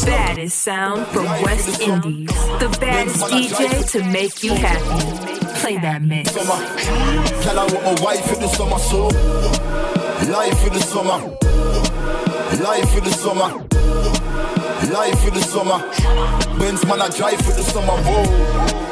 Baddest 0.05 0.58
sound 0.62 1.08
from 1.08 1.25
West 1.41 1.81
Indies. 1.81 2.29
The 2.60 2.77
baddest 2.79 3.23
DJ 3.25 3.89
to 3.93 4.03
make 4.12 4.43
you 4.43 4.53
happy. 4.53 5.45
Play 5.60 5.77
that 5.79 6.03
mix. 6.03 6.29
Summer. 6.29 6.62
Tell 7.41 7.67
her 7.67 7.75
what 7.75 7.97
my 7.97 8.03
wife 8.03 8.31
in 8.31 8.39
the 8.41 8.47
summer 8.47 8.77
so. 8.77 9.08
Life 10.31 10.67
in 10.67 10.73
the 10.73 10.81
summer. 10.81 11.17
Life 12.63 12.95
in 12.95 13.03
the 13.03 13.10
summer 13.10 13.65
Life 14.91 15.28
in 15.28 15.34
the 15.34 15.41
summer 15.41 15.80
Benz 16.60 16.86
man 16.86 17.02
I 17.02 17.10
drive 17.10 17.38
for 17.39 17.52
the 17.52 17.63
summer 17.63 17.93
Whoa 18.04 18.86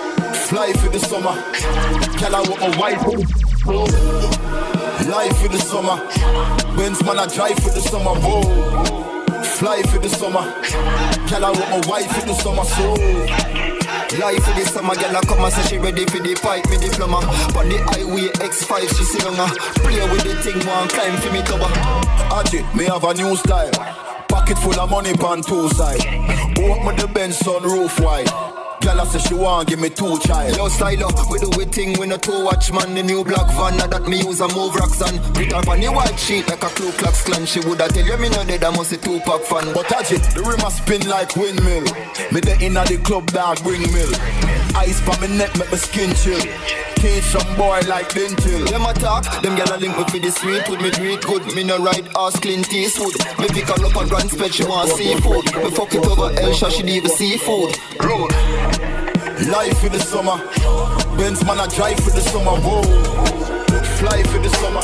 Fly 0.54 0.72
for 0.74 0.90
the 0.90 1.00
summer. 1.00 1.34
Tell 2.20 2.34
her 2.34 2.44
what 2.48 2.60
my 2.60 2.78
wife 2.78 3.02
Life 5.10 5.38
for 5.42 5.48
the 5.48 5.58
summer. 5.58 5.98
Benz 6.78 7.02
man 7.04 7.18
I 7.18 7.26
drive 7.26 7.56
for 7.56 7.72
the 7.72 7.82
summer. 7.82 8.14
Whoa. 8.22 9.44
Fly 9.58 9.82
for 9.84 10.00
the 10.00 10.10
summer. 10.10 10.44
Tell 11.28 11.42
her 11.42 11.52
what 11.52 11.70
my 11.70 11.82
wife 11.90 12.12
for 12.12 12.28
the 12.28 12.34
summer. 12.36 12.64
So. 12.66 12.94
Life 14.20 14.44
for 14.44 14.54
the 14.54 14.66
summer, 14.66 14.94
girl, 14.94 15.18
I 15.18 15.22
come 15.22 15.44
and 15.44 15.54
say 15.54 15.64
she 15.64 15.78
ready 15.80 16.06
for 16.06 16.20
the 16.20 16.36
pipe, 16.36 16.70
me 16.70 16.78
diploma. 16.78 17.22
But 17.54 17.66
the 17.66 17.82
highway 17.90 18.30
X5, 18.46 18.82
she 18.96 19.04
see 19.06 19.24
younger. 19.24 19.48
Play 19.82 20.06
with 20.12 20.24
the 20.24 20.36
thing, 20.44 20.60
one 20.68 20.88
climb 20.90 21.18
for 21.20 21.32
me 21.32 21.42
cover. 21.42 21.72
Aji, 22.30 22.76
me 22.76 22.86
have 22.86 23.04
a 23.04 23.14
new 23.16 23.36
style. 23.38 24.03
Pocket 24.44 24.60
full 24.60 24.78
of 24.78 24.90
money 24.90 25.14
pan 25.14 25.42
two 25.42 25.70
side. 25.70 26.04
Open 26.60 26.98
the 26.98 27.10
Benz 27.14 27.40
sunroof 27.40 27.98
wide. 28.04 28.28
Girl, 28.82 29.00
I 29.00 29.06
say 29.06 29.20
she 29.20 29.36
want 29.36 29.70
give 29.70 29.80
me 29.80 29.90
two 29.90 30.20
child. 30.20 30.58
Yo, 30.58 30.68
style 30.68 31.06
up, 31.06 31.16
we 31.32 31.40
do 31.40 31.50
we 31.56 31.64
thing, 31.64 31.98
we 31.98 32.08
no 32.08 32.18
two 32.18 32.44
watch 32.44 32.70
man. 32.74 32.94
The 32.94 33.04
new 33.04 33.24
black 33.24 33.48
van, 33.56 33.78
now 33.78 33.88
that 33.88 34.04
me 34.04 34.18
use 34.18 34.42
a 34.42 34.50
move 34.50 34.76
rocks 34.76 35.02
on. 35.02 35.16
Put 35.32 35.54
her 35.54 35.72
on 35.72 35.80
the 35.80 35.88
white 35.88 36.20
sheet 36.20 36.50
like 36.50 36.62
a 36.62 36.68
Ku 36.76 36.92
Klux 36.92 37.24
Klan. 37.24 37.46
She 37.46 37.62
woulda 37.62 37.88
tell 37.88 38.06
you 38.06 38.18
me 38.18 38.28
no 38.36 38.44
dead, 38.44 38.66
I 38.66 38.76
must 38.76 38.92
a 38.92 38.98
two 38.98 39.22
pack 39.22 39.44
fan. 39.44 39.72
But 39.72 39.88
touch 39.88 40.12
it, 40.12 40.24
the 40.36 40.44
rim 40.44 40.60
a 40.60 40.70
spin 40.70 41.08
like 41.08 41.38
windmill. 41.38 41.88
Me 42.36 42.42
the 42.44 42.58
inna 42.60 42.84
the 42.84 42.98
club 42.98 43.28
dog 43.32 43.64
bring 43.64 43.80
mill. 43.96 44.12
Ice 44.76 45.00
pa 45.08 45.16
me 45.22 45.32
neck 45.38 45.56
make 45.56 45.72
my 45.72 45.78
skin 45.78 46.12
chill. 46.20 46.93
Teach 47.04 47.22
some 47.26 47.58
boy 47.58 47.82
like 47.90 48.14
dental. 48.14 48.64
Them 48.64 48.86
attack, 48.86 49.42
them 49.42 49.58
gyal 49.58 49.76
a 49.76 49.78
link 49.78 49.98
me 49.98 50.06
for 50.06 50.20
the 50.20 50.32
sweet 50.32 50.70
with 50.70 50.80
me 50.80 51.16
it 51.16 51.26
good. 51.26 51.44
Me 51.54 51.62
no 51.62 51.78
ride 51.78 52.08
ass 52.16 52.40
clean 52.40 52.64
Eastwood. 52.72 53.12
Me 53.40 53.48
pick 53.50 53.68
her 53.68 53.86
up 53.86 53.98
a 54.00 54.08
grand 54.08 54.32
spec, 54.32 54.54
she 54.54 54.64
want 54.64 54.90
seafood. 54.92 55.44
Me 55.54 55.70
fuck 55.72 55.94
it 55.94 56.06
over 56.08 56.32
Elsha, 56.40 56.72
she 56.72 56.82
leave 56.82 57.06
seafood. 57.12 57.76
Road. 58.00 58.32
Life 59.52 59.84
in 59.84 59.92
the 59.92 60.00
summer. 60.00 60.40
Benz 61.18 61.44
man 61.44 61.60
I 61.60 61.68
drive 61.76 62.00
for 62.00 62.12
the 62.12 62.22
summer. 62.22 62.56
Whoa. 62.64 62.84
Fly 64.00 64.24
for 64.24 64.40
the 64.40 64.50
summer. 64.64 64.80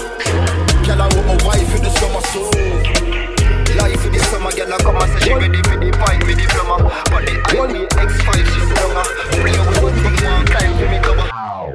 Girl 0.83 1.01
I 1.01 1.07
want 1.15 1.25
my 1.25 1.47
wife 1.47 1.73
in 1.73 1.83
the 1.83 1.89
summer. 1.89 2.19
So. 2.35 3.18
Life 3.77 4.05
in 4.05 4.11
the 4.11 4.19
summer, 4.19 4.51
girl, 4.51 4.73
I 4.73 4.77
come 4.77 4.95
and 4.97 5.11
say 5.13 5.19
she 5.29 5.33
ready 5.33 5.61
for 5.61 5.77
the 5.77 5.91
pipe, 5.91 6.25
me 6.25 6.33
diploma. 6.33 6.77
But 7.11 7.25
the 7.25 7.33
highway 7.45 7.85
X5, 7.85 8.29
she 8.49 8.61
see. 8.65 8.75
Play 9.39 9.53
with 9.83 9.93
the 9.95 10.01
thing, 10.09 10.31
one 10.31 10.45
time 10.47 10.73
for 10.77 10.87
me 10.89 10.97
cover. 10.99 11.27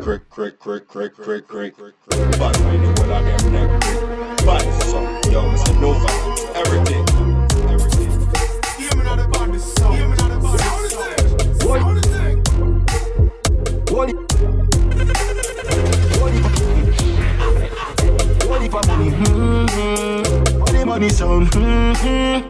Crick, 0.02 0.28
crick, 0.28 0.58
crick, 0.58 0.88
crick, 0.88 1.14
crick, 1.46 1.74
crick. 1.76 1.94
But 2.38 2.56
when 2.60 2.82
you 2.82 2.90
will 2.90 3.12
I 3.12 3.16
neck 3.22 3.70
crick. 3.80 4.44
But 4.44 4.64
yo, 5.30 5.40
Mr. 5.48 5.72
Nova, 5.80 6.10
everything. 6.58 7.04
Everything. 7.70 8.10
Hear 8.76 8.92
me 8.96 9.02
now 9.04 9.16
the 9.16 9.24
body 9.30 9.58
song. 9.58 9.96
Hear 9.96 10.08
me 10.08 10.14
now 10.16 10.28
the 10.28 10.38
body 10.42 10.88
song. 10.90 11.14
What? 11.64 11.80
What? 13.90 14.08
What 18.48 18.62
if 18.62 18.74
I'm 18.74 18.86
money? 18.88 19.10
Mm-hmm. 19.10 19.43
Money 20.94 21.08
sound. 21.08 21.50
Mm-hmm. 21.50 22.46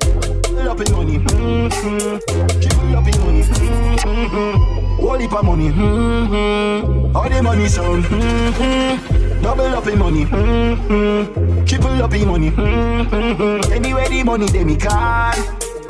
In 0.55 0.93
money. 0.93 1.17
Mm-hmm. 1.19 2.21
In 2.61 3.17
money. 3.25 3.43
Mm-hmm. 3.43 5.01
All 5.01 5.19
heap 5.19 5.33
of 5.33 5.45
money. 5.47 5.71
Mm-hmm. 5.71 7.17
All 7.17 7.29
the 7.31 7.43
money 7.43 7.69
sound. 7.69 8.05
Mm-hmm. 8.05 9.41
Double 9.41 9.65
up 9.65 9.87
in 9.87 9.99
money. 9.99 10.27
Mm-hmm. 10.27 11.65
Triple 11.65 12.03
up 12.03 12.13
in 12.13 12.29
money. 12.29 12.51
Mm-hmm. 12.51 13.73
Anywhere 13.73 14.09
the 14.11 14.23
money, 14.23 14.47
they 14.49 14.63
me 14.63 14.77
can. 14.77 15.35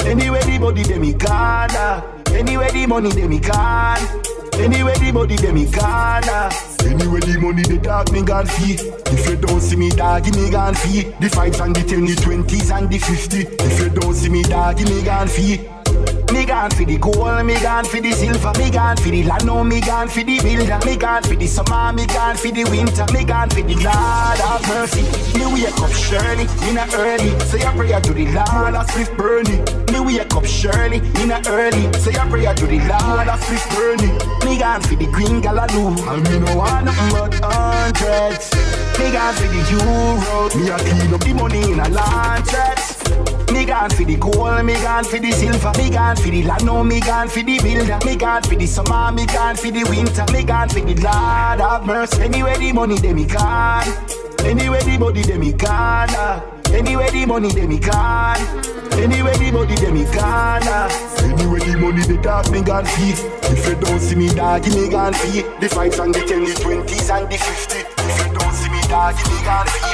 Anywhere 0.06 0.42
the 0.42 0.56
body, 0.56 0.84
they 0.84 1.00
me 1.00 1.12
can. 1.12 1.70
Anywhere 2.32 2.70
the 2.70 2.86
money, 2.86 3.10
they 3.10 3.26
me 3.26 3.40
can. 3.40 4.33
Anywhere 4.58 4.94
the 4.96 5.10
body, 5.12 5.36
they 5.36 5.52
me 5.52 5.66
gonna. 5.66 6.50
Anywhere 6.84 7.20
the 7.20 7.38
money, 7.40 7.62
ah. 7.64 7.68
the 7.68 7.78
dog 7.78 8.12
me 8.12 8.22
gone 8.22 8.46
fee. 8.46 8.74
If 9.12 9.28
you 9.28 9.36
don't 9.36 9.60
see 9.60 9.76
me, 9.76 9.90
dog, 9.90 10.24
give 10.24 10.36
me 10.36 10.50
gone 10.50 10.74
fee. 10.74 11.02
The 11.20 11.28
fives 11.28 11.60
and 11.60 11.74
the 11.74 11.82
ten, 11.82 12.04
the 12.04 12.14
twenties 12.14 12.70
and 12.70 12.90
the 12.90 12.98
fifty. 12.98 13.42
If 13.42 13.80
you 13.80 13.90
don't 13.90 14.14
see 14.14 14.28
me, 14.28 14.42
dog, 14.42 14.78
give 14.78 14.88
me 14.88 15.02
gone 15.02 15.28
fee. 15.28 15.73
Me 16.32 16.44
gone 16.44 16.70
for 16.70 16.84
the 16.84 16.98
gold, 16.98 17.46
me 17.46 17.54
gone 17.60 17.84
for 17.84 18.00
the 18.00 18.12
silver, 18.12 18.52
me 18.58 18.70
gone 18.70 18.96
for 18.96 19.08
the 19.08 19.22
land, 19.24 19.46
no, 19.46 19.62
me 19.62 19.80
gone 19.80 20.08
for 20.08 20.22
the 20.24 20.38
builder, 20.40 20.78
me 20.84 20.96
gone 20.96 21.22
for 21.22 21.36
the 21.36 21.46
summer, 21.46 21.92
me 21.92 22.06
gone 22.06 22.36
for 22.36 22.50
the 22.50 22.64
winter, 22.64 23.06
me 23.12 23.24
gone 23.24 23.48
for 23.50 23.62
the 23.62 23.76
Lord 23.78 24.40
of 24.42 24.60
mercy. 24.68 25.02
Me 25.38 25.46
wake 25.52 25.80
up 25.80 25.92
Shirley, 25.92 26.46
in 26.68 26.76
a 26.76 26.84
early, 26.94 27.38
say 27.46 27.62
a 27.62 27.70
prayer 27.72 28.00
to 28.00 28.12
the 28.12 28.26
Lord 28.34 28.74
of 28.74 28.90
Swift 28.90 29.16
Bernie. 29.16 29.62
Me 29.92 30.00
wake 30.00 30.34
up 30.34 30.44
Shirley, 30.44 30.98
in 31.22 31.30
a 31.30 31.40
early, 31.46 31.92
say 32.02 32.14
a 32.14 32.26
prayer 32.26 32.54
to 32.54 32.66
the 32.66 32.80
Lord 32.82 33.28
of 33.28 33.42
Swift 33.44 33.70
Bernie. 33.76 34.12
Me 34.44 34.58
gone 34.58 34.82
for 34.82 34.96
the 34.96 35.06
green 35.12 35.40
galaloo, 35.40 35.94
and 36.12 36.22
me 36.28 36.38
no 36.40 36.56
want 36.56 36.86
nothing 36.86 37.10
but 37.14 37.34
hundreds. 37.42 38.50
Me 38.98 39.10
gone 39.12 39.34
for 39.34 39.48
the 39.48 39.60
euro, 39.70 40.50
me 40.58 40.68
a 40.68 40.76
clean 40.78 41.14
up 41.14 41.20
the 41.22 41.34
money 41.34 41.62
in 41.72 41.80
a 41.80 41.88
lancet. 41.88 42.93
Me 43.54 43.64
gone 43.64 43.88
for 43.90 44.02
the 44.04 44.16
gold, 44.16 44.66
me 44.66 44.74
gone 44.82 45.04
for 45.04 45.18
the 45.20 45.30
silver, 45.30 45.72
me 45.78 45.88
gone 45.88 46.16
for 46.16 46.28
the 46.28 46.42
land, 46.42 46.64
no, 46.66 46.82
me 46.82 47.00
gone 47.00 47.28
for 47.28 47.38
the 47.40 47.56
builder, 47.62 47.98
me 48.04 48.16
gone 48.16 48.42
for 48.42 48.56
the 48.56 48.66
summer, 48.66 49.12
me 49.12 49.24
gone 49.26 49.54
for 49.54 49.70
the 49.70 49.84
winter, 49.88 50.26
me 50.32 50.42
gone 50.42 50.68
for 50.68 50.80
the 50.80 50.94
Lord 50.98 51.60
of 51.60 51.86
mercy. 51.86 52.22
Anywhere 52.22 52.58
the 52.58 52.72
money, 52.72 52.98
they 52.98 53.14
me 53.14 53.24
gone. 53.24 53.86
Anywhere 54.44 54.82
the 54.82 54.98
body, 54.98 55.22
they 55.22 55.38
me 55.38 55.52
gone. 55.52 56.10
Anywhere 56.74 57.10
the 57.12 57.26
money, 57.26 57.48
they 57.52 57.66
me 57.66 57.78
gone. 57.78 58.36
Anywhere 58.98 59.38
the 59.38 59.50
body, 59.52 59.74
they 59.76 59.92
me 59.92 60.04
gone. 60.12 60.66
Anywhere 61.22 61.60
the 61.60 61.76
money, 61.78 62.02
the 62.02 62.18
dog 62.20 62.50
me 62.50 62.60
gone 62.60 62.84
feed. 62.84 63.16
If 63.54 63.68
you 63.68 63.76
don't 63.76 64.00
see 64.00 64.16
me, 64.16 64.28
dog, 64.34 64.66
me 64.74 64.90
gone 64.90 65.14
feed. 65.14 65.46
The 65.60 65.68
fives 65.68 66.00
and 66.00 66.12
the 66.12 66.26
ten, 66.26 66.44
the 66.44 66.54
twenties 66.54 67.08
and 67.08 67.30
the 67.30 67.38
fifty. 67.38 67.78
If 67.78 68.26
you 68.26 68.34
don't 68.34 68.52
see 68.52 68.68
me, 68.68 68.80
dog, 68.90 69.14
me 69.14 69.38
gone 69.46 69.66
feed. 69.66 69.93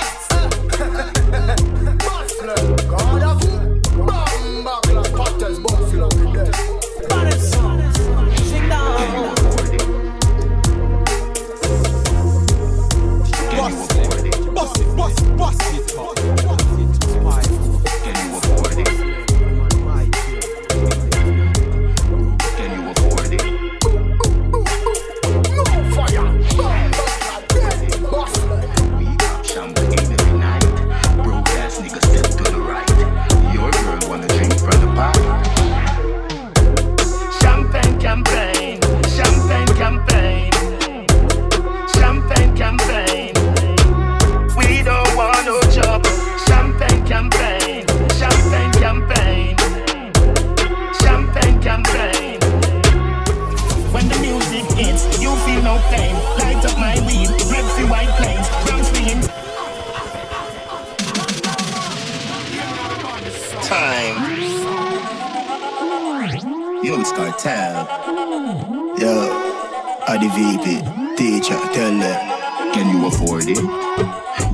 or 70.10 70.18
the 70.18 70.28
VP. 70.34 70.82
Teacher, 71.16 71.58
tell 71.72 71.94
her, 71.94 72.72
Can 72.74 72.86
you 72.90 73.06
afford 73.06 73.44
it? 73.46 73.62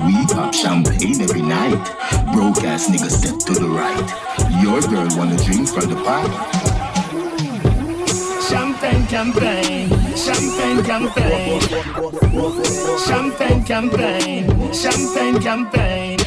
We 0.04 0.14
pop 0.26 0.52
champagne 0.52 1.20
every 1.22 1.40
night. 1.40 1.80
Broke 2.34 2.62
ass 2.64 2.90
nigga 2.90 3.10
step 3.10 3.38
to 3.46 3.54
the 3.54 3.68
right. 3.68 4.08
Your 4.62 4.80
girl 4.82 5.08
wanna 5.16 5.38
drink 5.44 5.68
from 5.68 5.88
the 5.88 5.96
pot. 6.04 6.28
Champagne 8.48 9.06
champagne, 9.08 9.88
champagne 10.24 10.84
champagne, 10.84 11.60
champagne 13.06 13.64
champagne, 13.64 14.72
champagne 14.72 15.40
campaign, 15.40 16.18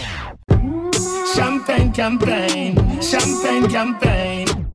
champagne 1.32 1.92
campaign, 1.94 3.02
champagne 3.02 3.70
campaign. 3.70 4.70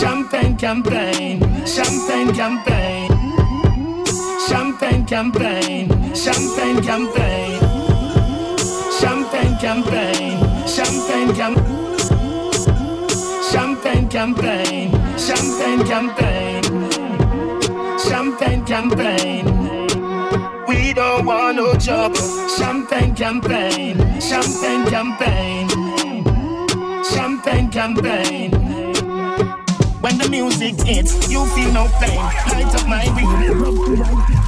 Champagne 0.00 0.56
campaign, 0.56 1.40
champagne 1.66 2.32
campaign 2.34 3.09
campaign, 5.10 5.88
champagne 6.14 6.80
campaign, 6.84 7.58
champagne 9.00 9.58
campaign, 9.58 10.38
champagne 10.68 11.34
campaign. 11.34 11.76
Champagne 13.50 14.08
campaign, 14.08 14.92
champagne 15.18 15.84
campaign, 15.84 16.62
champagne 17.98 18.64
campaign. 18.64 19.44
We 20.68 20.92
don't 20.94 21.26
want 21.26 21.56
no 21.56 21.74
trouble. 21.74 22.14
Champagne 22.56 23.12
campaign, 23.12 23.98
champagne 24.20 24.86
campaign, 24.86 25.68
champagne 27.02 27.68
campaign. 27.70 28.52
When 30.00 30.18
the 30.18 30.28
music 30.30 30.80
hits, 30.86 31.28
you 31.28 31.44
feel 31.46 31.72
no 31.72 31.88
pain. 31.98 32.16
Light 32.52 32.72
up 32.72 32.86
my 32.86 33.04
weed. 33.16 34.39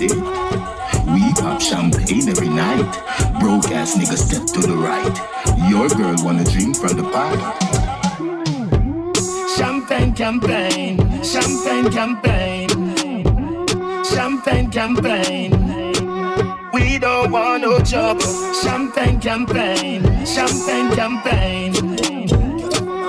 We 0.00 1.32
pop 1.34 1.60
champagne 1.60 2.26
every 2.28 2.48
night. 2.48 2.90
Broke 3.40 3.70
ass 3.72 3.94
nigga 3.94 4.16
step 4.16 4.46
to 4.46 4.60
the 4.66 4.74
right. 4.74 5.14
Your 5.68 5.88
girl 5.88 6.14
wanna 6.24 6.44
drink 6.44 6.76
from 6.76 6.96
the 6.96 7.02
pot. 7.02 7.38
Champagne 9.56 10.14
campaign, 10.14 10.96
champagne 11.22 11.90
campaign, 11.92 12.68
champagne 14.04 14.70
campaign. 14.70 15.50
We 16.72 16.98
don't 16.98 17.30
want 17.30 17.62
no 17.62 17.78
trouble. 17.80 18.54
Champagne 18.62 19.20
campaign, 19.20 20.02
champagne 20.24 20.90
campaign, 20.96 21.98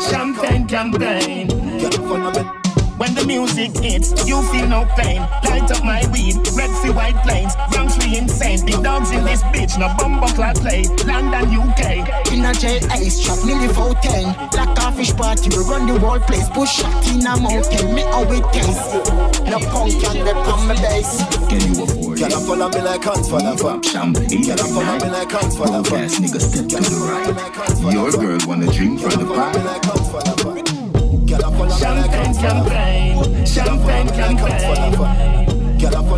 champagne 0.01 0.67
campaign. 0.67 2.62
When 3.03 3.15
the 3.15 3.27
music 3.27 3.75
hits, 3.83 4.15
you 4.25 4.41
feel 4.47 4.65
no 4.65 4.87
pain. 4.95 5.19
Light 5.43 5.69
up 5.69 5.83
my 5.83 6.07
weed, 6.15 6.39
red 6.55 6.71
see 6.79 6.87
white 6.89 7.19
planes. 7.27 7.51
Young 7.75 7.89
free 7.89 8.15
insane, 8.15 8.65
big 8.65 8.81
dogs 8.81 9.11
in 9.11 9.25
this 9.25 9.43
bitch, 9.51 9.77
no 9.77 9.91
bumbo 9.99 10.27
clad 10.27 10.55
play. 10.55 10.87
London, 11.03 11.51
UK. 11.51 12.31
In 12.31 12.47
a 12.47 12.53
jail 12.55 12.79
ice 12.95 13.19
trap, 13.19 13.43
nearly 13.43 13.67
14. 13.67 14.31
Black 14.55 14.95
fish 14.95 15.11
party, 15.19 15.49
we 15.51 15.59
run 15.67 15.85
the 15.85 15.99
whole 15.99 16.17
place. 16.21 16.47
Push 16.55 16.79
shot 16.79 16.95
in 17.11 17.27
a 17.27 17.35
mountain, 17.35 17.93
me 17.93 18.03
how 18.07 18.23
it 18.23 18.45
taste. 18.55 18.95
No 19.51 19.59
punk 19.59 19.99
can 19.99 20.23
rep 20.23 20.39
on 20.47 20.65
my 20.65 20.75
base. 20.79 21.27
Can 21.51 21.59
you 21.59 21.83
afford 21.83 22.15
it? 22.15 22.23
Can 22.23 22.31
I 22.31 22.39
follow 22.39 22.69
me 22.71 22.81
like 22.87 23.03
hands 23.03 23.27
for 23.27 23.41
the 23.43 23.51
fuck? 23.59 23.83
Champagne. 23.83 24.47
Can 24.47 24.55
I 24.55 24.63
follow 24.71 24.95
me 25.03 25.09
like 25.11 25.29
hands 25.29 25.57
for 25.57 25.67
the 25.67 25.83
fuck? 25.83 25.99
Ass 25.99 26.23
nigga 26.23 26.39
step 26.39 26.71
to 26.71 26.79
the 26.79 26.95
right. 27.03 27.93
Your 27.93 28.11
girl 28.15 28.39
wanna 28.47 28.71
drink 28.71 29.01
from 29.01 29.11
the 29.19 29.27
pot. 29.27 29.59
Champagne 31.79 32.35
campaign, 32.35 32.92
champagne 33.45 34.09
campaign, 34.09 34.93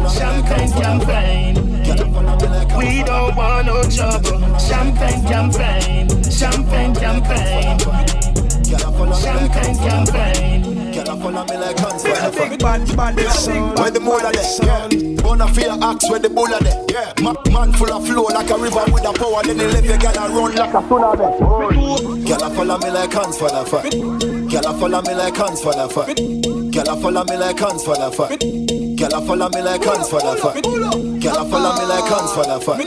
champagne 0.09 0.71
campaign. 0.71 1.65
We 2.77 3.03
don't 3.03 3.35
want 3.35 3.67
no 3.67 3.83
trouble. 3.83 4.57
Champagne 4.59 5.23
campaign, 5.25 6.07
champagne 6.23 6.93
campaign, 6.93 7.77
champagne 9.13 9.77
campaign. 9.77 10.91
Can 10.93 11.09
I 11.09 11.19
follow 11.19 11.43
me 11.45 11.57
like 11.57 11.79
hands 11.79 12.03
for 12.03 12.15
the 12.15 12.47
big 12.49 12.59
bad 12.59 12.95
bad 12.95 13.15
Where 13.77 13.91
the 13.91 13.99
mola 13.99 14.31
there? 14.31 14.65
Yeah. 14.65 15.21
Gonna 15.21 15.47
fear 15.53 15.77
axe 15.81 16.09
where 16.09 16.19
the 16.19 16.29
bulla 16.29 16.59
there? 16.61 16.85
Yeah. 16.89 17.13
Ma- 17.21 17.35
man 17.51 17.73
full 17.73 17.91
of 17.91 18.07
flow 18.07 18.23
like 18.23 18.49
a 18.49 18.57
river 18.57 18.83
with 18.91 19.05
a 19.05 19.13
power. 19.13 19.43
Then 19.43 19.59
he 19.59 19.65
leave 19.65 19.85
your 19.85 19.97
gal 19.97 20.13
run 20.13 20.55
like 20.55 20.73
a 20.73 20.81
tsunami. 20.81 21.37
Oh. 21.41 22.15
Girl, 22.25 22.49
follow 22.49 22.77
me 22.77 22.89
like 22.91 23.13
hands 23.13 23.37
for 23.37 23.49
the 23.49 23.65
fuck. 23.65 23.91
Girl, 23.91 24.73
follow 24.79 25.01
me 25.01 25.15
like 25.15 25.35
hands 25.35 25.61
for 25.61 26.64
the 26.85 26.95
fuck. 26.95 26.95
Girl, 26.95 27.01
follow 27.01 27.23
me 27.25 27.35
like 27.35 27.59
hands 27.59 27.83
for 27.83 27.95
the 27.95 28.11
fuck. 28.11 28.39
Girl, 28.95 29.21
follow 29.25 29.49
me 29.49 29.61
like 29.61 29.83
hands 29.83 30.09
for 30.09 30.19
the 30.21 30.35
fuck. 30.37 30.55
Girl, 31.21 31.45
follow 31.49 31.73
me 31.75 31.85
like 31.85 32.05
hands 32.09 32.31
for 32.33 32.45
the 32.45 32.59
fuck. 32.61 32.85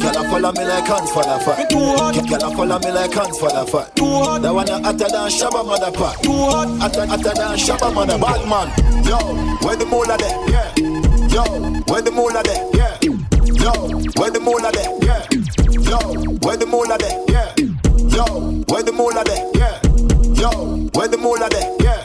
Girl, 0.00 0.24
follow 0.30 0.52
me 0.52 0.64
like 0.64 0.86
hands 0.86 1.10
for 1.10 1.22
the 1.22 1.38
fuck. 1.44 1.68
Girl, 1.70 2.50
follow 2.54 2.78
me 2.78 2.90
like 2.92 3.12
hands 3.12 3.38
for 3.38 3.48
the 3.50 3.66
fuck. 3.66 3.94
That 3.94 4.52
one 4.52 4.68
hotter 4.68 5.08
than 5.08 5.30
Shabba 5.30 5.64
mother 5.64 5.90
pack. 5.92 6.24
Hotter, 6.24 7.06
hotter 7.06 7.34
than 7.34 7.58
Shabba 7.58 7.92
mother 7.94 8.18
bad 8.18 8.46
man. 8.48 8.68
Yo, 9.04 9.16
where 9.66 9.76
the 9.76 9.86
mola 9.86 10.16
there? 10.16 10.36
Yeah. 10.50 10.74
Yo, 11.30 11.42
where 11.88 12.02
the 12.02 12.10
mola 12.10 12.42
there? 12.42 12.68
Yeah. 12.74 12.98
Yo, 13.02 13.72
where 14.16 14.30
the 14.30 14.40
mola 14.40 14.70
there? 14.72 14.90
Yeah. 15.02 15.26
Yo, 15.88 15.98
where 16.40 16.56
the 16.56 16.66
mola 16.66 16.98
there? 16.98 17.24
Yeah. 17.28 17.54
Yo, 18.14 18.24
where 18.68 18.82
the 18.82 18.92
mola 18.92 19.24
there? 19.24 19.50
Yeah. 19.54 19.80
Yo, 20.34 20.88
where 20.94 21.08
the 21.08 21.16
mola 21.18 21.48
there? 21.50 21.76
Yeah. 21.80 22.04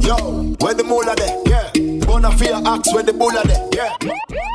Yo, 0.00 0.39
where 0.60 0.74
the 0.74 0.84
mola 0.84 1.14
there? 1.16 1.36
Yeah. 1.46 2.06
Gonna 2.06 2.30
fear 2.36 2.60
axe 2.66 2.92
where 2.92 3.02
the 3.02 3.12
bulla 3.12 3.42
there? 3.46 3.68
Yeah. 3.72 3.96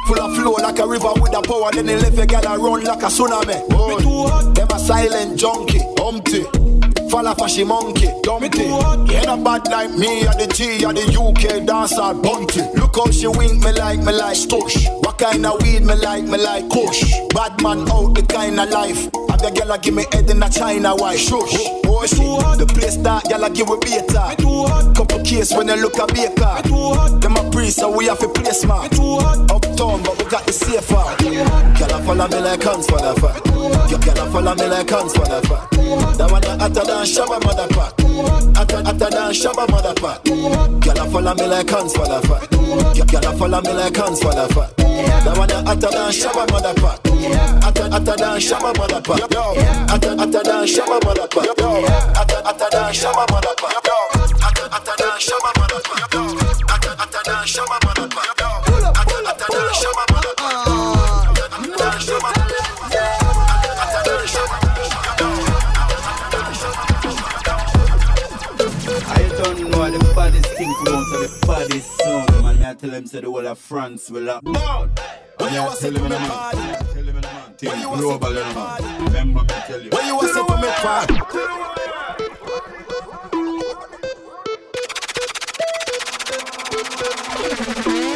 Full 0.07 0.19
of 0.19 0.35
flow 0.35 0.53
like 0.53 0.79
a 0.79 0.87
river 0.87 1.13
with 1.19 1.35
a 1.35 1.41
power, 1.41 1.71
then 1.71 1.87
they 1.87 1.97
leave 1.97 2.17
a 2.19 2.25
gal 2.25 2.57
run 2.57 2.83
like 2.83 3.01
a 3.01 3.07
tsunami. 3.07 3.65
Oh, 3.71 4.53
them 4.53 4.67
a 4.71 4.79
silent 4.79 5.39
junkie, 5.39 5.81
umpty. 6.03 6.43
Fall 7.09 7.27
off 7.27 7.41
a 7.41 7.47
she 7.49 7.63
monkey, 7.63 8.09
dumpty. 8.23 8.65
Yeah, 8.65 9.33
a 9.33 9.37
bad 9.37 9.67
like 9.69 9.91
me, 9.91 10.27
or 10.27 10.33
the 10.33 10.47
G, 10.53 10.85
or 10.85 10.93
the 10.93 11.05
UK 11.09 11.65
dancer, 11.65 12.13
bunty. 12.13 12.61
Look 12.77 12.95
how 12.95 13.09
she 13.11 13.27
wink 13.27 13.63
me 13.63 13.71
like 13.71 13.99
me 13.99 14.11
like 14.11 14.37
stush. 14.37 14.85
What 15.03 15.17
kind 15.17 15.45
of 15.45 15.61
weed 15.61 15.83
me 15.83 15.95
like 15.95 16.25
me 16.25 16.37
like 16.37 16.69
kush. 16.69 17.03
Bad 17.33 17.61
man 17.63 17.89
out 17.89 18.15
the 18.15 18.23
kind 18.27 18.59
of 18.59 18.69
life. 18.69 19.09
Have 19.35 19.43
the 19.43 19.49
gyal 19.51 19.81
give 19.81 19.93
me 19.93 20.05
head 20.13 20.29
in 20.29 20.41
a 20.41 20.49
China 20.49 20.95
white 20.95 21.19
shush. 21.19 21.59
Oh, 21.91 22.05
she, 22.07 22.23
the 22.55 22.65
place 22.71 22.95
that 23.03 23.25
gyal 23.25 23.53
give 23.53 23.67
we 23.67 23.75
beta. 23.83 24.31
Too 24.39 24.63
hot. 24.63 24.95
Couple 24.95 25.19
case 25.27 25.51
when 25.51 25.67
you 25.67 25.75
look 25.75 25.99
a 25.99 26.07
baker. 26.07 26.63
Too 26.63 26.95
hot. 26.95 27.19
Them 27.19 27.35
a 27.35 27.43
priest, 27.51 27.83
so 27.83 27.91
we 27.91 28.05
have 28.05 28.23
a 28.23 28.29
place 28.29 28.63
man. 28.63 28.83
Me 28.83 28.89
too 28.95 29.19
hot. 29.19 29.51
Uptown, 29.51 30.03
but 30.03 30.15
we 30.15 30.23
got 30.31 30.45
the 30.47 30.53
safer. 30.53 31.03
Gyal 31.75 31.99
follow 32.07 32.27
me 32.31 32.39
like 32.39 32.63
hands 32.63 32.87
for 32.87 32.95
the 32.95 33.11
fuck. 33.19 33.43
Gyal 33.91 34.31
follow 34.31 34.55
me 34.55 34.67
like 34.71 34.89
hands 34.89 35.11
for 35.11 35.27
the 35.27 35.41
fuck. 35.51 35.69
That 36.15 36.31
one 36.31 36.43
hotter 36.55 36.85
than 36.87 37.03
Shabba 37.03 37.37
mother 37.43 37.67
pack. 37.75 37.91
Hotter, 38.55 38.83
hotter 38.87 39.11
than 39.11 39.35
Shabba 39.35 39.67
mother 39.67 39.95
pack. 39.99 40.23
Gyal 40.79 41.11
follow 41.11 41.35
me 41.35 41.45
like 41.45 41.69
hands 41.69 41.91
for 41.91 42.07
the 42.07 42.23
fuck. 42.23 42.47
Gyal 42.95 43.37
follow 43.37 43.59
me 43.59 43.73
like 43.75 43.97
hands 43.99 44.23
for 44.23 44.31
the 44.31 44.47
fuck. 44.55 44.71
That 44.79 45.35
one 45.37 45.49
hotter 45.51 45.91
than 45.91 46.11
Shabba 46.15 46.47
mother 46.47 46.73
pack. 46.79 47.03
Hotter, 47.63 47.89
hotter 47.91 48.15
than 48.15 48.39
Shabba 48.39 48.71
mother 48.77 49.01
pack. 49.01 49.24
I 69.07 69.29
don't 69.37 69.59
know 69.69 69.89
the 69.91 70.13
bodies 70.13 70.45
think, 70.45 70.77
what 70.83 71.05
the 71.11 71.45
bodies 71.47 71.85
sound 71.85 72.43
Man, 72.43 72.63
I 72.63 72.73
tell 72.73 72.89
them 72.89 73.05
say 73.05 73.21
the 73.21 73.27
whole 73.27 73.47
of 73.47 73.57
France 73.57 74.09
will 74.09 74.29
up 74.29 74.43
when 75.45 75.53
you 75.53 75.61
was 75.61 75.79
sitting 75.79 76.03
in 76.03 76.09
the 76.09 76.17
party. 76.17 76.57
When 77.67 77.79
you 77.79 77.89
was 77.89 78.01
in 78.01 78.19
the 78.33 78.41
party. 78.55 78.83
Tell. 79.67 79.79
When 79.79 80.07
you 80.07 80.15
was 80.15 80.35
in 80.35 80.45
the 80.47 80.71
party. 80.81 81.15
Thank 87.47 87.85
you. 87.87 88.14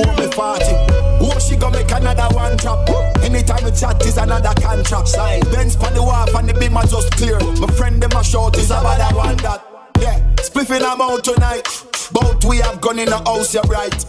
Before 0.00 0.16
me 0.16 0.28
party. 0.32 0.74
Oh, 1.22 1.38
she 1.38 1.56
gonna 1.56 1.78
make 1.78 1.90
another 1.90 2.34
one 2.34 2.56
drop. 2.56 2.88
Anytime 3.22 3.64
we 3.64 3.72
chat 3.72 4.04
is 4.06 4.16
another 4.16 4.54
contract. 4.60 5.08
Sign. 5.08 5.40
Benz 5.52 5.76
pan 5.76 5.94
the 5.94 6.02
wharf 6.02 6.34
and 6.34 6.48
the 6.48 6.54
beam 6.54 6.76
are 6.76 6.86
just 6.86 7.10
clear. 7.12 7.38
My 7.60 7.66
friend 7.74 8.02
them 8.02 8.12
a 8.12 8.24
short 8.24 8.56
is 8.56 8.70
about 8.70 8.98
that 8.98 9.14
one 9.14 9.36
that. 9.38 9.64
Yeah, 10.00 10.18
spliffing 10.36 10.82
I'm 10.82 11.00
out 11.00 11.24
tonight. 11.24 11.66
Both 12.12 12.44
we 12.44 12.58
have 12.58 12.80
gone 12.80 12.98
in 12.98 13.08
the 13.08 13.18
house, 13.18 13.54
you're 13.54 13.62
right. 13.64 14.04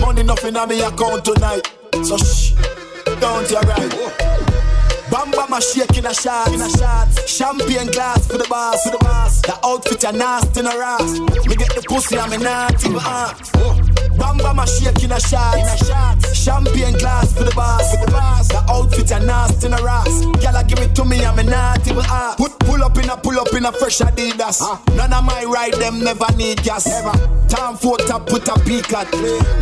Money 0.00 0.22
nothing 0.22 0.56
on 0.56 0.68
me 0.68 0.82
account 0.82 1.24
tonight. 1.24 1.72
So 2.04 2.16
shh, 2.18 2.54
don't 3.20 3.50
you 3.50 3.60
right. 3.60 4.36
Bam 5.10 5.30
bam 5.30 5.52
a 5.52 5.60
shake 5.62 5.96
in 5.96 6.06
a 6.06 6.12
shot, 6.12 6.52
in 6.52 6.60
a 6.60 6.68
shot. 6.68 7.08
Champagne 7.28 7.86
glass 7.92 8.26
for 8.26 8.38
the 8.38 8.46
boss, 8.50 8.82
for 8.82 8.90
the 8.90 8.98
boss. 8.98 9.40
The 9.42 9.56
outfit 9.64 10.02
a 10.04 10.12
nasty 10.12 10.60
in 10.60 10.66
a 10.66 10.70
ass. 10.70 11.20
Me 11.46 11.54
get 11.54 11.74
the 11.74 11.82
pussy 11.86 12.16
and 12.16 12.30
me 12.30 12.38
not 12.38 12.84
even 12.84 12.98
ask. 12.98 13.85
Bam 14.18 14.38
bam 14.38 14.58
a 14.58 14.66
shake 14.66 15.02
in 15.04 15.12
a 15.12 15.20
shot, 15.20 15.58
in 15.58 15.66
a 15.66 15.76
shot. 15.76 16.34
Champagne 16.34 16.96
glass 16.98 17.32
for 17.32 17.44
the 17.44 17.54
boss, 17.54 17.96
the 17.96 18.10
boss. 18.10 18.48
The 18.48 18.62
outfit 18.68 19.10
a 19.10 19.20
nasty 19.20 19.66
in 19.66 19.72
a 19.72 19.76
ass. 19.76 20.24
Gyal 20.40 20.66
give 20.68 20.78
it 20.78 20.94
to 20.94 21.04
me 21.04 21.22
and 21.22 21.36
me 21.36 21.42
not 21.44 21.86
even 21.86 22.04
ask. 22.04 22.38
Put 22.38 22.58
pull 22.60 22.82
up 22.82 22.96
in 22.98 23.10
a 23.10 23.16
pull 23.16 23.38
up 23.38 23.52
in 23.54 23.64
a 23.64 23.72
fresh 23.72 23.98
Adidas. 23.98 24.60
Huh? 24.60 24.78
None 24.94 25.12
of 25.12 25.24
my 25.24 25.44
ride 25.44 25.74
them 25.74 26.02
never 26.02 26.26
need 26.36 26.62
gas. 26.62 26.86
Ever. 26.86 27.12
Time 27.48 27.76
for 27.76 27.96
to 27.98 28.18
put 28.20 28.48
a 28.48 28.58
peak 28.60 28.92
at. 28.92 29.08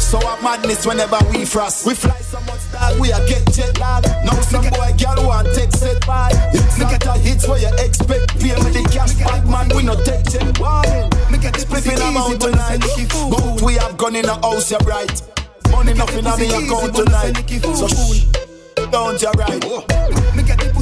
So 0.00 0.18
a 0.18 0.42
madness 0.42 0.86
whenever 0.86 1.18
we 1.30 1.44
frost. 1.44 1.86
We 1.86 1.94
fly 1.94 2.18
so 2.20 2.40
much 2.40 2.64
dog, 2.72 2.98
we 3.00 3.12
a 3.12 3.18
get 3.26 3.44
jet 3.52 3.78
lag. 3.78 4.04
Now 4.24 4.40
some 4.40 4.64
boy 4.70 4.92
girl 4.98 5.26
want 5.26 5.48
take 5.54 5.72
set 5.72 6.06
by. 6.06 6.30
Look 6.78 6.92
at 6.92 7.00
the 7.00 7.12
hits 7.12 7.46
where 7.48 7.58
you 7.58 7.72
expect. 7.78 8.38
Pay 8.40 8.54
me 8.62 8.70
the 8.70 8.88
cash 8.92 9.14
back, 9.14 9.44
man. 9.46 9.70
We 9.74 9.82
no 9.82 9.94
take 10.02 10.24
jet. 10.30 10.44
Me 11.30 11.38
get 11.38 11.54
this 11.54 11.64
flipping 11.64 12.00
amount 12.00 12.40
tonight. 12.40 12.80
But 13.30 13.62
we 13.62 13.74
have 13.74 13.96
gone 13.96 14.16
in 14.16 14.26
the 14.26 14.38
house, 14.44 14.70
you're 14.70 14.80
right. 14.80 15.22
Money 15.70 15.94
nothing 15.94 16.26
on 16.26 16.38
me 16.38 16.46
account 16.46 16.94
tonight. 16.94 17.34
So 17.76 17.88
shh, 17.88 18.26
don't 18.90 19.20
you 19.20 19.30
right. 19.40 19.60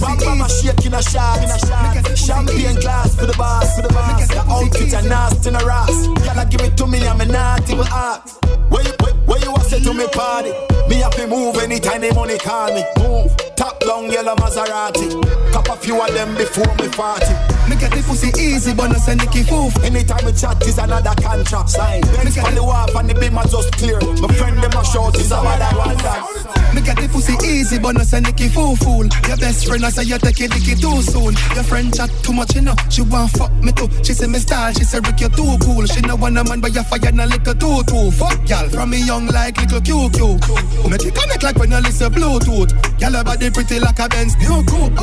Bam 0.00 0.18
bam 0.18 0.40
a 0.40 0.48
shake 0.48 0.84
in 0.86 0.94
a 0.94 1.02
shot, 1.02 1.38
in 1.38 1.50
a 1.50 1.58
shot. 1.58 2.18
Champagne 2.18 2.80
glass 2.80 3.14
for 3.14 3.26
the 3.26 3.34
boss, 3.38 3.76
for 3.76 3.82
the 3.82 3.92
boss. 3.94 4.28
The 4.28 4.40
outfit 4.40 4.92
a 4.92 5.02
nasty 5.08 5.48
in 5.48 5.56
a 5.56 5.58
ass. 5.58 6.08
Gotta 6.26 6.48
give 6.48 6.60
it 6.62 6.76
to 6.78 6.86
me, 6.86 7.06
I'm 7.06 7.20
a 7.20 7.26
not 7.26 7.68
even 7.70 7.86
ask. 7.86 8.42
Where 8.70 8.84
you, 8.84 8.92
where, 9.00 9.14
where 9.26 9.40
you 9.44 9.54
a 9.54 9.60
say 9.60 9.80
to 9.80 9.94
me 9.94 10.06
party? 10.08 10.52
Me 10.88 10.96
have 10.96 11.14
to 11.16 11.26
move 11.26 11.56
anytime 11.58 12.00
the 12.00 12.12
money 12.14 12.38
call 12.38 12.74
me. 12.74 12.84
Move. 12.98 13.51
Top 13.62 13.78
down 13.78 14.10
yellow 14.10 14.34
Maserati. 14.34 15.22
Cop 15.52 15.68
a 15.68 15.76
few 15.76 16.02
of 16.02 16.12
them 16.12 16.34
before 16.34 16.74
me 16.82 16.88
party. 16.88 17.32
Me 17.70 17.76
get 17.76 17.92
the 17.92 18.02
pussy 18.04 18.32
easy, 18.42 18.74
but 18.74 18.88
no 18.88 18.98
send 18.98 19.20
Nicky 19.20 19.44
foof. 19.44 19.80
Anytime 19.84 20.26
we 20.26 20.32
chat 20.32 20.60
is 20.66 20.78
another 20.78 21.14
contract. 21.22 21.70
Sign. 21.70 22.00
Benz 22.00 22.36
on 22.38 22.56
the 22.56 22.64
wharf 22.64 22.92
and 22.96 23.08
the 23.08 23.14
beam 23.14 23.38
are 23.38 23.46
just 23.46 23.70
clear. 23.78 24.00
My 24.20 24.34
friend 24.34 24.58
them 24.58 24.72
a 24.72 24.84
short 24.84 25.14
is 25.16 25.30
a 25.30 25.36
bad 25.36 25.76
one. 25.76 26.51
Me 26.74 26.80
get 26.80 26.96
the 26.96 27.08
pussy 27.12 27.36
easy, 27.46 27.78
but 27.78 27.92
no 27.92 28.02
send 28.02 28.24
Nicky 28.26 28.48
fool 28.48 28.76
fool. 28.76 29.04
Your 29.28 29.36
best 29.36 29.66
friend 29.68 29.84
I 29.84 29.90
say 29.90 30.04
you 30.04 30.18
take 30.18 30.40
it 30.40 30.50
Nicky 30.50 30.74
too 30.74 31.02
soon. 31.02 31.34
Your 31.54 31.64
friend 31.64 31.92
chat 31.94 32.10
too 32.22 32.32
much, 32.32 32.54
you 32.54 32.62
know. 32.62 32.74
She 32.88 33.02
want 33.02 33.30
fuck 33.36 33.52
me 33.60 33.72
too. 33.72 33.88
She 34.02 34.12
say 34.14 34.26
me 34.26 34.38
style, 34.38 34.72
she 34.72 34.84
say 34.84 34.98
Rick 35.00 35.20
you 35.20 35.28
too 35.28 35.56
cool. 35.62 35.84
She 35.86 36.00
no 36.00 36.16
want 36.16 36.38
a 36.38 36.44
man, 36.44 36.60
but 36.60 36.74
you 36.74 36.82
fire 36.84 37.12
no 37.12 37.24
little 37.26 37.54
too 37.54 37.82
too. 37.84 38.10
Fuck 38.12 38.48
y'all 38.48 38.68
from 38.68 38.90
me 38.90 39.04
young 39.04 39.26
like 39.28 39.58
little 39.60 39.80
QQ. 39.80 40.88
Make 40.90 41.04
it 41.04 41.14
connect 41.14 41.42
like 41.42 41.56
when 41.56 41.70
you 41.70 41.80
listen 41.80 42.12
Bluetooth. 42.12 42.72
Y'all 43.00 43.22
body 43.24 43.50
pretty 43.50 43.78
like 43.78 43.98
a 43.98 44.08
Benz 44.08 44.36
new 44.38 44.64
coupe. 44.64 44.96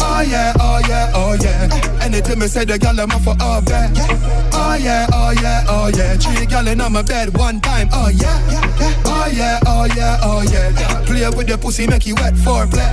Oh, 0.00 0.20
yeah, 0.22 0.52
oh 0.60 0.80
yeah, 0.88 1.12
oh 1.14 1.34
yeah. 1.40 2.02
Anything 2.02 2.38
me 2.38 2.46
say 2.46 2.64
the 2.64 2.78
gal 2.78 2.98
I'm 2.98 3.10
for 3.10 3.34
up 3.40 3.64
there. 3.64 3.90
Oh 4.52 4.74
yeah, 4.80 5.06
oh 5.12 5.30
yeah, 5.30 5.64
oh 5.68 5.88
yeah. 5.94 6.16
Three 6.16 6.46
gal 6.46 6.66
in 6.68 6.78
my 6.78 7.02
bed 7.02 7.36
one 7.36 7.60
time. 7.60 7.88
Oh 7.92 8.08
yeah, 8.08 8.38
oh 9.04 9.30
yeah, 9.32 9.60
oh 9.66 9.84
yeah, 9.96 10.18
oh 10.22 10.42
yeah. 10.42 11.04
Play 11.08 11.26
with 11.30 11.46
the 11.48 11.56
pussy, 11.58 11.86
make 11.86 12.06
you 12.06 12.14
wet 12.16 12.36
for 12.36 12.66
play. 12.66 12.84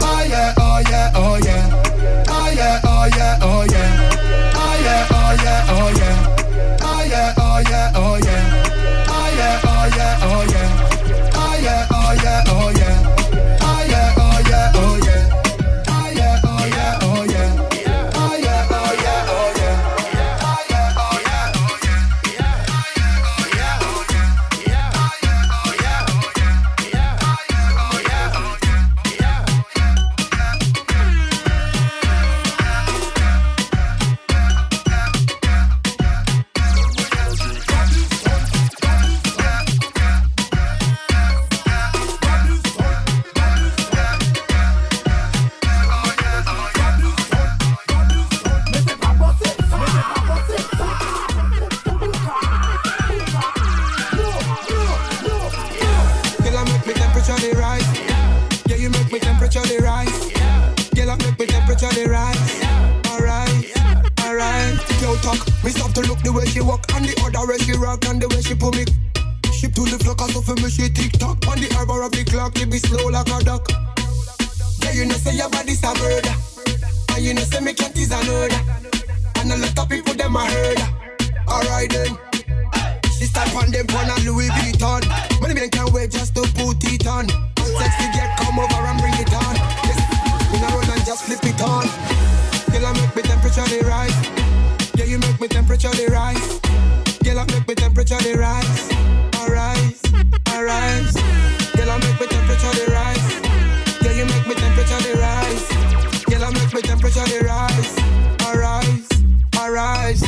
Oh 0.00 0.24
yeah, 0.28 0.54
oh 0.56 0.80
yeah, 0.88 1.12
oh 1.14 1.36
yeah. 1.44 1.82
Oh 2.28 2.50
yeah, 2.54 2.80
oh 2.84 3.08
yeah, 3.16 3.38
oh 3.42 3.64
yeah. 3.68 4.54
Oh 4.54 4.78
yeah, 4.84 5.08
oh 5.10 5.34
yeah, 5.42 5.66
oh 5.68 5.90
yeah. 5.98 6.36
Oh 6.80 7.02
yeah, 7.04 7.34
oh 7.36 7.58
yeah, 7.68 7.92
oh 7.96 8.16
yeah. 8.22 8.59
Slow 73.10 73.18
like 73.18 73.42
a 73.42 73.44
duck. 73.44 73.66
Yeah, 74.82 74.92
you 74.92 75.04
know 75.06 75.14
say 75.14 75.34
your 75.34 75.50
body's 75.50 75.82
a 75.82 75.92
murder, 75.98 76.34
and 77.10 77.24
you 77.24 77.34
know 77.34 77.42
say 77.42 77.60
me 77.60 77.72
cat 77.72 77.96
is 77.98 78.12
a 78.12 78.22
murder, 78.24 78.54
and 79.36 79.50
a 79.50 79.56
lot 79.56 79.78
of 79.78 79.88
people 79.88 80.14
them 80.14 80.36
a 80.36 80.44
heard. 80.46 80.78
Alright 81.48 81.90
then. 81.90 82.16
She 83.18 83.26
start 83.26 83.50
on 83.56 83.72
them 83.72 83.86
on 83.96 84.10
a 84.10 84.16
Louis 84.22 84.48
Vuitton. 84.48 85.02
Money 85.40 85.54
men 85.54 85.70
can't 85.70 85.92
wait 85.92 86.12
just 86.12 86.36
to 86.36 86.42
put 86.54 86.78
it 86.86 87.06
on. 87.06 87.26
Sexy 87.58 88.06
get 88.14 88.38
come 88.38 88.58
over 88.60 88.78
and 88.78 89.00
bring 89.00 89.14
it 89.14 89.34
on. 89.34 89.54
Yes, 89.90 89.98
we 90.52 90.60
not 90.60 90.70
run 90.70 90.90
and 90.90 91.04
just 91.04 91.24
flip 91.24 91.42
it 91.42 91.60
on. 91.62 91.86
Girl, 92.70 92.86
I 92.86 92.92
make 92.94 93.16
me 93.16 93.22
temperature 93.22 93.66
the 93.66 93.82
rise. 93.88 94.14
Yeah, 94.94 95.06
you 95.06 95.18
make 95.18 95.40
me 95.40 95.48
temperature 95.48 95.90
the 95.90 96.06
rise. 96.12 96.60
Girl, 97.24 97.40
I 97.40 97.44
make 97.46 97.66
me 97.66 97.74
temperature 97.74 98.22
the 98.22 98.38
rise. 98.38 98.86
Alright, 99.34 99.98
alright. 100.54 101.69
Girl, 101.80 101.92
I 101.92 101.96
make 101.96 102.20
me 102.20 102.26
temperature 102.26 102.72
the 102.72 102.92
rise. 102.92 103.40
Yeah, 104.02 104.12
you 104.12 104.26
make 104.26 104.46
me 104.46 104.54
temperature 104.54 105.00
the 105.00 105.18
rise. 105.18 105.64
Girl, 106.26 106.44
I 106.44 106.50
make 106.52 106.74
me 106.74 106.82
temperature 106.82 107.24
the 107.24 107.40
rise. 107.42 107.96
Alright, 108.44 109.08
alright. 109.56 110.20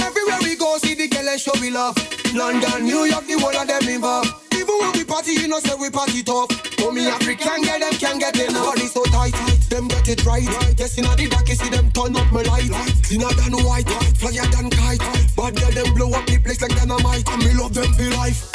Everywhere 0.00 0.38
we 0.42 0.56
go, 0.56 0.78
see 0.78 0.94
the 0.94 1.06
girl 1.08 1.28
and 1.28 1.38
show 1.38 1.52
we 1.60 1.68
love. 1.68 1.98
London, 2.34 2.86
New 2.86 3.04
York, 3.04 3.26
the 3.26 3.38
whole 3.38 3.54
of 3.54 3.68
them 3.68 3.86
involved. 3.86 4.47
When 4.78 4.92
we 4.94 5.02
party, 5.02 5.32
you 5.32 5.48
know, 5.48 5.58
say 5.58 5.74
we 5.74 5.90
party 5.90 6.22
tough. 6.22 6.50
Oh, 6.80 6.92
me 6.92 7.08
African 7.08 7.62
girl, 7.66 7.78
them 7.78 7.94
can't 7.98 8.20
get 8.20 8.38
enough. 8.38 8.64
Body 8.64 8.86
so 8.86 9.02
tight, 9.10 9.34
them 9.68 9.88
get 9.88 10.08
it 10.08 10.24
right. 10.24 10.46
Yes, 10.78 10.96
in 10.98 11.04
the 11.04 11.26
dark, 11.26 11.48
you 11.48 11.56
see 11.56 11.68
them 11.68 11.90
turn 11.90 12.14
up 12.14 12.30
my 12.30 12.42
light. 12.46 12.70
Cleaner 13.02 13.32
than 13.34 13.58
white, 13.66 13.90
flyer 14.22 14.46
than 14.54 14.70
kite. 14.70 15.02
Bad 15.34 15.58
girl, 15.58 15.72
them 15.74 15.94
blow 15.94 16.14
up 16.14 16.26
the 16.26 16.38
place 16.38 16.62
like 16.62 16.76
dynamite. 16.78 17.26
And 17.26 17.42
me 17.42 17.54
love 17.58 17.74
them 17.74 17.90
for 17.92 18.06
life. 18.22 18.46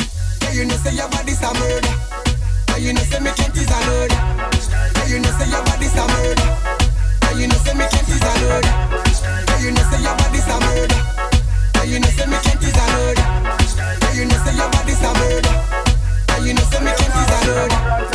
Yeah, 0.44 0.64
you 0.64 0.66
know, 0.66 0.80
say 0.80 0.96
your 0.96 1.10
body's 1.12 1.44
a 1.44 1.52
murder. 1.60 1.92
Yeah, 2.72 2.78
you 2.80 2.94
know, 2.96 3.04
say 3.04 3.20
me 3.20 3.32
can't 3.36 3.56
is 3.60 3.68
a 3.68 3.80
murder. 3.84 4.16
Yeah, 4.16 5.08
you 5.12 5.20
know, 5.20 5.32
say 5.36 5.48
your 5.52 5.64
body's 5.68 5.96
a 6.00 6.04
murder. 6.08 6.48
Yeah, 7.20 7.36
you 7.36 7.48
know, 7.52 7.60
say 7.68 7.76
me 7.76 7.86
can't 7.92 8.08
is 8.08 8.24
a 8.24 8.32
murder. 8.40 8.72
Yeah, 8.72 9.60
you 9.60 9.72
know, 9.76 9.84
say 9.92 10.00
your 10.00 10.16
body's 10.16 10.48
a 10.48 10.56
murder. 10.56 11.00
Yeah, 11.76 11.84
you 11.84 12.00
know, 12.00 12.12
say 12.16 12.28
me 12.32 12.38
can't 12.40 12.64
is 12.64 12.80
a 12.80 12.86
murder. 12.96 13.28
Yeah, 13.28 14.16
you 14.16 14.24
know, 14.24 14.40
say 14.40 14.56
your 14.56 14.72
body's 14.72 15.04
a 15.04 15.12
murder 15.20 15.93
you 16.46 16.54
know 16.54 16.64
so 16.64 16.80
me 16.82 16.92
can't 16.98 17.14
be 17.14 17.52
alone. 17.52 18.13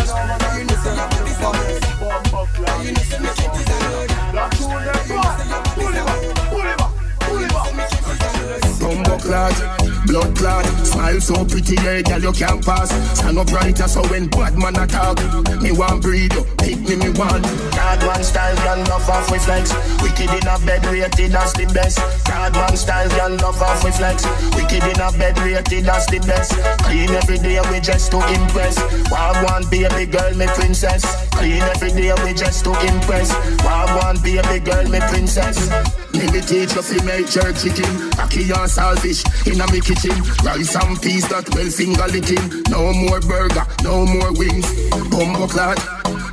Know, 9.28 9.48
say 9.50 9.66
your 9.66 9.78
body's 9.78 9.78
a 9.78 9.78
murder. 9.78 9.78
Bumbo 9.78 9.98
clad, 9.98 10.06
blood 10.06 10.36
clot. 10.36 10.64
Smile 10.86 11.20
so 11.20 11.44
pretty, 11.44 11.74
yeah, 11.76 12.02
girl, 12.02 12.20
you 12.20 12.32
can't 12.32 12.64
pass. 12.64 12.90
Stand 13.18 13.38
up 13.38 13.52
right, 13.52 13.76
so 13.76 14.02
when 14.08 14.28
bad 14.28 14.56
man 14.58 14.76
attack, 14.76 15.18
me 15.62 15.72
want 15.72 16.02
breed 16.02 16.32
you, 16.32 16.44
pick 16.58 16.80
me, 16.80 16.96
me 16.96 17.10
want. 17.18 17.44
God 17.72 18.02
one 18.06 18.24
style, 18.24 18.56
girl, 18.56 18.78
love 18.88 19.08
off 19.08 19.30
with 19.30 19.44
flex. 19.44 19.72
Wicked 20.02 20.30
in 20.30 20.46
a 20.48 20.58
bed, 20.64 20.84
rated 20.86 21.34
as 21.34 21.52
the 21.52 21.66
best. 21.74 21.98
God 22.26 22.56
one 22.56 22.76
style, 22.76 23.08
girl, 23.10 23.36
love 23.36 23.62
off 23.62 23.84
with 23.84 23.96
flex. 23.96 24.24
Wicked 24.56 24.84
in 24.84 25.00
a 25.00 25.12
bed, 25.12 25.38
rated 25.38 25.88
as 25.88 26.06
the 26.06 26.18
best. 26.20 26.52
Clean 26.84 27.10
every 27.10 27.38
day, 27.38 27.60
we 27.70 27.80
just 27.80 28.10
to 28.12 28.18
impress. 28.34 28.78
Wild 29.10 29.36
one, 29.50 29.64
baby 29.70 30.06
girl, 30.06 30.34
me 30.34 30.46
princess. 30.56 31.04
Clean 31.30 31.62
every 31.62 31.90
day, 31.90 32.12
we 32.24 32.34
just 32.34 32.64
to 32.64 32.72
impress. 32.86 33.32
Wild 33.64 33.90
one, 34.02 34.18
baby 34.22 34.60
girl, 34.64 34.88
me 34.88 35.00
princess. 35.10 35.70
Me 36.18 36.26
me 36.32 36.40
teach 36.40 36.74
you 36.74 37.02
make 37.04 37.28
jerk 37.30 37.56
chicken, 37.56 38.10
cocky 38.12 38.50
and 38.50 38.70
saltfish 39.18 39.52
inna 39.52 39.66
me 39.72 39.80
kitchen. 39.80 40.16
Rice 40.44 40.74
and 40.76 41.00
peas 41.00 41.28
that 41.28 41.48
well 41.54 41.70
finger 41.70 42.06
licking. 42.08 42.62
No 42.70 42.92
more 42.92 43.20
burger, 43.20 43.66
no 43.82 44.06
more 44.06 44.32
wings. 44.32 44.66
Bumbo 45.10 45.46
clot, 45.46 45.78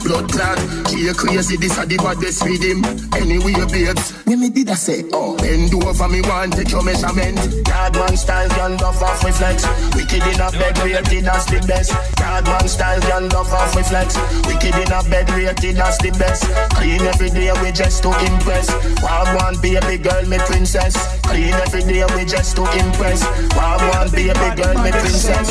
blood 0.04 0.32
clot. 0.32 0.60
She 0.90 1.12
crazy, 1.14 1.58
this 1.58 1.78
a 1.78 1.86
the 1.86 1.98
baddest 1.98 2.44
with 2.44 2.64
him. 2.64 2.84
Anyway, 3.16 3.54
babes, 3.72 4.12
when 4.26 4.40
me 4.42 4.50
did 4.50 4.70
I 4.70 4.76
say, 4.76 5.04
oh, 5.14 5.38
bend 5.38 5.74
over 5.74 6.08
me 6.08 6.22
one, 6.22 6.52
take 6.52 6.72
your 6.72 6.84
measurement. 6.84 7.38
God 7.66 7.94
man 7.96 8.18
style, 8.18 8.50
girl 8.50 8.78
love 8.82 9.02
off 9.02 9.24
with 9.24 9.38
flex. 9.38 9.66
Wicked 9.96 10.24
in 10.24 10.42
a 10.42 10.52
bed, 10.52 10.78
rated 10.80 11.28
as 11.28 11.46
the 11.46 11.64
best. 11.68 11.92
God 12.36 12.48
man 12.48 12.68
style, 12.68 13.00
girl 13.00 13.30
love 13.32 13.54
off 13.54 13.76
with 13.78 13.88
flex. 13.88 14.18
Wicked 14.46 14.76
in 14.76 14.92
a 14.92 15.00
bed, 15.08 15.30
rated 15.32 15.80
as 15.80 15.98
the 16.00 16.12
best. 16.20 16.44
Clean 16.76 17.00
every 17.00 17.30
day, 17.30 17.48
we 17.64 17.72
just 17.72 18.04
to 18.04 18.10
impress. 18.12 18.68
Wild 19.02 19.32
one, 19.40 19.56
baby 19.62 19.96
girl, 20.04 20.26
me 20.28 20.38
princess. 20.40 20.96
Clean 21.24 21.54
every 21.64 21.84
day, 21.88 22.04
we 22.12 22.26
just 22.26 22.58
to 22.58 22.64
impress. 22.76 23.24
Wild 23.56 23.80
one, 23.96 24.12
baby 24.12 24.50
girl, 24.60 24.76
me 24.84 24.92
princess. 24.92 25.48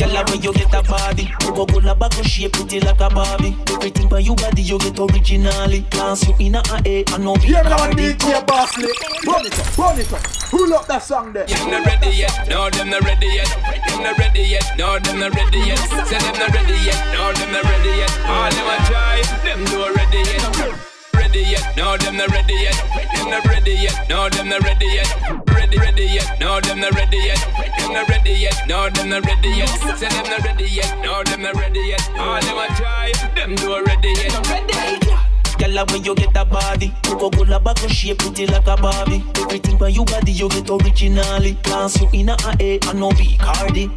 Girl, 0.00 0.24
when 0.24 0.40
you 0.40 0.52
get 0.54 0.72
a 0.72 0.82
body, 0.88 1.28
you 1.44 1.52
go 1.52 1.66
go 1.66 1.94
back 1.94 2.16
and 2.16 2.26
shape 2.26 2.52
pretty 2.52 2.80
like 2.80 3.00
a 3.00 3.10
Barbie. 3.10 3.54
Everything 3.68 4.08
by 4.08 4.20
you 4.20 4.34
body, 4.36 4.62
you 4.62 4.78
get 4.78 4.98
originally. 4.98 5.82
Class 5.90 6.26
you 6.26 6.34
in 6.40 6.54
a 6.54 6.62
A 6.86 7.04
and 7.12 7.24
no 7.24 7.36
B. 7.36 7.52
Yeah, 7.52 7.62
me 7.62 7.76
want 7.76 7.92
DJ 7.92 8.40
Bossly. 8.46 8.88
Run 9.26 9.44
it 9.44 9.58
up, 9.58 9.76
run 9.76 10.00
it 10.00 10.12
up. 10.14 10.22
Pull 10.48 10.72
up 10.72 10.86
that 10.86 11.02
song 11.02 11.32
there. 11.32 11.44
Them 11.44 11.70
not 11.70 11.84
ready 11.84 12.16
yet, 12.16 12.48
no, 12.48 12.70
them 12.70 12.88
not 12.88 13.04
ready 13.04 13.26
yet. 13.26 13.48
Them 13.86 14.02
not 14.02 14.18
ready 14.18 14.42
yet, 14.42 14.64
no, 14.78 14.98
them 14.98 15.20
not 15.20 15.34
ready 15.34 15.58
yet. 15.58 15.89
Say 16.08 16.18
them 16.18 16.36
not 16.38 16.54
ready 16.54 16.78
yet, 16.86 17.00
no, 17.12 17.32
them 17.32 17.52
not 17.52 17.64
ready 17.64 17.92
yet. 17.98 18.12
All 18.26 18.50
them 18.50 18.66
a 18.66 18.76
try, 18.86 19.22
them 19.44 19.64
not 19.64 19.94
ready 19.96 20.18
yet. 20.18 20.86
Ready 21.14 21.40
yet, 21.40 21.76
no, 21.76 21.96
them 21.96 22.16
not 22.16 22.30
ready 22.30 22.54
yet. 22.54 22.76
Them 23.14 23.30
not 23.30 23.44
ready 23.46 23.72
yet, 23.72 24.08
no, 24.08 24.28
them 24.28 24.48
not 24.48 24.62
ready 24.62 24.86
yet. 24.86 25.08
Ready, 25.46 25.78
ready 25.78 26.04
yet, 26.06 26.40
no, 26.40 26.60
them 26.60 26.80
not 26.80 26.94
ready 26.94 27.18
yet. 27.18 27.38
Them 27.78 27.92
not 27.92 28.08
ready 28.08 28.32
yet, 28.32 28.62
no, 28.66 28.90
them 28.90 29.08
not 29.08 29.24
ready 29.26 29.48
yet. 29.50 29.68
Say 29.98 30.08
them 30.08 30.24
not 30.26 30.44
ready 30.44 30.64
yet, 30.68 30.98
no, 31.02 31.22
them 31.24 31.42
not 31.42 31.54
ready 31.54 31.80
yet. 31.80 32.08
All 32.18 32.40
them 32.40 32.58
a 32.58 32.66
try, 32.76 33.12
them 33.34 33.54
not 33.56 33.86
ready 33.86 34.12
yet. 34.16 34.48
Ready. 34.48 35.19
Girl, 35.60 35.84
when 35.90 36.02
you 36.04 36.14
get 36.14 36.34
a 36.36 36.44
body, 36.46 36.90
you 37.04 37.18
go 37.18 37.28
go 37.28 37.44
back 37.60 37.82
and 37.82 37.92
shape 37.92 38.18
pretty 38.18 38.46
like 38.46 38.66
a 38.66 38.76
Barbie. 38.76 39.22
Everything 39.36 39.76
by 39.76 39.88
you 39.88 40.06
body, 40.06 40.32
you 40.32 40.48
get 40.48 40.70
originally. 40.70 41.54
Class 41.64 42.00
you 42.00 42.08
in 42.14 42.30
a 42.30 42.36
A 42.58 42.78
and 42.88 42.98
no 42.98 43.10
B 43.10 43.36
Cardi. 43.38 43.90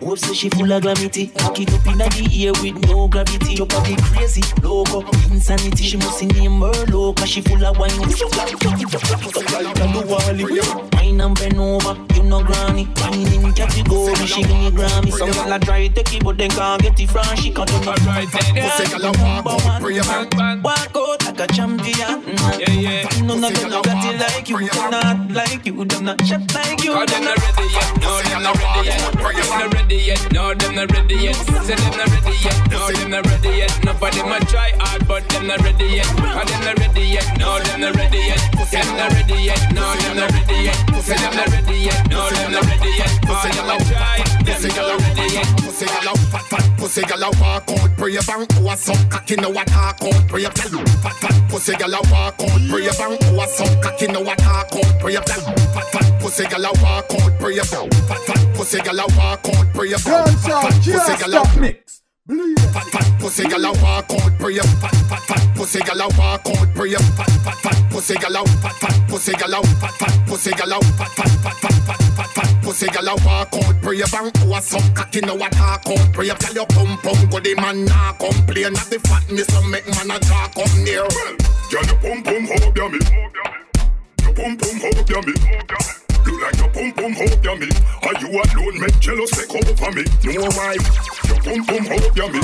Hope 0.00 0.18
say 0.18 0.32
she 0.32 0.48
full 0.48 0.70
of 0.72 0.82
glamity. 0.82 1.26
Cock 1.26 1.58
it 1.58 1.74
up 1.74 1.86
inna 1.88 2.08
the 2.10 2.46
air 2.46 2.52
with 2.62 2.88
no 2.88 3.08
gravity. 3.08 3.54
Your 3.54 3.66
body 3.66 3.96
crazy, 4.14 4.42
loco, 4.62 5.00
insanity. 5.32 5.82
She 5.82 5.96
must 5.96 6.22
name 6.22 6.60
her 6.60 6.86
low, 6.86 7.14
cause 7.14 7.28
she 7.28 7.40
full 7.40 7.64
of 7.64 7.76
wine. 7.76 7.98
Wine 10.92 11.20
and 11.20 11.34
bend 11.36 11.58
over, 11.58 11.96
you 12.14 12.22
know 12.22 12.44
granny. 12.44 12.88
Wine 12.96 13.26
in 13.26 13.52
category, 13.54 14.14
she 14.26 14.42
give 14.42 14.50
me 14.50 14.70
Grammy. 14.70 15.10
Some 15.12 15.30
gyal 15.30 15.56
a 15.56 15.58
try 15.58 15.88
take 15.88 16.14
it, 16.14 16.22
but 16.22 16.38
they 16.38 16.48
can't 16.48 16.80
get 16.80 17.00
it 17.00 17.10
from 17.10 17.36
she. 17.36 17.50
Cause 17.50 17.66
them 17.66 17.84
not 17.84 18.06
right. 18.06 18.28
Pussy 18.28 18.84
gyal 18.84 19.04
a 19.04 20.59
walk 20.62 20.96
out, 20.96 21.20
pray 21.20 21.20
a 21.20 21.20
Walk 21.20 21.20
out 21.20 21.24
like 21.24 21.40
a 21.40 21.46
champion. 21.52 22.22
Yeah, 22.58 22.70
yeah. 22.70 23.22
None 23.22 23.44
of 23.44 23.54
them 23.54 23.70
got 23.70 24.04
it 24.04 24.20
like 24.20 24.48
you, 24.48 24.58
them 24.58 24.90
not 24.90 25.30
like 25.30 25.66
you, 25.66 25.84
them 25.84 26.04
not 26.04 26.24
shut 26.26 26.54
like 26.54 26.82
you. 26.84 26.92
Cause 26.92 27.10
them 27.10 27.24
not 27.24 27.38
ready 27.38 27.66
yet, 27.70 28.00
no, 28.00 28.22
them 28.22 28.42
not 28.42 28.56
ready 28.58 28.86
yet. 28.86 28.98
Them 29.00 29.58
not 29.58 29.74
ready 29.74 29.96
yet, 29.96 30.32
no, 30.32 30.54
them 30.54 30.74
not 30.74 30.92
ready 30.92 31.14
yet. 31.16 31.36
Say 31.64 31.74
them 31.74 31.96
not 31.96 32.10
ready 32.10 32.36
yet, 32.42 32.70
no, 32.70 32.92
them 32.92 33.10
not 33.10 33.26
ready 33.26 33.48
yet. 33.56 33.84
Nobody 33.84 34.22
might 34.22 34.48
try 34.48 34.70
hard, 34.78 35.06
but 35.06 35.28
them 35.30 35.46
not 35.46 35.60
ready 35.62 35.84
yet. 35.84 36.06
Cause 36.06 36.50
them 36.50 36.64
not 36.64 36.78
ready 36.78 37.02
yet, 37.02 37.38
no, 37.38 37.58
them 37.60 37.80
not 37.80 37.96
ready 37.96 38.18
yet. 38.18 38.40
Them 38.70 38.96
not 38.96 39.12
ready 39.12 39.34
yet, 39.42 39.72
no, 39.74 39.94
them 39.96 40.16
not 40.16 40.32
ready 40.32 40.64
yet. 40.64 40.76
Say 41.02 41.16
them 41.16 41.34
not 41.36 41.48
ready 41.48 41.76
yet, 41.78 42.10
no, 42.10 42.30
them 42.30 42.52
not 42.52 42.64
ready 42.66 42.90
yet. 42.96 43.10
All 43.30 43.48
them 43.48 43.66
might 43.66 43.86
try, 43.86 44.18
them 44.44 44.60
not 44.76 45.00
ready 45.00 45.34
yet. 45.34 45.46
Pussy 45.62 45.86
gyal 45.86 46.12
a 46.12 46.18
fat 46.30 46.44
fat, 46.50 46.59
pussy 46.90 47.02
gyal 47.02 47.22
a 47.22 47.30
walk 47.40 47.70
out, 47.70 47.96
pray 47.96 48.16
a 48.16 48.22
bang, 48.22 48.40
who 48.40 48.66
oh, 48.66 48.72
a 48.72 48.76
suck 48.76 49.10
cocky 49.10 49.36
no 49.36 49.50
a 49.50 49.64
talk 49.64 50.02
out, 50.02 50.28
pray 50.28 50.44
a 50.44 50.50
tell 50.50 50.84
fat 51.02 51.14
fat, 51.22 51.48
pussy 51.48 51.72
gyal 51.74 51.94
a 51.94 52.00
walk 52.10 52.34
out, 52.42 52.60
pray 52.68 52.86
a 52.86 52.92
bang, 52.98 53.16
who 53.22 53.38
oh, 53.38 53.42
a 53.42 53.46
suck 53.46 53.82
cocky 53.82 54.06
no 54.08 54.22
a 54.22 54.34
talk 54.34 54.74
out, 54.74 54.98
pray 55.00 55.14
a 55.14 55.20
tell 55.20 55.54
fat 55.70 55.86
fat, 55.92 56.20
pussy 56.20 56.44
gyal 56.44 56.66
a 56.66 56.82
walk 56.82 57.14
out, 57.14 57.38
pray 57.38 57.58
a 57.58 57.62
bang, 57.62 57.90
fat 58.08 58.18
fat, 58.26 58.56
pussy 58.56 58.78
gyal 58.78 58.98
a 58.98 59.16
walk 59.16 59.48
out, 59.54 59.66
pray 59.72 59.92
a 59.92 59.98
bang, 59.98 60.36
fat 60.36 60.62
fat, 60.62 60.74
pussy 60.82 61.14
gyal 61.14 61.56
a 61.56 61.60
mix. 61.60 61.99
Fat 62.30 62.86
fat 62.92 63.18
pussy 63.18 63.42
gyal 63.42 63.64
a 63.64 63.72
walk 63.82 64.12
out, 64.12 64.30
a 64.40 64.62
fat 64.78 64.94
fat 65.10 65.22
fat 65.26 65.56
pussy 65.56 65.80
gyal 65.80 65.98
a 65.98 66.06
walk 66.16 66.46
out, 66.46 66.78
a 66.78 67.02
fat 67.18 67.30
fat 67.42 67.58
fat 67.58 67.90
pussy 67.90 68.14
gyal 68.14 68.36
a 68.36 68.46
fat 68.62 68.74
fat 68.74 69.08
pussy 69.08 69.32
gyal 69.32 69.58
a 69.58 69.66
fat 69.80 69.90
fat 69.98 70.26
pussy 70.28 70.50
gyal 70.52 70.70
a 70.70 70.84
fat 70.94 71.10
fat 71.10 71.28
fat 71.42 71.56
fat 71.56 71.74
fat 71.86 72.02
fat 72.14 72.30
fat 72.30 72.62
pussy 72.62 72.86
gyal 72.86 73.08
a 73.08 73.26
walk 73.26 73.52
out, 73.52 73.82
pray 73.82 74.00
a 74.00 74.06
bang, 74.12 74.30
who 74.38 74.54
a 74.54 74.62
suck 74.62 74.94
cocky 74.94 75.20
no 75.22 75.34
a 75.34 75.50
talk 75.50 75.82
out, 75.88 76.18
a 76.18 76.34
tell 76.38 76.54
your 76.54 76.66
pum 76.66 76.96
pum 76.98 77.28
go 77.30 77.40
the 77.40 77.52
man 77.56 77.84
nah 77.84 78.12
complain 78.12 78.78
of 78.78 78.88
the 78.90 79.00
fatness 79.08 79.48
so 79.48 79.60
make 79.62 79.86
man 79.88 80.10
a 80.14 80.20
draw 80.20 80.46
come 80.54 80.84
near. 80.84 81.08
Girl, 81.68 81.82
your 81.82 81.98
pum 81.98 82.22
pum 82.22 82.46
hope 82.46 82.76
ya 82.76 82.88
me. 82.88 83.00
Your 84.22 84.34
pum 84.34 84.56
pum 84.56 84.78
hope 84.78 85.10
ya 85.10 85.20
me. 85.26 86.09
You 86.26 86.40
like 86.40 86.56
your 86.58 86.70
pum 86.70 86.92
pum 86.92 87.12
hope 87.14 87.44
ya 87.44 87.54
me. 87.54 87.68
Are 88.02 88.16
you 88.20 88.28
alone 88.28 88.80
make 88.80 88.98
jealous 89.00 89.30
take 89.30 89.54
over 89.54 89.90
me? 89.92 90.04
No 90.24 90.48
why? 90.56 90.76
Your 91.28 91.40
pum 91.42 91.64
pum 91.64 91.84
hope 91.86 92.16
ya 92.16 92.26
me. 92.28 92.40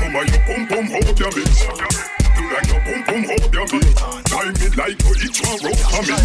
Mama, 0.00 0.20
your 0.28 0.42
pum 0.46 0.66
pum 0.68 0.86
hope 0.86 1.18
ya 1.18 1.28
me. 1.36 1.44
You 2.38 2.44
like 2.52 2.68
your 2.68 2.80
pum 2.86 3.00
pum 3.04 3.22
hope 3.28 3.54
ya 3.54 3.64
me. 3.72 3.80
Time 4.24 4.52
me 4.58 4.68
like 4.76 4.98
you 5.04 5.12
each 5.24 5.40
one 5.44 5.58
rope 5.64 5.82
for 5.90 6.02
me. 6.08 6.16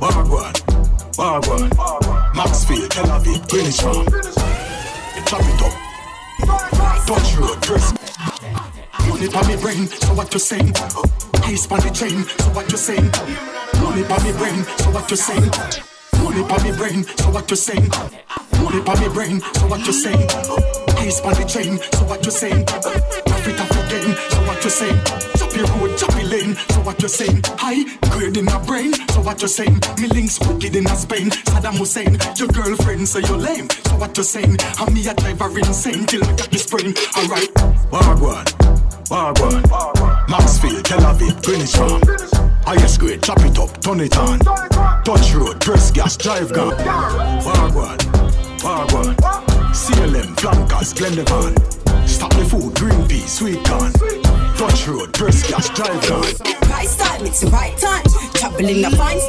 Wagwan, 0.00 0.54
Wagwan, 1.16 2.34
Maxfield, 2.34 2.90
Tel 2.90 3.06
Aviv, 3.06 3.48
Greenwich 3.48 3.80
Farm. 3.80 4.06
Chop 5.26 5.40
it 5.40 5.62
up. 5.62 6.75
Touch 7.06 7.36
road, 7.36 7.62
press. 7.62 7.92
Money 9.08 9.28
pa 9.28 9.46
me 9.46 9.56
brain, 9.56 9.86
so 9.86 10.14
what 10.14 10.32
you 10.34 10.40
saying? 10.40 10.72
Ice 11.44 11.66
pa 11.66 11.76
the 11.76 11.90
chain, 11.90 12.24
so 12.24 12.50
what 12.50 12.70
you 12.70 12.76
saying? 12.76 13.10
Money 13.80 14.02
pa 14.04 14.18
me 14.24 14.32
brain, 14.32 14.64
so 14.78 14.90
what 14.90 15.08
you 15.10 15.16
saying? 15.16 15.50
Money 16.22 16.42
pa 16.48 16.62
me 16.64 16.76
brain, 16.76 17.04
so 17.04 17.30
what 17.30 17.48
you 17.48 17.56
saying? 17.56 17.88
Money 18.60 18.82
pa 18.82 18.98
me 19.00 19.08
brain, 19.08 19.40
so 19.40 19.68
what 19.68 19.86
you 19.86 19.92
saying? 19.92 20.26
Ice 20.98 21.20
pa 21.20 21.32
the 21.34 21.44
chain, 21.44 21.78
so 21.78 22.04
what 22.06 22.24
you 22.24 22.32
saying? 22.32 23.25
Profit 23.46 23.60
off 23.60 23.86
again, 23.86 24.16
so 24.30 24.40
what 24.42 24.64
you 24.64 24.70
saying? 24.70 25.04
Choppy 25.36 25.60
road, 25.60 25.96
choppy 25.96 26.24
lane, 26.24 26.56
so 26.70 26.80
what 26.80 27.00
you 27.00 27.06
saying? 27.06 27.42
High 27.58 27.84
grade 28.10 28.36
in 28.36 28.48
a 28.48 28.58
brain, 28.58 28.92
so 29.10 29.20
what 29.20 29.40
you 29.40 29.46
saying? 29.46 29.78
Me 30.00 30.08
links 30.08 30.40
wicked 30.40 30.74
in 30.74 30.84
a 30.84 30.96
Spain, 30.96 31.30
Saddam 31.30 31.78
Hussein, 31.78 32.18
your 32.34 32.48
girlfriend 32.48 33.06
so 33.06 33.20
you 33.20 33.36
lame, 33.36 33.70
so 33.70 33.96
what 33.98 34.16
you 34.16 34.24
saying? 34.24 34.56
And 34.80 34.92
me 34.92 35.06
a 35.06 35.14
driver 35.14 35.56
insane 35.58 36.06
till 36.06 36.22
me 36.22 36.34
get 36.34 36.50
the 36.50 36.58
spring. 36.58 36.92
Alright, 37.16 37.54
Wagwan. 37.92 38.46
Wagwan, 39.06 40.28
Maxfield, 40.28 40.84
Tel 40.84 40.98
Aviv, 40.98 41.40
Greenwich 41.44 41.76
Farm. 41.76 42.02
Highest 42.64 42.98
grade, 42.98 43.22
chop 43.22 43.38
it 43.42 43.56
up, 43.60 43.80
turn 43.80 44.00
it 44.00 44.16
on. 44.18 44.40
Touch 45.04 45.32
road, 45.34 45.60
press 45.60 45.92
gas, 45.92 46.16
drive 46.16 46.52
gun. 46.52 46.76
Wagwan, 47.44 47.98
Wagwan. 48.58 49.55
CLM, 49.76 50.40
flankers, 50.40 50.94
Glendevon. 50.94 51.52
Stop 52.08 52.32
the 52.32 52.44
food, 52.46 52.74
green 52.76 53.06
pea, 53.06 53.20
sweet 53.20 53.62
corn. 53.66 53.92
Touch 54.56 54.88
road, 54.88 55.12
press 55.12 55.48
gas, 55.50 55.68
drive 55.68 56.00
gun. 56.08 56.24
Right 56.72 56.88
time, 56.96 57.26
it's 57.26 57.40
the 57.40 57.50
right 57.52 57.76
time. 57.76 58.02
Traveling 58.32 58.80
the 58.80 58.90
fine 58.96 59.20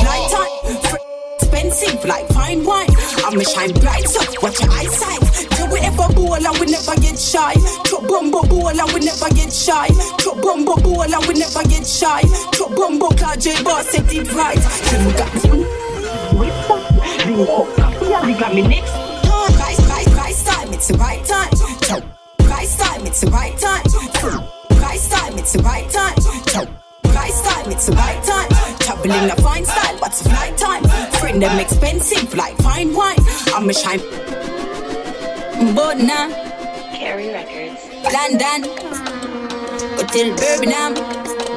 night 0.00 0.28
time. 0.32 0.96
Expensive 1.36 2.02
like 2.06 2.26
fine 2.28 2.64
wine. 2.64 2.88
I'ma 3.20 3.44
shine 3.44 3.74
bright, 3.84 4.08
so 4.08 4.24
watch 4.40 4.60
your 4.64 4.72
eyesight. 4.72 5.20
Do 5.60 5.66
we 5.68 5.78
ever 5.80 6.08
ball 6.16 6.40
and 6.40 6.58
we 6.58 6.72
never 6.72 6.96
get 6.96 7.18
shy. 7.18 7.52
Chop 7.84 8.08
bumbo 8.08 8.48
ball 8.48 8.72
and 8.72 8.92
we 8.94 9.00
never 9.04 9.28
get 9.36 9.52
shy. 9.52 9.92
Chop 10.24 10.40
bumbo 10.40 10.74
ball 10.80 11.04
and 11.04 11.26
we 11.28 11.34
never 11.34 11.62
get 11.68 11.86
shy. 11.86 12.22
Chop 12.56 12.74
bumbo 12.74 13.10
Cloud 13.10 13.38
J 13.42 13.62
Boss 13.62 13.90
set 13.90 14.08
it 14.08 14.32
right. 14.32 14.56
You 14.88 15.12
got 15.20 15.34
me. 15.52 15.60
You 18.32 18.38
got 18.40 18.54
me 18.54 18.62
next. 18.62 19.01
Right, 20.98 21.28
right, 21.28 21.28
right 21.28 21.28
time, 21.28 21.44
the 21.44 21.50
right 21.50 21.58
time. 21.58 21.72
Chop. 21.82 22.02
Right 22.42 22.70
time, 22.70 23.04
it's 23.08 23.20
the 23.20 23.30
right 23.30 23.58
time. 23.58 23.84
Right 24.82 25.00
time, 25.10 25.38
it's 25.38 25.52
the 25.52 25.62
right 25.62 25.90
time. 25.90 26.16
Chop. 26.46 26.68
Right 27.04 27.32
time, 27.44 27.72
it's 27.72 27.86
the 27.86 27.92
right 27.92 28.22
time. 28.24 28.48
Traveling 28.78 29.30
a 29.30 29.36
fine 29.36 29.64
style, 29.64 29.98
but 30.00 30.08
it's 30.10 30.22
flight 30.22 30.56
time. 30.56 30.84
Friend 31.20 31.42
them 31.42 31.58
expensive 31.58 32.34
like 32.34 32.56
fine 32.58 32.94
wine. 32.94 33.18
I'm 33.54 33.68
a 33.68 33.74
shine. 33.74 34.00
But 35.74 35.98
now, 35.98 36.28
Carry 36.94 37.28
Records. 37.28 37.80
London, 38.12 38.64
go 39.96 40.06
till 40.06 40.34
Birmingham, 40.36 40.94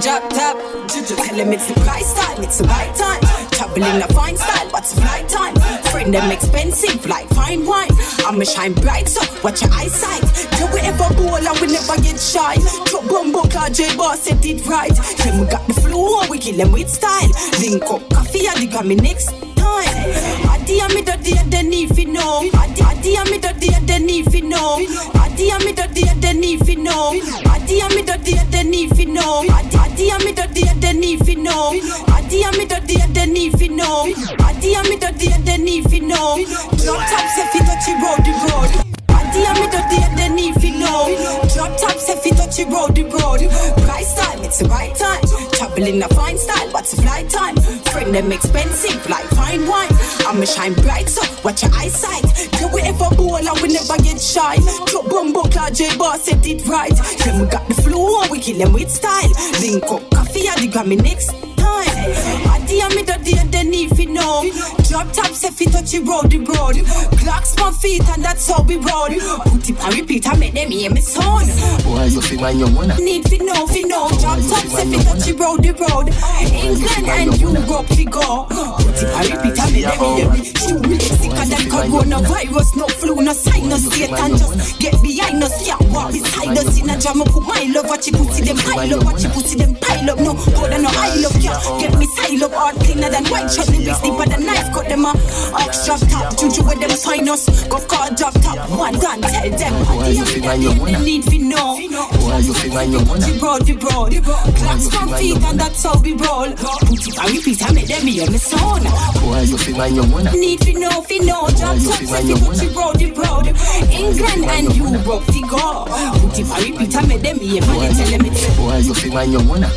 drop 0.02 0.30
top. 0.30 0.58
Tell 0.88 1.04
it's 1.52 1.68
the 1.68 1.74
price 1.82 2.14
time, 2.14 2.44
it's 2.44 2.58
the 2.58 2.64
right 2.66 2.94
time. 2.96 3.22
Traveling 3.52 4.02
a 4.02 4.08
fine 4.14 4.38
style, 4.38 4.70
what's 4.70 4.94
flight 4.94 5.28
time? 5.28 5.56
Friend 5.92 6.14
them 6.14 6.32
expensive 6.32 7.06
like 7.06 7.28
fine 7.30 7.66
wine. 7.66 7.90
I'ma 8.26 8.44
shine 8.44 8.74
bright, 8.74 9.08
so 9.08 9.22
watch 9.44 9.62
your 9.62 9.72
eyesight. 9.74 10.24
Do 10.58 10.68
we 10.74 10.80
ever 10.82 11.14
bowl 11.16 11.36
and 11.36 11.60
we 11.60 11.68
never 11.68 11.98
get 12.02 12.20
shy? 12.20 12.56
Drop 12.86 13.08
bumbo, 13.08 13.42
cloud 13.50 13.74
J 13.74 13.96
boss 13.96 14.22
said 14.22 14.46
it 14.46 14.66
right. 14.68 14.96
Then 15.18 15.42
we 15.42 15.48
got 15.48 15.68
the 15.68 15.74
flow, 15.74 16.28
we 16.30 16.38
kill 16.40 16.58
them 16.58 16.72
with 16.72 16.90
style. 16.90 17.32
Link 17.60 17.84
up 17.84 18.08
coffee 18.10 18.48
and 18.48 18.72
the 18.72 18.84
me 18.84 18.96
next 18.96 19.32
time. 19.56 20.55
Adi 20.66 20.80
a 20.80 20.88
me 20.88 21.01
da 21.03 21.16
dia 21.18 21.43
de 21.43 21.61
ni 21.61 21.86
fi 21.86 22.05
know. 22.05 22.41
Adi 22.59 22.82
adi 22.82 23.16
a 23.16 23.24
me 23.26 23.38
da 23.38 23.51
dia 23.53 23.80
de 23.86 23.99
ni 23.99 24.24
fi 24.24 24.41
know. 24.41 24.80
Adi 25.13 25.51
a 25.51 25.59
me 25.59 25.72
da 25.74 25.86
dia 25.86 26.16
de 26.16 26.34
ni 26.34 26.57
fi 26.57 26.74
know. 26.76 27.13
Adi 27.53 27.82
a 27.82 27.89
me 27.89 28.01
da 28.01 28.18
dia 28.18 28.43
de 28.49 28.63
ni 28.63 28.89
fi 28.89 29.05
know. 29.05 29.45
Adi 29.45 29.78
adi 29.78 30.09
a 30.09 30.18
me 30.26 30.32
da 30.34 30.47
dia 30.47 30.74
de 30.74 30.93
ni 30.93 31.18
fi 31.18 31.36
know. 31.36 31.70
Adi 32.18 32.41
a 32.41 32.51
me 32.57 32.66
da 32.66 32.80
dia 32.80 33.05
de 33.13 33.26
ni 33.28 33.51
fi 33.51 33.68
know. 33.68 34.09
Adi 34.47 34.74
a 34.74 34.82
me 34.89 34.97
da 34.97 35.11
dia 35.11 35.38
de 35.45 35.57
ni 35.59 35.84
fi 35.84 35.99
know. 35.99 36.36
Drop 36.82 37.01
top 37.11 37.28
se 37.36 37.43
fi 37.51 37.59
touchy 37.59 37.93
road 38.01 38.26
the 38.26 38.34
road. 38.49 38.95
Adi 39.36 39.44
a 39.44 39.54
me 39.60 39.68
da 39.68 39.82
dia 39.90 40.08
de 40.16 40.30
ni 40.34 40.54
fi 40.54 40.72
know. 40.72 41.12
Drop 41.54 41.78
top 41.78 41.98
se 42.00 42.16
fi 42.16 42.30
touchy 42.32 42.64
road 42.64 42.96
the 42.96 43.04
road. 43.04 43.42
Price 43.84 44.16
time, 44.16 44.44
it's 44.44 44.60
the 44.60 44.70
right 44.70 44.96
time. 44.96 45.24
Traveling 45.52 45.96
in 45.96 46.04
a 46.04 46.08
fine 46.10 46.38
style, 46.38 46.70
what's 46.72 46.96
the 46.96 47.02
flight 47.02 47.30
time? 47.30 47.56
Friend 47.92 48.16
them 48.16 48.32
expensive 48.32 49.10
like 49.10 49.26
fine 49.36 49.68
wine. 49.68 49.92
I'ma 50.26 50.46
shine 50.46 50.74
bright, 50.76 51.10
so 51.10 51.22
watch 51.44 51.64
your 51.64 51.72
eyesight. 51.74 52.24
Do 52.60 52.70
we 52.74 52.82
ever 52.84 53.14
bowl 53.16 53.36
and 53.36 53.62
we 53.62 53.74
never 53.74 53.98
get 53.98 54.22
shy? 54.22 54.56
Drop 54.86 55.10
bumbo, 55.10 55.44
Cloud 55.50 55.76
J 55.76 55.98
boss 55.98 56.24
said 56.24 56.46
it 56.46 56.66
right. 56.68 56.96
Then 57.26 57.42
we 57.42 57.48
got 57.48 57.68
the 57.68 57.76
flow 57.76 58.24
we 58.32 58.40
kill 58.40 58.58
them 58.58 58.72
with 58.72 58.90
style. 58.90 59.32
Link 59.60 59.84
up 59.84 60.10
coffee 60.12 60.48
and 60.48 60.62
the 60.62 60.70
Grammy 60.72 61.02
next 61.02 61.28
time. 61.58 62.55
Adi 62.76 62.82
a 62.82 62.96
me 62.96 63.04
da 63.04 63.18
dia 63.18 63.44
de 63.46 63.64
ni 63.64 63.88
fi 63.88 64.06
know. 64.06 64.44
Drop 64.90 65.12
top 65.14 65.34
se 65.34 65.50
fi 65.52 65.66
touchy 65.66 66.00
road 66.00 66.30
the 66.30 66.40
road. 66.40 66.76
Clocks 67.20 67.56
my 67.58 67.72
feet 67.72 68.04
and 68.10 68.24
that's 68.24 68.50
how 68.50 68.64
we 68.64 68.76
roll. 68.76 69.08
Put 69.08 69.70
it 69.70 69.80
and 69.80 69.96
repeat 69.96 70.28
and 70.28 70.40
make 70.40 70.54
them 70.54 70.72
hear 70.72 70.92
me 70.92 71.02
son. 71.02 71.48
Boy, 71.84 72.04
you 72.06 72.22
feel 72.22 72.42
man 72.42 72.60
you 72.60 72.68
wanna. 72.76 72.98
Need 73.00 73.30
fi 73.30 73.38
know 73.38 73.66
fi 73.68 73.82
know. 73.84 74.10
Drop 74.20 74.40
top 74.40 74.66
se 74.68 74.84
fi 74.92 75.04
touchy 75.04 75.32
road 75.34 75.64
the 75.64 75.72
road. 75.72 76.12
England 76.52 77.08
and 77.08 77.40
Europe 77.40 77.88
fi 77.88 78.04
go. 78.04 78.46
Put 78.50 79.02
it 79.02 79.08
and 79.08 79.30
repeat 79.32 79.60
and 79.60 79.72
make 79.72 79.86
them 79.86 80.00
hear 80.16 80.30
me. 80.30 80.40
Will 80.66 80.98
get 80.98 81.16
sicker 81.16 81.46
than 81.48 81.64
coronavirus. 81.72 82.76
No 82.76 82.88
flu, 82.88 83.16
no 83.22 83.32
sign, 83.32 83.70
no 83.70 83.78
Satan. 83.78 84.36
Just 84.36 84.80
get 84.80 85.02
behind 85.02 85.44
us, 85.44 85.66
yeah. 85.66 85.78
Walk 85.94 86.12
beside 86.12 86.58
us 86.58 86.78
in 86.80 86.90
a 86.90 87.00
jam. 87.00 87.24
Put 87.24 87.44
my 87.44 87.72
love, 87.72 87.88
watch 87.88 88.08
you 88.08 88.14
pussy 88.14 88.44
them 88.44 88.58
pile 88.58 88.96
up, 88.96 89.06
watch 89.06 89.24
you 89.24 89.30
pussy 89.30 89.56
them 89.56 89.76
pile 89.76 90.10
up. 90.10 90.20
No 90.20 90.34
powder, 90.34 90.82
no 90.82 90.90
I 90.92 91.16
love 91.24 91.38
yeah. 91.40 91.56
Get 91.80 91.98
me 91.98 92.06
style 92.08 92.44
up, 92.46 92.52
hard 92.66 92.76
cleaner 92.82 93.09
than 93.09 93.26
white 93.30 93.47
chutney. 93.47 93.86
Big 93.86 93.97
deeper 94.01 94.26
than 94.26 94.41
knife, 94.45 94.74
cut 94.74 94.89
them 94.89 95.05
a 95.05 95.13
extra 95.61 95.97
top. 96.09 96.34
Juju 96.38 96.66
with 96.66 96.80
them 96.82 96.89
sign 96.89 97.30
us. 97.30 97.45
Go 97.70 97.78
call 97.86 98.09
drop 98.18 98.34
top. 98.41 98.57
One 98.74 98.97
done, 98.97 99.22
tell 99.22 99.49
them. 99.49 99.74
Boy, 99.86 100.09
you 100.18 100.26
feel 100.26 100.55
you 100.57 100.74
need 101.05 101.24
fi 101.26 101.38
know. 101.38 101.78
Boy, 101.78 102.38
you 102.41 102.53
feel 102.53 102.74
man 102.74 102.91
you 102.91 103.01
wanna. 103.05 103.28
Broad, 103.38 103.66
broad. 103.80 104.13
Clocks 104.57 104.89
from 104.89 105.09
feet 105.13 105.38
and 105.38 105.59
that's 105.59 105.84
how 105.84 105.99
we 106.01 106.13
roll. 106.13 106.49
Put 106.89 107.05
it 107.05 107.18
and 107.18 107.30
repeat 107.30 107.61
and 107.61 107.76
make 107.76 107.88
them 107.88 108.07
hear 108.07 108.30
me 108.32 108.38
sound. 108.38 108.86
Boy, 109.22 109.41
you 109.45 109.57
feel 109.57 109.78
man 109.78 109.95
you 109.95 110.05
wanna. 110.09 110.32
Need 110.34 110.63
fi 110.63 110.74
know, 110.74 111.01
fi 111.05 111.18
know. 111.20 111.45
Drop 111.53 111.78
top, 111.78 112.01
say 112.01 112.05
fi 112.09 112.34
touch 112.34 112.57
the 112.57 112.68
road, 112.74 112.97
the 112.97 113.09
road. 113.13 113.45
England 113.93 114.45
and 114.49 114.76
Europe 114.76 115.24
fi 115.30 115.41
go. 115.45 115.86
Put 116.18 116.39
it 116.39 116.49
and 116.49 116.63
repeat 116.66 116.95
and 116.95 117.07
make 117.07 117.22
them 117.22 117.39
hear 117.39 117.61
me. 117.61 117.93
Tell 117.93 118.09
them 118.09 118.26
it's 118.26 118.57
Boy, 118.57 118.78
you 118.78 118.93
feel 118.93 119.13
man 119.13 119.32
you 119.32 119.41
wanna. 119.47 119.70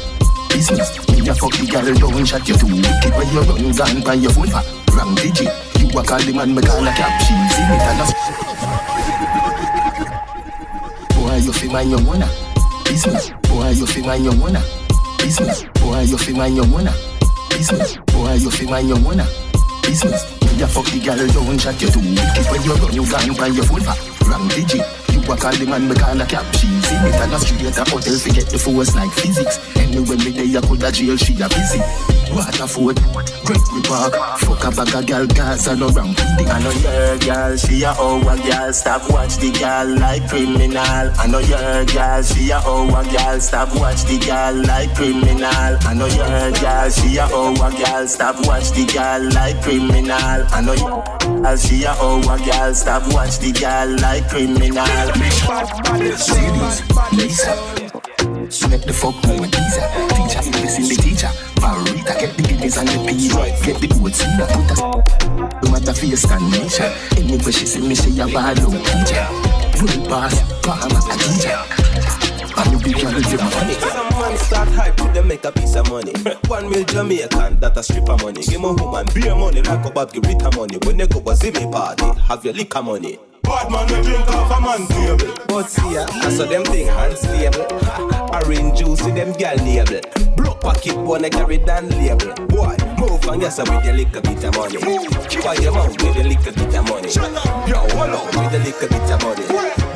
Business, 0.48 1.07
me 1.28 1.32
a 1.32 1.36
fuck 1.36 1.52
the 1.52 1.66
girl 1.68 1.84
down, 1.84 2.24
shot 2.24 2.48
you 2.48 2.56
too 2.56 2.66
wicked 2.66 3.12
when 3.12 3.28
you 3.28 3.40
run 3.44 3.72
gun 3.76 4.00
by 4.00 4.14
your 4.14 4.32
phone. 4.32 4.48
Wrong 4.96 5.14
digit, 5.14 5.52
you 5.76 5.88
a 5.92 6.02
call 6.02 6.18
the 6.24 6.32
man, 6.32 6.54
me 6.54 6.62
call 6.62 6.80
a 6.80 6.92
she's 7.20 7.58
in 7.60 7.68
it 7.68 7.84
and 7.84 8.00
a 8.00 8.04
Boy, 11.12 11.36
you 11.36 11.52
feel 11.52 11.72
man 11.72 11.90
you 11.90 12.00
wanna. 12.06 12.28
Business, 12.84 13.30
boy, 13.44 13.68
you 13.70 13.86
feel 13.86 14.06
man 14.06 14.24
you 14.24 14.32
wanna. 14.40 14.62
Business, 15.18 15.64
boy, 15.80 16.00
you 16.00 16.16
feel 16.16 16.36
man 16.36 16.56
you 16.56 16.64
wanna. 16.72 16.94
Business, 17.50 17.98
boy, 18.06 18.32
you 18.32 18.50
feel 18.50 18.70
man 18.70 18.88
you 18.88 18.96
wanna. 18.96 19.26
Business, 19.82 20.24
me 20.40 20.62
a 20.62 20.66
fuck 20.66 20.86
the 20.86 20.98
girl 21.04 21.26
down, 21.28 21.58
shot 21.58 21.82
you 21.82 21.90
too 21.90 22.00
wicked 22.00 22.46
when 22.48 22.62
you 22.64 22.72
run 22.72 23.04
gun 23.04 23.36
by 23.36 23.46
your 23.48 23.64
phone. 23.64 23.84
Wrong 24.24 24.48
digit. 24.48 25.07
You 25.28 25.36
call 25.36 25.52
the 25.52 25.66
man, 25.66 25.86
me 25.86 25.94
call 25.94 26.18
a 26.18 26.24
cab 26.24 26.46
She's 26.56 26.90
in 26.90 27.04
it 27.04 27.20
and 27.20 27.34
a 27.34 27.38
straight 27.38 27.76
a 27.76 27.84
hotel 27.84 28.16
Forget 28.16 28.48
the 28.48 28.58
force 28.58 28.96
like 28.96 29.12
physics. 29.12 29.60
Anyway, 29.76 30.16
me 30.24 30.32
day 30.32 30.56
I 30.56 30.60
could 30.64 30.82
a 30.82 30.90
jail, 30.90 31.16
she 31.18 31.36
a 31.36 31.48
busy 31.52 31.84
Waterford, 32.32 32.96
Gregory 33.44 33.82
Park. 33.84 34.14
Fuck 34.40 34.64
a 34.64 34.70
bag 34.70 34.94
of 34.94 35.06
gal, 35.06 35.26
Gaza 35.26 35.76
no 35.76 35.88
wrong 35.88 36.14
I 36.18 36.60
know 36.60 36.70
your 36.70 37.18
gal, 37.18 37.56
she 37.56 37.82
a 37.84 37.92
a 37.92 38.36
gal. 38.44 38.72
Stop 38.72 39.10
watch 39.10 39.36
the 39.36 39.50
gal 39.50 39.86
like 39.98 40.28
criminal. 40.28 40.80
I 40.82 41.26
know 41.26 41.40
your 41.40 41.84
gal, 41.86 42.22
she 42.22 42.50
a 42.50 42.58
a 42.58 43.04
gal. 43.10 43.40
Stop 43.40 43.74
watch 43.76 44.04
the 44.04 44.18
gal 44.18 44.54
like 44.54 44.94
criminal. 44.94 45.76
I 45.88 45.94
know 45.94 46.06
your 46.06 46.52
gal, 46.52 46.90
she 46.90 47.16
a 47.16 47.24
a 47.24 47.70
gal. 47.76 48.06
Stop 48.06 48.46
watch 48.46 48.70
the 48.72 48.84
gal 48.86 49.22
like 49.32 49.60
criminal. 49.62 50.14
I 50.52 50.60
know 50.60 50.74
your 50.74 51.02
gal, 51.40 51.56
she 51.56 51.84
a 51.84 51.92
a 51.92 52.38
gal. 52.44 52.74
Stop 52.74 53.12
watch 53.12 53.38
the 53.38 53.52
gal 53.52 53.88
like 54.00 54.28
criminal 54.28 54.84
Lisa 57.12 57.52
Smack 58.50 58.82
the 58.82 58.92
fuck 58.92 59.14
with 59.22 59.40
my 59.40 59.48
teaser. 59.48 59.84
Teacher, 60.14 60.40
listen 60.60 60.84
the 60.88 60.96
teacher. 61.02 61.26
Farita, 61.60 62.18
get 62.18 62.36
the 62.36 62.42
guineas 62.42 62.76
and 62.78 62.88
the 62.88 62.98
peas. 63.06 63.32
Get 63.34 63.80
the 63.80 63.88
boots 63.88 64.24
in 64.24 64.36
the 64.38 64.46
put 64.48 65.64
No 65.64 65.70
matter 65.70 65.92
face 65.92 66.24
condition 66.24 66.92
Anyway 67.18 67.52
she 67.52 67.66
see 67.66 67.86
me, 67.86 67.94
she 67.94 68.18
a 68.20 68.26
bad 68.26 68.62
low 68.62 68.70
teacher. 68.70 69.26
Full 69.76 70.06
pass, 70.08 70.40
palm 70.62 70.92
a 70.92 71.00
teacher. 71.18 71.60
And 72.56 72.72
you 72.72 72.78
be 72.80 72.92
girl 72.94 73.14
with 73.14 73.36
money. 73.36 73.74
Some 73.74 74.08
man 74.18 74.36
start 74.38 74.68
hype 74.70 74.96
them 74.96 75.28
make 75.28 75.44
a 75.44 75.52
piece 75.52 75.74
of 75.76 75.90
money. 75.90 76.12
One 76.48 76.70
mil 76.70 76.84
Jamaican, 76.84 77.60
that 77.60 77.76
a 77.76 77.82
strip 77.82 78.08
of 78.08 78.22
money. 78.22 78.42
Give 78.42 78.60
my 78.60 78.70
woman 78.70 79.06
beer 79.12 79.34
money 79.34 79.62
like 79.62 79.84
a 79.84 79.90
bad 79.90 80.14
Rita 80.14 80.50
money. 80.56 80.78
When 80.86 80.96
they 80.96 81.06
go 81.06 81.20
a 81.20 81.34
Zimmy 81.34 81.70
party, 81.70 82.06
have 82.22 82.44
your 82.44 82.54
liquor 82.54 82.82
money. 82.82 83.18
Bad 83.42 83.70
man, 83.70 83.86
they 83.88 84.02
drink 84.02 84.28
off 84.28 84.50
a 84.56 84.60
man 84.60 84.86
table. 84.88 85.34
But 85.48 85.70
see 85.70 85.94
ya, 85.94 86.06
I 86.10 86.30
saw 86.30 86.44
them 86.44 86.64
thing 86.64 86.88
unstable. 86.88 87.66
Orange 88.34 88.78
juice 88.78 89.02
with 89.04 89.14
them 89.14 89.32
gal 89.32 89.56
label. 89.56 90.00
Broke 90.36 90.60
pocket 90.60 90.96
they 91.22 91.30
carry 91.30 91.58
down 91.58 91.88
label. 91.90 92.34
Boy, 92.46 92.76
move 92.98 93.24
and 93.28 93.42
yes, 93.42 93.58
with 93.58 93.84
your 93.84 93.94
little 93.94 94.20
bit 94.22 94.44
of 94.44 94.54
money. 94.56 94.76
Keep 95.28 95.60
your 95.62 95.72
mouth 95.72 96.02
with 96.02 96.16
your 96.16 96.24
little 96.24 96.52
bit 96.52 96.74
of 96.74 96.88
money. 96.88 97.08
Yo, 97.68 97.76
hold 97.96 98.14
on 98.14 98.26
with 98.26 98.52
your 98.52 98.62
little 98.62 98.88
bit 98.88 99.10
of 99.10 99.22
money. 99.22 99.46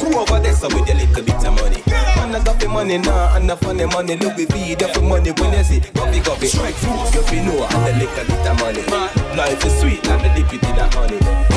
Go 0.01 0.21
over 0.21 0.41
there 0.41 0.55
so 0.55 0.69
with 0.69 0.89
your 0.89 0.97
little 0.97 1.23
bit 1.23 1.45
of 1.45 1.55
money. 1.55 1.83
Man, 1.87 2.35
I 2.35 2.45
got 2.45 2.59
the 2.59 2.69
money 2.69 2.99
now, 2.99 3.37
and 3.37 3.49
the 3.49 3.57
funny 3.57 3.87
money. 3.87 4.17
Louis 4.17 4.47
V, 4.47 4.75
the 4.75 4.89
for 4.89 5.03
money 5.03 5.31
when 5.33 5.53
you 5.53 5.65
see. 5.65 5.81
Coffee, 5.81 6.21
coffee, 6.21 6.47
strike 6.47 6.75
fruits. 6.75 7.15
You 7.15 7.23
feel 7.23 7.45
know, 7.45 7.67
and 7.67 7.87
the 7.87 8.07
little 8.07 8.25
bit 8.25 8.47
of 8.49 8.59
money. 8.61 8.83
Life 9.37 9.65
is 9.65 9.81
sweet, 9.81 10.07
and 10.09 10.21
the 10.25 10.29
dip 10.35 10.53
it 10.53 10.63
in 10.63 10.77
the 10.77 10.85
honey. 10.97 11.52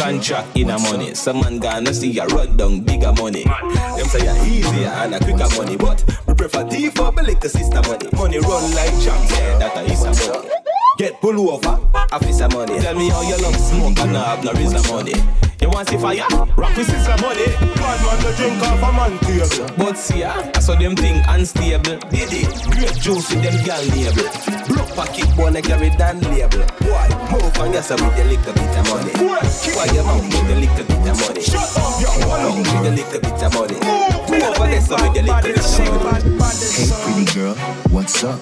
Contract 0.00 0.56
in 0.56 0.70
a 0.70 0.78
money. 0.78 1.14
Some 1.14 1.40
man 1.40 1.58
gonna 1.58 1.92
see 1.92 2.10
ya 2.10 2.24
run 2.24 2.56
down 2.56 2.80
bigger 2.80 3.12
money. 3.12 3.44
Them 3.44 4.06
say 4.08 4.24
ya 4.24 4.32
easier 4.44 4.88
and 4.88 5.14
a 5.14 5.18
quicker 5.18 5.46
money, 5.56 5.76
but 5.76 6.02
we 6.26 6.32
prefer 6.32 6.64
D 6.64 6.88
for 6.88 7.12
the 7.12 7.22
little 7.22 7.50
sister 7.50 7.82
money. 7.82 8.08
Money 8.16 8.38
run 8.38 8.74
like 8.74 8.96
champs, 9.04 9.30
yeah, 9.36 9.58
that 9.58 9.76
a 9.76 9.82
is 9.92 10.02
a 10.04 10.32
money. 10.32 10.48
Get 10.96 11.20
pull 11.20 11.50
over, 11.50 11.78
officer 12.12 12.48
money. 12.48 12.80
Tell 12.80 12.94
me 12.94 13.10
how 13.10 13.20
you 13.20 13.36
love 13.42 13.54
smoke 13.56 13.98
and 13.98 14.16
I 14.16 14.36
have 14.36 14.42
no 14.42 14.52
reason 14.52 14.80
money. 14.90 15.12
You 15.60 15.68
want 15.68 15.88
see 15.88 15.98
fire? 15.98 16.24
Rock 16.56 16.74
with 16.76 16.86
sister 16.86 17.16
money. 17.20 17.44
Bad 17.76 17.98
man, 18.00 18.18
they 18.24 18.36
drink 18.36 18.62
off 18.62 18.80
a 18.80 18.92
man 18.96 19.18
table. 19.20 19.76
But 19.76 19.98
see 19.98 20.20
ya, 20.20 20.32
I 20.54 20.60
saw 20.60 20.74
them 20.74 20.96
thing 20.96 21.22
unstable. 21.28 21.98
Did 22.08 22.32
it? 22.32 22.48
Great 22.64 22.94
juice 22.96 23.28
with 23.28 23.42
them 23.42 23.64
gal 23.64 23.82
label. 23.92 24.24
Block 24.68 24.88
pocket 24.96 25.28
they 25.52 25.62
carry 25.62 25.90
down 25.90 26.20
label. 26.32 26.64
Boy, 26.80 27.08
move 27.28 27.56
and 27.60 27.74
yes, 27.74 27.90
with 27.90 28.16
the 28.16 28.24
little 28.24 28.52
bit 28.54 28.78
of 28.78 28.88
money. 28.88 29.12
Why 29.76 29.84
your 29.92 30.04
mouth 30.04 30.24
with 30.24 30.48
the 30.48 30.56
little 30.64 30.84
bit 30.86 31.08
of 31.10 31.20
money? 31.20 31.42
Shut 31.42 31.76
up, 31.76 32.00
yo, 32.00 32.08
hold 32.08 32.40
on 32.40 32.58
with 32.58 32.82
the 32.82 32.90
little 32.96 33.20
bit 33.20 33.42
of 33.42 33.54
money. 33.54 33.76
Go 33.80 34.48
over 34.48 34.66
there, 34.66 34.80
so 34.80 34.96
with 34.96 35.14
the 35.14 35.22
little 35.22 35.42
bit 35.42 35.58
of 35.58 36.02
money. 36.04 36.66
Hey 36.72 36.88
pretty 37.04 37.24
girl, 37.34 37.54
what's 37.90 38.24
up? 38.24 38.40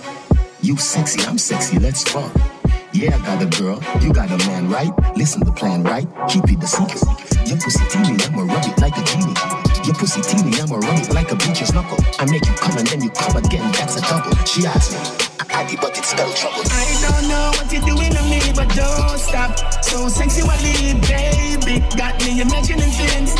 You 0.62 0.76
sexy, 0.76 1.26
I'm 1.26 1.38
sexy, 1.38 1.78
let's 1.80 2.02
fuck. 2.04 2.57
Yeah, 2.92 3.14
I 3.14 3.18
got 3.20 3.42
a 3.42 3.46
girl, 3.60 3.82
you 4.00 4.12
got 4.12 4.30
a 4.30 4.38
man, 4.48 4.70
right? 4.70 4.90
Listen 5.14 5.44
to 5.44 5.52
plan, 5.52 5.82
right? 5.84 6.08
Keep 6.28 6.50
it 6.50 6.62
a 6.62 6.66
secret. 6.66 7.04
Your 7.46 7.58
pussy 7.58 7.84
teeny, 7.92 8.16
I'ma 8.24 8.48
rub 8.48 8.64
it 8.64 8.80
like 8.80 8.96
a 8.96 9.04
genie. 9.04 9.36
Your 9.84 9.94
pussy 9.94 10.22
teeny, 10.22 10.56
I'ma 10.58 10.76
rub 10.76 10.98
it 10.98 11.12
like 11.12 11.30
a 11.30 11.36
bleacher's 11.36 11.72
knuckle. 11.74 11.98
I 12.18 12.24
make 12.24 12.46
you 12.46 12.54
come 12.54 12.78
and 12.78 12.86
then 12.88 13.02
you 13.02 13.10
come 13.10 13.36
again, 13.36 13.70
that's 13.72 13.96
a 13.96 14.00
double. 14.00 14.34
She 14.46 14.64
asked 14.64 14.92
me, 14.92 14.98
I 15.38 15.60
Addy, 15.60 15.76
but 15.76 15.98
it's 15.98 16.08
spelled 16.08 16.34
trouble. 16.34 16.64
I 16.64 16.88
don't 17.04 17.28
know 17.28 17.52
what 17.60 17.70
you're 17.70 17.84
doing 17.84 18.08
to 18.08 18.22
me, 18.24 18.40
but 18.56 18.68
don't 18.74 19.18
stop. 19.20 19.52
So 19.84 20.08
sexually, 20.08 20.96
baby, 21.04 21.84
got 21.92 22.16
me 22.24 22.40
imagining 22.40 22.88
things. 22.88 23.36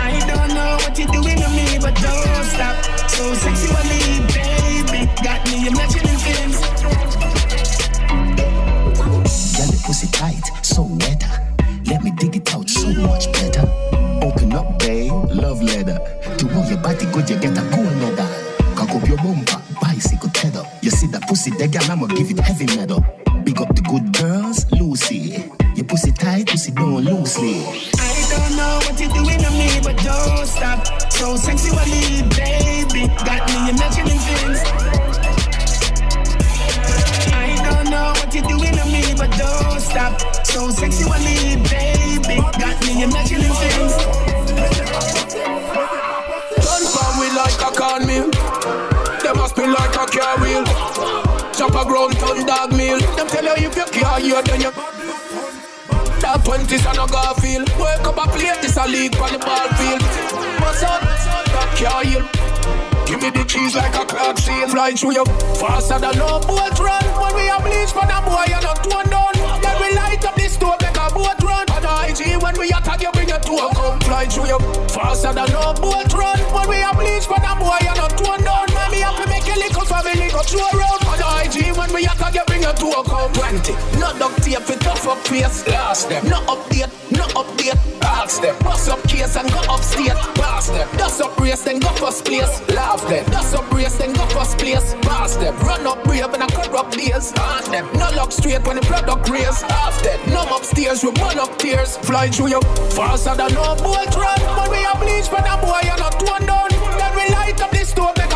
I 0.00 0.16
don't 0.26 0.48
know 0.56 0.80
what 0.80 0.96
you're 0.98 1.12
doing 1.12 1.36
to 1.44 1.48
me, 1.52 1.76
but 1.76 1.94
don't 2.00 2.44
stop. 2.48 2.74
So 3.10 3.34
sexually, 3.34 4.24
baby, 4.32 5.12
got 5.22 5.44
me 5.52 5.68
imagining 5.68 5.99
pussy 9.90 10.06
tight, 10.12 10.46
so 10.62 10.82
wetter. 10.82 11.32
Let 11.86 12.04
me 12.04 12.12
dig 12.12 12.36
it 12.36 12.54
out 12.54 12.70
so 12.70 12.86
much 13.10 13.26
better. 13.32 13.66
Open 14.22 14.52
up, 14.52 14.78
babe, 14.78 15.10
love 15.34 15.60
letter. 15.60 15.98
To 16.38 16.44
all 16.54 16.64
your 16.70 16.78
body 16.78 17.06
good, 17.06 17.28
you 17.28 17.36
get 17.40 17.58
a 17.58 17.62
gold 17.74 17.96
medal. 17.98 18.28
Cock 18.76 18.90
up 18.90 19.08
your 19.08 19.16
bumper, 19.16 19.60
bicycle 19.82 20.30
pedal. 20.32 20.64
You 20.80 20.90
see 20.90 21.08
that 21.08 21.26
pussy, 21.26 21.50
that 21.58 21.72
girl, 21.72 21.90
I'ma 21.90 22.06
give 22.06 22.30
it 22.30 22.38
heavy 22.38 22.66
metal. 22.66 23.04
Big 23.42 23.60
up 23.60 23.74
the 23.74 23.82
good 23.82 24.12
girls, 24.14 24.64
Lucy. 24.70 25.50
Your 25.74 25.86
pussy 25.86 26.12
tight, 26.12 26.46
pussy 26.46 26.70
don't 26.70 27.02
loosely. 27.02 27.64
I 27.98 28.26
don't 28.30 28.56
know 28.56 28.78
what 28.86 28.94
you're 29.00 29.10
doing 29.10 29.40
to 29.42 29.50
me, 29.58 29.70
but 29.82 29.96
don't 30.04 30.46
stop. 30.46 30.86
So 31.10 31.34
sexually, 31.34 32.22
baby, 32.38 33.08
got 33.26 33.42
me 33.50 33.70
imagining 33.70 34.20
things. 34.22 35.09
A 51.80 51.84
ground 51.84 52.16
ton 52.18 52.44
dog 52.46 52.72
meal. 52.72 52.98
Them 53.16 53.26
tell 53.28 53.44
you 53.44 53.68
if 53.68 53.76
you 53.76 53.86
care, 53.88 54.20
you 54.20 54.42
then 54.42 54.60
you. 54.60 54.72
That 56.20 56.44
twenties 56.44 56.84
and 56.84 57.00
a 57.00 57.06
Garfield. 57.08 57.68
Wake 57.80 58.04
up 58.04 58.20
a 58.20 58.26
plate, 58.28 58.60
this 58.60 58.76
a 58.76 58.84
league 58.84 59.16
on 59.16 59.32
the 59.32 59.40
ball 59.40 59.68
field. 59.80 60.02
What's 60.60 60.82
up? 60.84 61.00
That 61.00 61.70
car 61.80 62.04
hill. 62.04 62.24
Give 63.08 63.20
me 63.22 63.30
the 63.30 63.44
cheese 63.48 63.74
like 63.74 63.96
a 63.96 64.04
clock 64.04 64.38
seal. 64.38 64.68
Fly 64.68 64.92
through 64.92 65.16
you 65.16 65.24
faster 65.56 65.98
than 65.98 66.18
no 66.20 66.40
boat 66.44 66.76
run. 66.78 67.04
When 67.16 67.32
we 67.34 67.48
are 67.48 67.62
bleach 67.64 67.92
for 67.96 68.04
the 68.04 68.18
boy, 68.28 68.44
you're 68.52 68.60
not 68.60 68.84
tone 68.84 69.08
down. 69.08 69.32
Then 69.64 69.76
we 69.80 69.88
light 69.96 70.24
up 70.24 70.36
the 70.36 70.48
stove, 70.52 70.80
make 70.84 71.00
a 71.00 71.08
boat 71.08 71.40
run. 71.40 71.64
On 71.72 71.84
IG, 72.04 72.36
when 72.44 72.54
we 72.60 72.68
attack 72.76 73.00
you, 73.00 73.10
bring 73.16 73.30
it 73.32 73.42
to 73.48 73.54
a 73.56 73.66
come. 73.72 73.98
Fly 74.04 74.26
through 74.28 74.52
you 74.52 74.60
faster 74.92 75.32
than 75.32 75.48
no 75.56 75.72
boat 75.80 76.12
run. 76.12 76.38
When 76.52 76.66
we 76.68 76.84
are 76.84 76.94
bleach 76.94 77.24
for 77.24 77.40
the 77.40 77.52
boy, 77.56 77.80
you're 77.80 77.96
not 77.96 78.12
tone 78.20 78.44
down. 78.44 78.68
Me 78.92 79.00
have 79.00 79.16
to 79.16 79.24
make 79.32 79.48
a 79.48 79.56
little 79.56 79.86
family 79.88 80.28
go 80.28 80.44
through 80.44 80.68
around. 80.76 80.99
On 81.80 81.88
the 81.88 81.94
IG, 81.94 81.94
when 81.94 81.94
we 81.94 82.04
attack 82.04 82.34
you, 82.34 82.44
bring 82.46 82.62
it 82.62 82.76
to 82.76 82.86
a. 82.86 83.10
20, 83.50 83.72
no 83.98 84.12
duct 84.18 84.42
tape, 84.42 84.62
fit 84.62 84.80
tough 84.80 85.06
up 85.06 85.18
face. 85.26 85.66
Last 85.66 86.08
them, 86.08 86.28
no 86.28 86.40
update, 86.46 86.90
no 87.10 87.24
update. 87.34 87.78
Ask 88.02 88.42
them, 88.42 88.56
bust 88.60 88.88
up 88.88 89.02
case 89.04 89.36
and 89.36 89.50
go 89.50 89.60
upstate. 89.68 90.16
Pass 90.36 90.68
them, 90.68 90.88
dust 90.96 91.20
up 91.20 91.38
race, 91.38 91.62
then 91.64 91.80
go 91.80 91.88
first 91.90 92.24
place. 92.24 92.60
Laugh 92.68 93.06
them, 93.08 93.24
dust 93.30 93.54
up 93.54 93.70
race, 93.72 93.96
then 93.96 94.12
go 94.12 94.26
first 94.26 94.58
place. 94.58 94.94
Pass 95.02 95.36
them, 95.36 95.56
run 95.58 95.86
up 95.86 96.02
brave 96.04 96.32
in 96.34 96.42
a 96.42 96.46
corrupt 96.48 96.96
days. 96.96 97.32
On 97.38 97.64
them, 97.70 97.88
no 97.94 98.08
look 98.14 98.32
straight 98.32 98.66
when 98.66 98.76
the 98.76 98.82
product 98.82 99.28
raise. 99.28 99.62
Half 99.62 100.02
them, 100.02 100.20
no 100.30 100.42
upstairs, 100.56 101.02
we 101.02 101.10
run 101.20 101.38
up 101.38 101.58
tears. 101.58 101.96
Fly 101.98 102.28
through 102.28 102.48
you 102.48 102.60
faster 102.94 103.34
than 103.34 103.52
no 103.54 103.74
boat 103.76 104.14
run. 104.16 104.40
When 104.56 104.70
we 104.70 104.84
are 104.84 104.98
bleach 104.98 105.28
for 105.28 105.42
the 105.42 105.58
boy, 105.60 105.80
you're 105.84 105.98
not 105.98 106.18
torn 106.20 106.46
down. 106.46 106.68
Then 106.70 107.12
we 107.16 107.34
light 107.34 107.60
up 107.60 107.70
the 107.70 107.84
stove, 107.84 108.16
a 108.16 108.29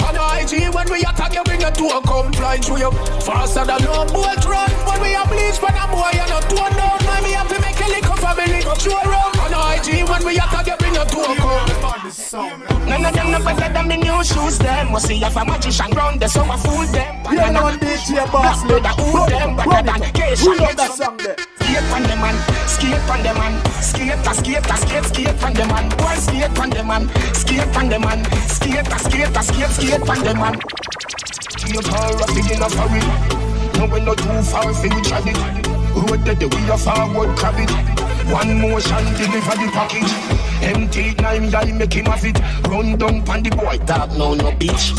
run. 0.00 0.16
On 0.16 0.38
IG, 0.40 0.74
when 0.74 0.90
we 0.90 1.00
attack 1.00 1.34
you, 1.34 1.42
bring 1.44 1.60
it 1.60 1.74
to 1.74 1.84
a. 1.84 2.06
Fly 2.36 2.58
through 2.58 2.78
you 2.78 2.90
faster 3.20 3.64
than 3.64 3.82
no 3.82 4.04
boat 4.06 4.44
run. 4.44 4.70
When 4.86 5.02
we 5.02 5.14
are 5.14 5.26
bleach 5.26 5.58
for 5.58 5.72
the 5.72 5.86
boy, 5.90 6.10
you're 6.14 6.28
not 6.28 6.48
torn 6.48 6.72
down. 6.72 6.98
Man, 7.04 7.22
we 7.24 7.32
have 7.32 7.48
to 7.48 7.60
make 7.60 7.78
a 7.80 7.88
little 7.88 8.16
family 8.16 8.62
go 8.62 8.74
through 8.74 8.96
around. 8.96 9.35
On 10.06 10.22
the 10.22 10.24
IG, 10.24 10.24
when 10.24 10.26
we 10.26 10.36
attack 10.38 10.66
you, 10.66 10.76
bring 10.76 10.94
to 10.94 11.00
a. 11.00 11.36
None 12.86 13.04
of 13.04 13.14
them 13.14 13.30
no 13.32 13.38
better 13.44 13.72
than 13.72 13.88
the 13.88 13.96
new 13.96 14.24
shoes 14.24 14.58
them. 14.58 14.92
Must 14.92 15.06
see 15.06 15.22
if 15.22 15.36
a 15.36 15.44
magician 15.44 15.90
round 15.92 16.20
the 16.20 16.28
so 16.28 16.42
I 16.42 16.56
fool 16.56 16.86
them. 16.86 17.16
Yeah, 17.32 17.50
DJ 17.76 18.30
boss, 18.30 18.62
who 18.62 18.80
them 19.26 19.56
better 19.56 19.82
than. 19.82 20.02
Who 20.38 20.56
love 20.56 20.76
that 20.76 20.92
song 20.92 21.16
there? 21.18 21.36
Skate 21.66 21.92
on 21.92 22.02
the 22.02 22.16
man, 22.16 22.36
skate 22.66 23.10
on 23.10 23.22
the 23.22 23.34
man, 23.34 23.54
skate 23.82 24.14
a 24.14 24.34
skate 24.34 24.70
a 24.70 24.76
skate 24.76 25.04
skate 25.04 25.42
on 25.42 25.52
the 25.52 25.66
man. 25.66 25.88
Boy 25.98 26.14
skate 26.14 26.58
on 26.58 26.70
the 26.70 26.84
man, 26.84 27.08
skate 27.34 27.76
on 27.76 27.88
the 27.88 27.98
man, 27.98 28.24
skate 28.48 28.86
a 28.86 28.98
skate 28.98 29.36
a 29.36 29.42
skate 29.42 29.70
skate 29.70 30.08
on 30.08 30.20
the 30.22 30.34
man. 30.34 30.54
You 31.66 31.80
call 31.82 32.14
a 32.14 32.26
hurry. 32.78 33.02
No 33.78 33.86
we 33.92 34.00
not 34.00 34.18
too 34.18 34.42
far 34.42 34.66
we 34.66 35.02
try 35.02 35.20
it. 35.26 35.75
Road 35.96 36.24
that 36.26 36.38
the 36.38 36.48
way 36.48 36.70
of 36.70 36.82
forward 36.82 37.36
crab 37.38 37.56
it. 37.56 37.70
One 38.30 38.60
motion 38.60 39.04
deliver 39.16 39.56
the 39.56 39.70
package. 39.72 40.12
Empty 40.62 41.14
nine 41.22 41.50
guy 41.50 41.72
make 41.72 41.94
him 41.94 42.06
have 42.06 42.24
it. 42.24 42.38
Run 42.68 42.96
down 42.98 43.24
pan 43.24 43.42
the 43.42 43.50
boy 43.50 43.78
dog 43.86 44.16
no 44.16 44.34
no 44.34 44.50
bitch. 44.52 44.92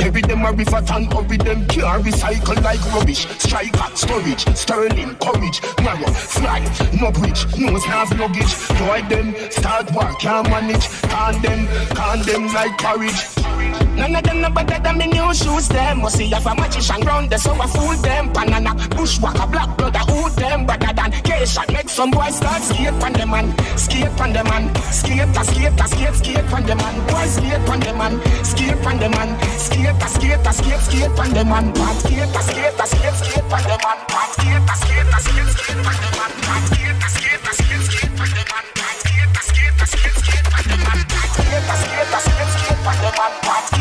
Every 0.00 0.22
them 0.22 0.44
a 0.44 0.52
river 0.52 0.82
and 0.92 1.12
hurry 1.12 1.36
them 1.38 1.66
car 1.68 1.98
recycle 2.00 2.62
like 2.62 2.84
rubbish. 2.92 3.26
Striker, 3.38 3.96
storage, 3.96 4.44
sterling, 4.56 5.14
courage, 5.16 5.62
narrow, 5.78 6.12
fly, 6.12 6.60
no 7.00 7.10
bridge, 7.10 7.46
nose 7.56 7.84
have 7.84 8.10
luggage. 8.18 8.54
Boy 8.80 9.02
them 9.08 9.34
start 9.50 9.90
work, 9.92 10.18
can't 10.18 10.48
manage. 10.50 10.88
Can 11.08 11.40
them, 11.42 11.66
can 11.94 12.22
them 12.22 12.52
like 12.52 12.76
courage. 12.78 13.83
None 13.96 14.16
of 14.16 14.22
them 14.22 14.40
no 14.40 14.50
better 14.50 14.78
than 14.82 14.98
me 14.98 15.06
new 15.06 15.32
shoes 15.34 15.68
them. 15.68 16.02
Must 16.02 16.16
see 16.16 16.32
if 16.32 16.46
a 16.46 16.54
magician 16.54 17.00
round 17.02 17.30
the 17.30 17.38
so 17.38 17.52
I 17.54 17.66
fool 17.66 17.94
them. 18.02 18.32
Banana, 18.32 18.74
bushwhacker, 18.90 19.46
black 19.46 19.76
blood, 19.76 19.96
I 19.96 20.00
who 20.10 20.28
them 20.30 20.66
better 20.66 20.92
than 20.92 21.10
Keisha. 21.22 21.62
Make 21.72 21.88
some 21.88 22.10
boys 22.10 22.36
start 22.36 22.62
skate 22.62 22.92
on 23.02 23.12
the 23.12 23.26
man, 23.26 23.54
skate 23.78 24.20
on 24.20 24.32
the 24.32 24.42
man, 24.44 24.74
skate 24.90 25.30
skate 25.46 25.78
skate 25.88 26.14
skate 26.14 26.52
on 26.52 26.62
the 26.66 26.74
man. 26.74 26.94
Boy 27.06 27.26
skate 27.26 27.68
on 27.70 27.80
the 27.80 27.92
man, 27.94 28.14
skate 28.44 28.86
on 28.86 28.98
the 28.98 29.08
man, 29.08 29.30
skate 29.58 29.94
skate 30.10 30.44
skate 30.52 30.80
skate 30.80 31.18
on 31.18 31.30
the 31.30 31.44
man. 31.44 31.72
Pat 31.74 31.96
skate 32.02 32.34
skate 32.44 32.74
skate 32.74 33.14
skate 33.14 33.44
on 33.46 33.62
the 33.62 33.76
man. 33.82 33.98
Pat 34.10 34.28
skate 34.34 34.68
skate 34.82 35.06
skate 35.22 35.50
skate 35.54 35.86
on 35.86 35.96
the 36.02 36.10
man. 36.18 36.32
Pat 36.42 36.62
skate 36.66 37.04
skate 37.14 37.46
skate 37.54 37.82
skate 37.86 38.10
on 38.18 38.30
the 38.34 38.42
man. 38.50 38.66
Pat 38.74 38.96
skate 39.00 39.38
skate 39.46 39.78
skate 39.86 40.16
skate 40.18 40.50
on 40.50 40.64
the 40.66 40.76
man. 40.82 40.98
Pat 41.06 41.28
skate 41.38 41.62
skate 41.78 42.20
skate 42.24 42.50
skate 42.54 42.86
on 42.86 42.96
the 42.98 43.10
man. 43.14 43.32
Pat 43.42 43.73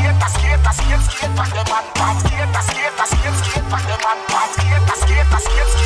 skate 0.74 0.96
a 0.96 1.02
skate 1.02 1.38
a 1.38 1.44
skate 1.44 1.44
skate 1.44 1.44
on 1.44 1.50
the 1.54 1.64
man. 1.70 1.86
Pat 1.96 2.18
skate 2.24 2.50
a 2.50 2.62
skate 2.62 3.00
a 3.00 3.06
skate 3.06 3.38
skate 3.40 3.74
on 3.74 3.82
the 3.90 3.98
man. 4.04 4.20
Pat 4.28 4.50
skate 4.98 5.34
a 5.34 5.83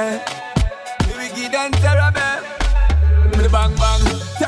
wicked 0.00 1.54
and 1.54 1.74
terrible. 1.74 2.40
Me 3.30 3.42
the 3.42 3.48
bang 3.52 3.74
bang, 3.76 3.99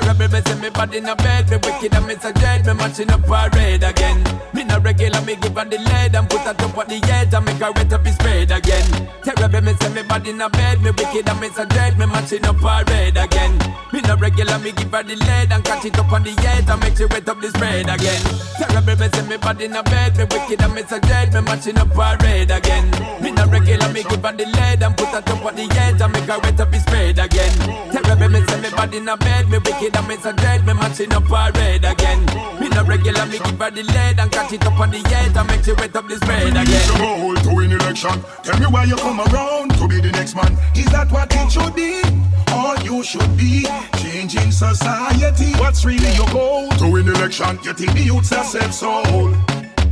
terrible. 0.02 0.28
Me 0.28 0.40
say 0.42 0.58
me 0.60 0.70
body 0.70 0.98
in 0.98 1.08
a 1.08 1.16
bed, 1.16 1.50
me 1.50 1.56
wicked 1.56 1.94
and 1.94 2.06
me 2.06 2.14
say 2.16 2.32
dread, 2.32 2.66
me 2.66 2.74
matching 2.74 3.10
up 3.10 3.22
parade 3.22 3.82
again. 3.82 4.22
Me 4.52 4.64
no 4.64 4.78
regular, 4.80 5.20
me 5.22 5.36
give 5.36 5.54
her 5.54 5.64
the 5.64 5.78
lead 5.78 6.14
and 6.14 6.28
put 6.28 6.40
her 6.40 6.54
top 6.54 6.76
on 6.78 6.86
the 6.88 6.98
edge 7.10 7.32
and 7.32 7.44
make 7.44 7.58
her 7.58 7.72
wet 7.72 7.92
up 7.92 8.04
his 8.04 8.14
spread 8.14 8.50
again. 8.50 9.08
Terrible. 9.22 9.60
Me 9.60 9.72
say 9.74 9.88
me 9.94 10.02
body 10.02 10.30
in 10.30 10.40
a 10.40 10.48
bed, 10.50 10.80
me 10.82 10.90
wicked 10.90 11.28
and 11.28 11.40
me 11.40 11.48
say 11.50 11.64
dread, 11.66 11.98
me 11.98 12.06
matching 12.06 12.44
up 12.44 12.56
parade 12.58 13.16
again. 13.16 13.58
Me 13.92 14.00
no 14.02 14.16
regular, 14.16 14.58
me 14.58 14.72
give 14.72 14.90
her 14.90 15.02
the 15.02 15.16
lead 15.16 15.52
and 15.52 15.64
catch 15.64 15.84
it 15.84 15.98
up 15.98 16.12
on 16.12 16.22
the 16.22 16.30
edge 16.30 16.68
and 16.68 16.80
make 16.80 16.96
she 16.96 17.04
wet 17.06 17.28
up 17.28 17.40
the 17.40 17.48
spread 17.48 17.88
again. 17.88 18.22
Terrible. 18.58 18.96
Me 18.96 19.08
say 19.12 19.26
me 19.28 19.36
body 19.36 19.64
in 19.66 19.76
a 19.76 19.82
bed, 19.82 20.16
me 20.16 20.24
wicked 20.24 20.60
and 20.62 20.74
me 20.74 20.82
say 20.82 21.00
dread, 21.00 21.32
me 21.32 21.40
matching 21.40 21.78
up 21.78 21.90
parade 21.92 22.50
again. 22.50 22.90
Me 23.22 23.30
no 23.30 23.46
regular, 23.46 23.88
me 23.92 24.02
give 24.02 24.22
her 24.24 24.32
the 24.32 24.46
lead 24.46 24.82
and 24.82 24.96
put 24.96 25.08
her 25.08 25.20
top 25.20 25.44
on 25.44 25.54
the 25.54 25.64
edge 25.76 26.00
and 26.00 26.12
make 26.12 26.24
her 26.24 26.38
wet 26.40 26.60
up 26.60 26.72
his 26.72 26.82
spread 26.82 27.18
again. 27.18 27.54
Terrible. 27.92 28.28
Me 28.28 28.40
say 28.46 28.60
me 28.60 28.70
body 28.70 28.96
in 28.98 29.08
a 29.08 29.16
bed, 29.16 29.48
me 29.48 29.58
wicked 29.58 29.91
and 29.96 30.08
me 30.08 30.16
say 30.16 30.32
dread, 30.32 30.66
me 30.66 30.74
matching 30.74 31.12
up 31.12 31.24
parade 31.24 31.84
again. 31.84 32.24
Me 32.60 32.68
no 32.68 32.84
regular, 32.84 33.26
me 33.26 33.38
give 33.38 33.58
her 33.58 33.70
the 33.70 33.82
lead 33.82 34.18
and 34.18 34.30
catch 34.30 34.52
it 34.52 34.66
up 34.66 34.78
on 34.78 34.90
the 34.90 34.98
edge 34.98 35.36
and 35.36 35.48
make 35.48 35.64
she 35.64 35.72
wet 35.72 35.94
up 35.96 36.08
the 36.08 36.16
spread 36.16 36.48
again. 36.48 36.66
Your 36.66 36.98
goal 36.98 37.34
to 37.36 37.54
win 37.54 37.72
election. 37.72 38.22
Tell 38.42 38.58
me 38.58 38.66
why 38.66 38.84
you 38.84 38.96
come 38.96 39.20
around 39.20 39.70
to 39.78 39.88
be 39.88 40.00
the 40.00 40.12
next 40.12 40.34
man. 40.34 40.52
Is 40.74 40.86
that 40.92 41.10
what 41.10 41.32
it 41.34 41.52
should 41.52 41.74
be? 41.74 42.02
All 42.52 42.76
you 42.80 43.02
should 43.02 43.36
be 43.36 43.66
changing 43.96 44.50
society. 44.50 45.52
What's 45.58 45.84
really 45.84 46.12
your 46.14 46.28
goal? 46.28 46.68
To 46.68 46.90
win 46.90 47.08
election, 47.08 47.58
getting 47.62 47.94
the 47.94 48.02
youths 48.02 48.32
a 48.32 48.44
set 48.44 48.70
soul. 48.72 49.34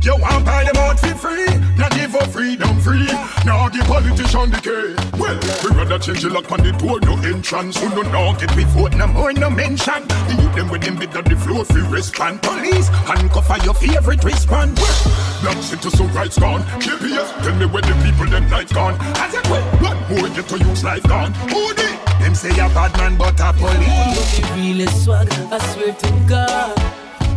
You 0.03 0.17
want 0.17 0.43
buy 0.45 0.63
them 0.63 0.77
out 0.77 0.99
for 0.99 1.13
free, 1.13 1.45
not 1.77 1.91
give 1.91 2.15
up 2.15 2.31
freedom 2.31 2.79
free. 2.79 3.05
Now 3.45 3.69
give 3.69 3.85
politician 3.85 4.49
the 4.49 4.57
key. 4.57 4.97
Well, 5.19 5.37
we 5.63 5.77
rather 5.77 5.99
change 5.99 6.23
the 6.23 6.29
lock 6.31 6.51
on 6.51 6.63
the 6.63 6.71
door, 6.71 6.99
no 7.01 7.13
entrance. 7.21 7.77
Who 7.77 7.87
no 7.89 8.01
know 8.09 8.33
get 8.39 8.55
we 8.55 8.63
vote, 8.63 8.95
no 8.95 9.05
more, 9.05 9.31
no 9.33 9.51
mention. 9.51 10.07
The 10.07 10.41
youth 10.41 10.55
them 10.55 10.69
with 10.69 10.81
them 10.81 10.95
bit 10.97 11.15
of 11.15 11.25
the 11.25 11.35
floor, 11.35 11.65
free 11.65 11.83
respond. 11.83 12.41
Police, 12.41 12.87
handcuff 12.87 13.45
for 13.45 13.63
your 13.63 13.75
favorite 13.75 14.23
respond. 14.23 14.79
Well, 14.79 15.41
black 15.43 15.61
citizen 15.61 16.11
rights 16.13 16.39
gone. 16.39 16.61
KPS, 16.81 17.43
tell 17.43 17.55
me 17.57 17.67
where 17.67 17.83
the 17.83 17.93
people 18.03 18.25
them 18.25 18.49
lights 18.49 18.73
gone. 18.73 18.97
As 19.21 19.35
it 19.35 19.47
well, 19.51 19.63
one 19.85 20.01
more 20.09 20.29
get 20.29 20.47
to 20.49 20.57
use 20.57 20.83
life 20.83 21.03
gone. 21.03 21.31
Who 21.53 21.75
they? 21.75 21.93
Them 22.17 22.33
say 22.33 22.49
a 22.49 22.67
bad 22.73 22.97
man, 22.97 23.19
but 23.19 23.39
a 23.39 23.53
police. 23.53 24.41
Real 24.57 24.87
swag, 24.89 25.29
I 25.53 25.59
swear 25.73 25.93
to 25.93 26.25
God. 26.27 26.90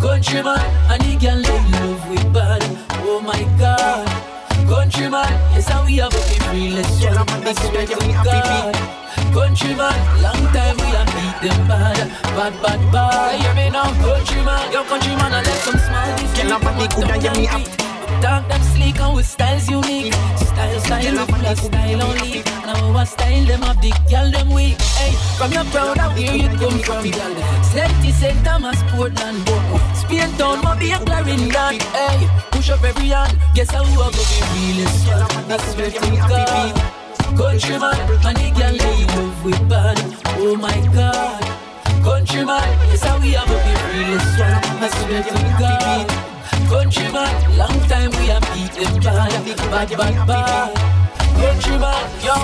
Countryman, 0.05 0.61
and 0.93 1.03
he 1.03 1.17
can 1.17 1.41
lay 1.41 1.61
love 1.81 2.11
with 2.11 2.31
body. 2.31 2.67
Oh 3.09 3.23
my 3.25 3.41
God. 3.59 4.05
Countryman, 4.69 5.33
yes, 5.57 5.67
how 5.67 5.83
we 5.87 5.97
have 5.97 6.13
a 6.13 6.21
real 6.53 6.85
swag. 6.85 7.25
I 7.25 7.53
swear 7.57 7.87
to 7.87 7.97
God. 8.21 8.77
Countryman, 9.33 9.97
long 10.21 10.45
time 10.53 10.77
we 10.77 10.93
have 10.93 11.09
beat 11.09 11.49
them 11.49 11.57
bad, 11.67 11.97
bad, 12.37 12.53
bad, 12.61 12.93
bad. 12.93 13.41
Hear 13.41 13.55
me 13.55 13.71
now, 13.71 13.89
countryman, 14.05 14.73
your 14.73 14.85
countryman, 14.85 15.33
I 15.33 15.41
let 15.41 15.59
some 15.65 15.81
smile 15.81 16.17
this. 16.19 16.37
Girl, 16.37 16.53
I'm 16.53 16.89
good 16.93 17.11
and 17.11 17.23
get 17.23 17.37
me 17.39 17.49
up. 17.49 17.65
Talk 18.25 18.49
them 18.49 18.63
sleek 18.73 18.99
and 19.01 19.15
with 19.17 19.27
styles 19.27 19.69
unique. 19.69 20.15
Style, 20.15 20.81
style, 20.81 21.27
plus 21.27 21.61
style 21.61 22.03
only. 22.03 22.43
Now 22.65 22.97
our 22.97 23.05
style 23.05 23.45
them 23.45 23.63
up 23.63 23.79
the 23.83 23.93
girl 24.09 24.31
them 24.31 24.49
weak. 24.49 24.81
Hey, 24.97 25.13
from 25.37 25.53
your 25.53 25.65
proud 25.65 25.99
of 25.99 26.17
where 26.17 26.35
you 26.35 26.49
come 26.57 26.79
from, 26.79 27.05
girl. 27.11 27.35
Slenty 27.69 28.13
St. 28.13 28.43
Thomas, 28.43 28.81
Portland, 28.89 29.45
Spain 29.93 30.33
town, 30.39 30.57
Mobay 30.65 30.97
and 30.97 31.05
Clarendon. 31.05 31.77
Hey, 31.93 32.27
push 32.51 32.71
up 32.71 32.83
every 32.83 33.09
hand. 33.09 33.37
Guess 33.55 33.73
how 33.73 33.85
we 33.85 33.95
go 33.95 34.09
be 34.09 34.25
realest. 34.57 35.05
That's 35.47 35.77
where 35.77 35.91
to 35.91 36.17
God. 36.27 36.73
Countryman, 37.37 38.01
and 38.25 38.37
the 38.39 38.49
girl 38.57 38.73
they 38.73 39.05
love 39.05 39.45
with 39.45 39.69
bad. 39.69 40.01
Oh 40.41 40.57
my 40.57 40.81
God. 40.97 41.45
Countryman, 42.03 42.65
yes 42.89 43.03
how 43.05 43.21
we 43.21 43.33
have 43.33 43.45
to 43.45 43.59
be 43.93 44.17
one. 44.17 44.81
That's 44.81 44.97
where 45.05 45.23
to 45.23 45.57
God. 45.61 46.24
Countryman, 46.69 47.57
long 47.57 47.81
time 47.89 48.11
we 48.11 48.27
have 48.29 48.43
beat 48.55 48.73
them 48.73 49.01
bad, 49.01 49.45
bad, 49.71 49.97
bad, 49.97 50.27
bad. 50.27 50.75
Countryman, 51.37 52.11
yo. 52.25 52.35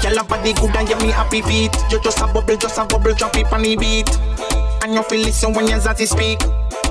Girl, 0.00 0.18
up 0.20 0.28
body 0.28 0.52
good 0.52 0.76
and 0.76 0.88
give 0.88 1.00
me 1.00 1.10
happy 1.10 1.42
beat. 1.42 1.74
You 1.90 2.00
just 2.02 2.20
a 2.20 2.26
bubble, 2.26 2.56
just 2.56 2.78
a 2.78 2.84
bubble, 2.84 3.14
drop 3.14 3.36
it 3.36 3.52
on 3.52 3.62
the 3.62 3.76
beat. 3.76 4.10
And 4.84 4.92
you 4.92 5.02
feel 5.04 5.22
listen 5.22 5.54
when 5.54 5.66
you 5.66 5.76
Zati 5.76 6.06
speak. 6.06 6.42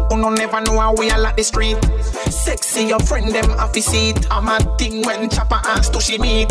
You 0.09 0.17
no 0.17 0.31
never 0.31 0.59
know 0.61 0.79
how 0.79 0.95
we 0.95 1.11
are 1.11 1.25
at 1.27 1.37
the 1.37 1.43
street. 1.43 1.77
Sexy, 2.25 2.85
your 2.85 2.97
friend 2.97 3.29
them 3.29 3.47
happy 3.51 3.81
seat. 3.81 4.25
I'm 4.31 4.47
a 4.49 4.57
thing 4.79 5.03
when 5.03 5.29
chopper 5.29 5.61
ass 5.61 5.89
to 5.89 6.01
she 6.01 6.17
meet. 6.17 6.49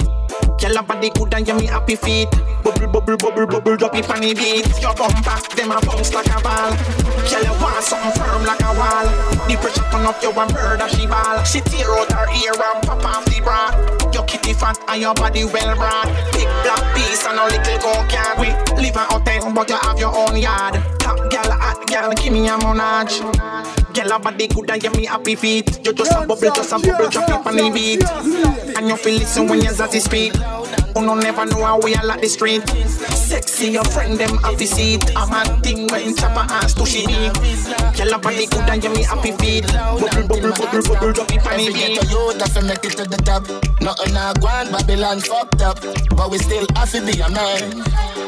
Girl, 0.63 0.79
a 0.79 0.83
body 0.85 1.11
good 1.11 1.35
and 1.35 1.45
give 1.45 1.57
me 1.57 1.67
happy 1.67 1.97
feet. 1.97 2.31
Bubble, 2.63 2.87
bubble, 2.87 3.17
bubble, 3.17 3.47
bubble, 3.49 3.77
drop 3.77 3.97
it 3.97 4.07
funny 4.07 4.35
beat. 4.35 4.71
Your 4.79 4.95
bumper, 4.95 5.35
them 5.59 5.73
a 5.75 5.83
bounce 5.83 6.15
like 6.15 6.31
a 6.31 6.39
ball. 6.47 6.79
Girl, 7.27 7.43
you 7.43 7.55
want 7.59 7.83
something 7.83 8.23
firm 8.23 8.47
like 8.47 8.63
a 8.63 8.71
wall. 8.79 9.11
The 9.51 9.59
pressure 9.59 9.83
turn 9.91 10.07
up, 10.07 10.23
you 10.23 10.31
a 10.31 10.47
murder 10.47 10.89
she 10.95 11.09
ball. 11.11 11.43
She 11.43 11.59
tear 11.59 11.91
out 11.91 12.13
her 12.13 12.31
ear 12.39 12.55
and 12.55 12.87
pop 12.87 13.03
off 13.03 13.25
the 13.27 13.43
bra. 13.43 13.75
Your 14.15 14.23
kitty 14.31 14.55
fat 14.55 14.79
and 14.87 15.03
your 15.03 15.15
body 15.15 15.43
well 15.43 15.75
brought. 15.75 16.07
Big 16.39 16.47
black 16.63 16.87
piece 16.95 17.27
and 17.27 17.35
a 17.35 17.51
little 17.51 17.79
gun 17.83 18.07
can. 18.07 18.39
We 18.39 18.47
live 18.79 18.95
in 18.95 19.07
hotel, 19.11 19.53
but 19.53 19.69
you 19.69 19.79
have 19.83 19.99
your 19.99 20.15
own 20.15 20.39
yard. 20.39 21.02
Girl, 21.93 22.11
give 22.15 22.33
me 22.33 22.49
a 22.49 22.57
monage. 22.57 23.21
Girl, 23.93 24.13
a 24.13 24.19
body 24.19 24.47
good 24.47 24.71
and 24.71 24.81
give 24.81 24.97
me 24.97 25.05
happy 25.05 25.35
feet. 25.35 25.85
You 25.85 25.93
just 25.93 26.11
a 26.13 26.27
bubble, 26.27 26.51
just 26.51 26.73
a 26.73 26.79
bubble, 26.79 27.11
drop 27.11 27.29
it 27.29 27.47
on 27.47 27.55
the 27.55 27.71
beat. 27.71 28.77
And 28.79 28.89
you 28.89 28.97
feel 28.97 29.19
listen 29.19 29.47
when 29.47 29.61
you're 29.61 29.73
Zati 29.73 30.01
speak. 30.01 30.33
You 30.95 31.07
no 31.07 31.15
never 31.15 31.47
know 31.47 31.65
how 31.65 31.81
we 31.81 31.95
are 31.95 32.05
like 32.05 32.21
the 32.21 32.29
street. 32.29 32.69
Sexy, 33.17 33.71
your 33.71 33.85
friend 33.85 34.19
them 34.19 34.37
happy 34.39 34.67
seat. 34.67 35.03
I'm 35.17 35.33
a 35.33 35.61
thing 35.61 35.89
when 35.89 36.15
chopper 36.15 36.45
ass 36.53 36.75
to 36.75 36.85
she 36.85 37.07
beat. 37.07 37.33
Girl, 37.97 38.15
a 38.15 38.19
body 38.19 38.47
good 38.47 38.69
and 38.69 38.83
give 38.83 38.93
me 38.93 39.03
happy 39.03 39.33
feet. 39.33 39.67
Bubble, 39.67 40.29
bubble, 40.29 40.53
bubble, 40.53 40.83
bubble, 40.83 41.13
drop 41.13 41.33
it 41.33 41.47
on 41.47 41.57
the 41.57 41.73
beat. 41.73 42.11
you, 42.11 42.33
that's 42.39 42.55
to 42.55 42.63
make 42.63 42.85
it 42.85 42.97
to 42.97 43.05
the 43.05 43.17
top. 43.25 43.49
Nothing 43.81 44.17
I 44.17 44.33
want, 44.41 44.71
Babylon 44.71 45.21
fucked 45.21 45.63
up. 45.63 45.81
But 46.17 46.31
we 46.31 46.39
still 46.39 46.67
have 46.77 46.91
to 46.93 47.01
be 47.01 47.21
a 47.21 47.29
man. 47.31 47.83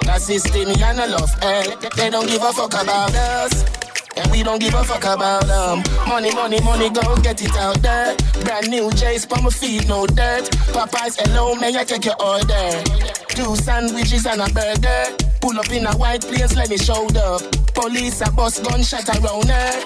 That 0.08 0.20
system, 0.20 0.68
you 0.68 0.92
no 0.96 1.06
love, 1.06 1.30
eh? 1.42 1.76
They 1.96 2.10
don't 2.10 2.26
give 2.26 2.42
a 2.42 2.52
fuck 2.52 2.74
about 2.74 3.14
us. 3.14 3.93
And 4.16 4.30
we 4.30 4.42
don't 4.42 4.60
give 4.60 4.74
a 4.74 4.84
fuck 4.84 5.04
about 5.04 5.46
them. 5.46 5.82
Money, 6.08 6.34
money, 6.34 6.60
money, 6.60 6.90
go 6.90 7.16
get 7.16 7.42
it 7.42 7.56
out 7.56 7.82
there. 7.82 8.16
Brand 8.44 8.70
new 8.70 8.90
J's 8.92 9.24
for 9.24 9.40
my 9.42 9.50
feet, 9.50 9.88
no 9.88 10.06
dirt. 10.06 10.44
Popeyes, 10.72 11.16
hello, 11.18 11.54
may 11.54 11.76
I 11.76 11.84
take 11.84 12.04
your 12.04 12.20
order? 12.22 12.82
Two 13.28 13.56
sandwiches 13.56 14.26
and 14.26 14.40
a 14.40 14.48
burger. 14.54 15.16
Pull 15.40 15.58
up 15.58 15.70
in 15.70 15.86
a 15.86 15.96
white 15.96 16.22
place, 16.22 16.54
let 16.56 16.70
me 16.70 16.76
show 16.76 17.06
up. 17.16 17.42
Police 17.74 18.20
a 18.20 18.30
bus 18.30 18.60
gunshot 18.60 19.08
around 19.08 19.48
her. 19.50 19.82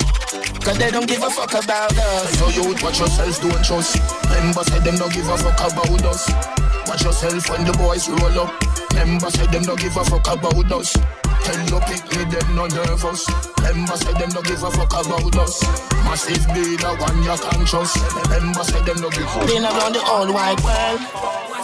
Cause 0.61 0.77
they 0.77 0.91
don't 0.91 1.09
give 1.09 1.23
a 1.23 1.31
fuck 1.31 1.53
about 1.65 1.97
us. 1.97 2.39
So 2.39 2.49
you 2.51 2.75
watch 2.83 3.01
yourself, 3.01 3.41
don't 3.41 3.65
trust. 3.65 3.97
Members 4.29 4.67
say 4.67 4.81
them 4.81 4.97
don't 4.97 5.13
give 5.13 5.29
a 5.29 5.39
fuck 5.39 5.73
about 5.73 6.05
us. 6.05 6.29
Watch 6.87 7.03
yourself 7.03 7.51
when 7.51 7.65
the 7.65 7.73
boys 7.79 8.09
roll 8.09 8.41
up. 8.41 8.53
Members 8.95 9.35
say 9.35 9.47
them 9.47 9.63
don't 9.63 9.81
give 9.81 9.97
a 9.97 10.05
fuck 10.05 10.27
about 10.29 10.71
us. 10.73 10.95
Tell 11.45 11.61
your 11.69 11.81
people 11.83 12.25
them 12.31 12.49
no 12.57 12.67
nervous. 12.67 13.29
Members 13.63 14.01
say 14.01 14.13
them 14.15 14.31
don't 14.31 14.47
give 14.47 14.63
a 14.63 14.71
fuck 14.71 14.93
about 14.93 15.37
us. 15.37 15.63
Massive 16.05 16.47
dealer, 16.55 16.97
one 16.99 17.23
you 17.23 17.37
can 17.37 17.65
trust. 17.67 17.97
Members 18.29 18.69
say 18.69 18.81
them 18.83 18.97
don't 18.97 19.13
give 19.15 19.25
a 19.25 19.29
fuck. 19.29 19.47
Been 19.47 19.65
around 19.65 19.95
the 19.95 20.01
whole 20.01 20.33
wide 20.33 20.61
world. 20.61 21.01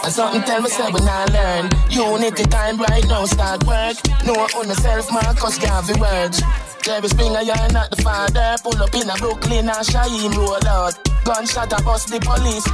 And 0.04 0.12
something 0.12 0.42
tell 0.42 0.60
me 0.60 0.68
say 0.68 0.90
when 0.90 1.02
I 1.08 1.24
learn. 1.26 1.70
Unity 1.90 2.44
time 2.44 2.76
right 2.78 3.06
now 3.08 3.24
start 3.24 3.64
work. 3.64 3.96
No 4.24 4.34
on 4.58 4.68
the 4.68 4.74
self 4.74 5.10
Marcus 5.12 5.58
Garvey 5.58 5.98
words. 6.00 6.42
Jerry 6.82 7.08
Springer, 7.08 7.40
you're 7.40 7.72
not 7.72 7.90
the 7.90 7.96
father. 8.02 8.56
Pull 8.62 8.82
up 8.82 8.94
in 8.94 9.08
a 9.08 9.14
Brooklyn 9.16 9.68
and 9.68 9.86
Shaheem 9.88 10.36
roll 10.36 10.68
out. 10.68 10.92
Gunshot 11.24 11.72
a 11.72 11.82
bust 11.82 12.08
the 12.08 12.20
police. 12.20 12.68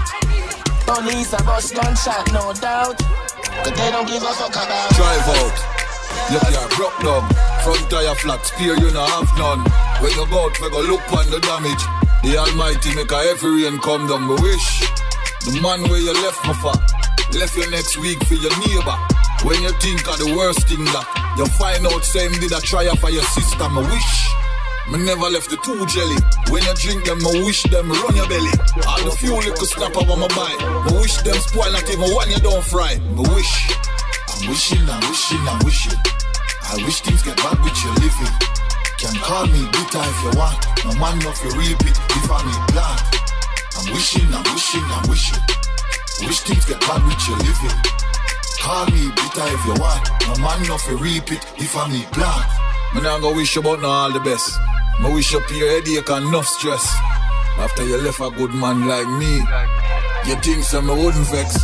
Police 0.87 1.33
a 1.33 1.43
bust 1.45 1.75
gunshot, 1.75 2.33
no 2.33 2.53
doubt. 2.55 2.99
Cause 2.99 3.73
they 3.79 3.91
don't 3.91 4.09
give 4.09 4.23
a 4.23 4.33
fuck 4.35 4.51
about 4.51 4.91
Drive 4.95 5.29
out. 5.29 5.80
Look 6.29 6.45
here, 6.53 6.69
broke 6.77 6.99
down. 7.01 7.25
Front 7.65 7.89
tire 7.89 8.15
flat, 8.21 8.45
spear 8.45 8.77
you 8.77 8.91
no 8.93 9.03
have 9.03 9.31
none. 9.41 9.65
When 10.05 10.13
you 10.13 10.27
go 10.29 10.45
out, 10.45 10.55
we 10.61 10.69
go 10.71 10.81
look 10.85 11.05
on 11.13 11.27
the 11.33 11.41
damage. 11.41 11.85
The 12.23 12.37
Almighty 12.37 12.95
make 12.95 13.11
a 13.11 13.19
heavy 13.33 13.65
rain 13.65 13.81
come 13.81 14.07
down. 14.07 14.29
Me 14.29 14.37
wish 14.45 14.85
the 15.49 15.57
man 15.65 15.89
where 15.89 15.99
you 15.99 16.13
left 16.13 16.45
me 16.45 16.53
for, 16.61 16.77
left 17.33 17.57
you 17.57 17.65
next 17.73 17.97
week 17.97 18.21
for 18.29 18.37
your 18.37 18.53
neighbor. 18.61 18.97
When 19.43 19.57
you 19.65 19.73
think 19.81 20.05
of 20.05 20.21
the 20.21 20.37
worst 20.37 20.69
thing 20.69 20.85
that 20.93 21.07
you 21.41 21.47
find 21.57 21.81
out, 21.89 22.05
same 22.05 22.33
did 22.37 22.53
a 22.53 22.61
try 22.61 22.85
for 23.01 23.09
your 23.09 23.25
sister. 23.33 23.69
Me 23.73 23.81
wish. 23.81 24.13
Me 24.93 24.99
never 25.07 25.31
left 25.31 25.49
the 25.49 25.57
two 25.65 25.87
jelly. 25.87 26.19
When 26.53 26.61
you 26.67 26.75
drink 26.75 27.05
them, 27.07 27.23
me 27.25 27.47
wish 27.47 27.63
them 27.73 27.89
run 27.89 28.17
your 28.17 28.29
belly. 28.29 28.53
All 28.85 29.01
the 29.07 29.15
fuel 29.17 29.41
you 29.41 29.55
could 29.57 29.71
snap 29.71 29.97
over 29.97 30.17
my 30.19 30.29
buy. 30.35 30.53
Me 30.91 30.99
wish 31.01 31.17
them 31.23 31.39
spoil 31.41 31.73
not 31.73 31.89
even 31.89 32.11
one 32.13 32.29
you 32.29 32.41
don't 32.43 32.65
fry. 32.65 32.99
Me 33.17 33.23
wish. 33.33 33.71
I'm 34.41 34.49
wishing, 34.49 34.89
I'm 34.89 35.01
wishing, 35.05 35.45
I'm 35.45 35.61
wishing. 35.69 36.01
I 36.65 36.81
wish 36.81 37.01
things 37.03 37.21
get 37.23 37.37
back 37.37 37.61
with 37.61 37.77
your 37.85 37.93
living. 38.01 38.33
Can 38.97 39.13
call 39.21 39.45
me 39.45 39.69
bitter 39.69 40.01
if 40.01 40.19
you 40.25 40.33
want. 40.33 40.57
No 40.81 40.97
man 40.97 41.21
enough 41.21 41.45
you 41.45 41.53
reap 41.61 41.77
it 41.85 41.93
if 41.93 42.25
I'm 42.25 42.49
in 42.49 42.63
plan. 42.73 42.97
I'm 43.77 43.93
wishing, 43.93 44.25
I'm 44.33 44.41
wishing, 44.49 44.81
I'm 44.81 45.05
wishing. 45.13 45.45
Wish 46.25 46.41
things 46.41 46.65
get 46.65 46.81
back 46.81 47.05
with 47.05 47.21
your 47.29 47.37
living. 47.37 47.79
Call 48.65 48.87
me 48.89 49.13
bitter 49.13 49.45
if 49.45 49.63
you 49.69 49.77
want. 49.77 50.09
No 50.25 50.33
man 50.41 50.65
enough 50.65 50.89
you 50.89 50.97
reap 50.97 51.31
it 51.33 51.45
if 51.61 51.77
I'm 51.77 51.93
in 51.93 52.09
plan. 52.09 52.41
Me 52.95 53.03
not 53.03 53.21
go 53.21 53.37
wish 53.37 53.55
you 53.57 53.61
about 53.61 53.83
no 53.83 53.89
all 53.89 54.11
the 54.11 54.21
best. 54.21 54.57
Me 55.05 55.13
wish 55.13 55.33
you 55.33 55.45
your 55.53 55.69
headache 55.69 56.09
and 56.09 56.29
enough 56.29 56.47
stress. 56.49 56.89
After 57.59 57.85
you 57.85 58.01
left 58.01 58.21
a 58.21 58.31
good 58.31 58.55
man 58.55 58.89
like 58.89 59.09
me, 59.21 59.45
you 60.25 60.41
think 60.41 60.65
so 60.65 60.81
me 60.81 60.95
wouldn't 60.97 61.29
vex. 61.29 61.61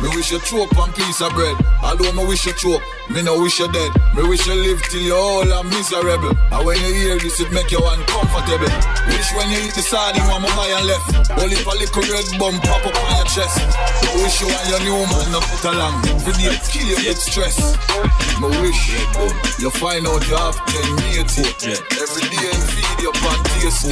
Me 0.00 0.08
wish 0.14 0.30
you 0.30 0.38
choke 0.40 0.70
one 0.78 0.92
piece 0.92 1.20
of 1.20 1.34
bread. 1.34 1.56
Although 1.82 2.12
me 2.12 2.24
wish 2.26 2.46
you 2.46 2.54
choke, 2.54 2.82
me 3.10 3.22
no 3.22 3.42
wish 3.42 3.58
you 3.58 3.66
dead. 3.72 3.90
Me 4.14 4.22
wish 4.28 4.46
you 4.46 4.54
live 4.54 4.80
till 4.86 5.02
you 5.02 5.14
all 5.14 5.52
are 5.52 5.64
miserable. 5.64 6.38
And 6.54 6.62
when 6.66 6.78
you 6.78 6.94
hear 6.94 7.18
this, 7.18 7.40
it 7.40 7.50
make 7.50 7.70
you 7.74 7.82
uncomfortable. 7.82 8.70
Wish 9.10 9.30
when 9.34 9.50
you 9.50 9.58
eat 9.58 9.74
the 9.74 9.82
sardine, 9.82 10.22
one 10.30 10.42
more 10.42 10.54
buy 10.54 10.70
and 10.70 10.86
left. 10.86 11.34
Only 11.34 11.58
a 11.58 11.74
little 11.74 12.06
red 12.14 12.28
bum 12.38 12.54
pop 12.62 12.86
up 12.86 12.94
on 12.94 13.10
your 13.18 13.26
chest. 13.26 13.58
Me 14.06 14.22
wish 14.22 14.38
you 14.38 14.46
and 14.46 14.66
your 14.70 14.82
new 14.86 15.02
man 15.02 15.26
no 15.34 15.40
put 15.42 15.66
along. 15.66 15.98
For 16.22 16.30
the 16.30 16.46
kill 16.70 16.86
you 16.86 16.98
with 17.02 17.18
stress. 17.18 17.58
Me 18.38 18.48
wish 18.62 18.78
you 19.58 19.70
find 19.82 20.06
out 20.06 20.22
you 20.30 20.38
have 20.38 20.58
ten 20.70 20.88
mates. 21.10 21.42
Every 21.98 22.22
day 22.30 22.46
you 22.46 22.62
feed 22.70 23.02
your 23.02 23.14
panties. 23.18 23.82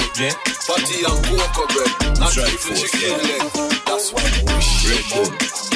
Patty 0.70 1.02
and 1.02 1.18
cocoa 1.26 1.66
bread. 1.74 1.90
Not 2.22 2.30
even 2.38 2.78
chicken 2.78 3.18
leg. 3.26 3.42
That's 3.90 4.14
why 4.14 4.22
me 4.22 4.54
wish. 4.54 4.86
I 4.86 5.75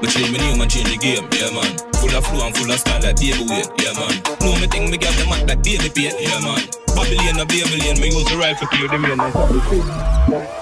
But 0.00 0.10
change 0.10 0.30
my 0.30 0.38
name 0.38 0.60
and 0.60 0.70
change 0.70 0.90
the 0.90 0.98
game, 0.98 1.24
yeah 1.32 1.50
man. 1.50 1.72
Full 1.96 2.12
of 2.16 2.24
flow 2.26 2.46
and 2.46 2.56
full 2.56 2.70
of 2.70 2.78
style 2.78 3.00
like 3.02 3.16
baby 3.16 3.44
weight, 3.48 3.68
yeah 3.80 3.92
man. 3.96 4.14
Know 4.40 4.54
me 4.60 4.66
thing, 4.68 4.90
me 4.90 4.98
got 4.98 5.14
the 5.16 5.24
mat 5.28 5.48
like 5.48 5.62
baby 5.62 5.88
paint, 5.88 6.20
yeah 6.20 6.40
man. 6.40 6.60
Babylon 6.96 7.40
a 7.40 7.44
Babylon, 7.44 8.00
me 8.00 8.08
use 8.12 8.24
the 8.28 8.36
rifle 8.36 8.66
to 8.66 8.76
clear 8.76 8.88
the 8.88 8.98
main. 8.98 9.18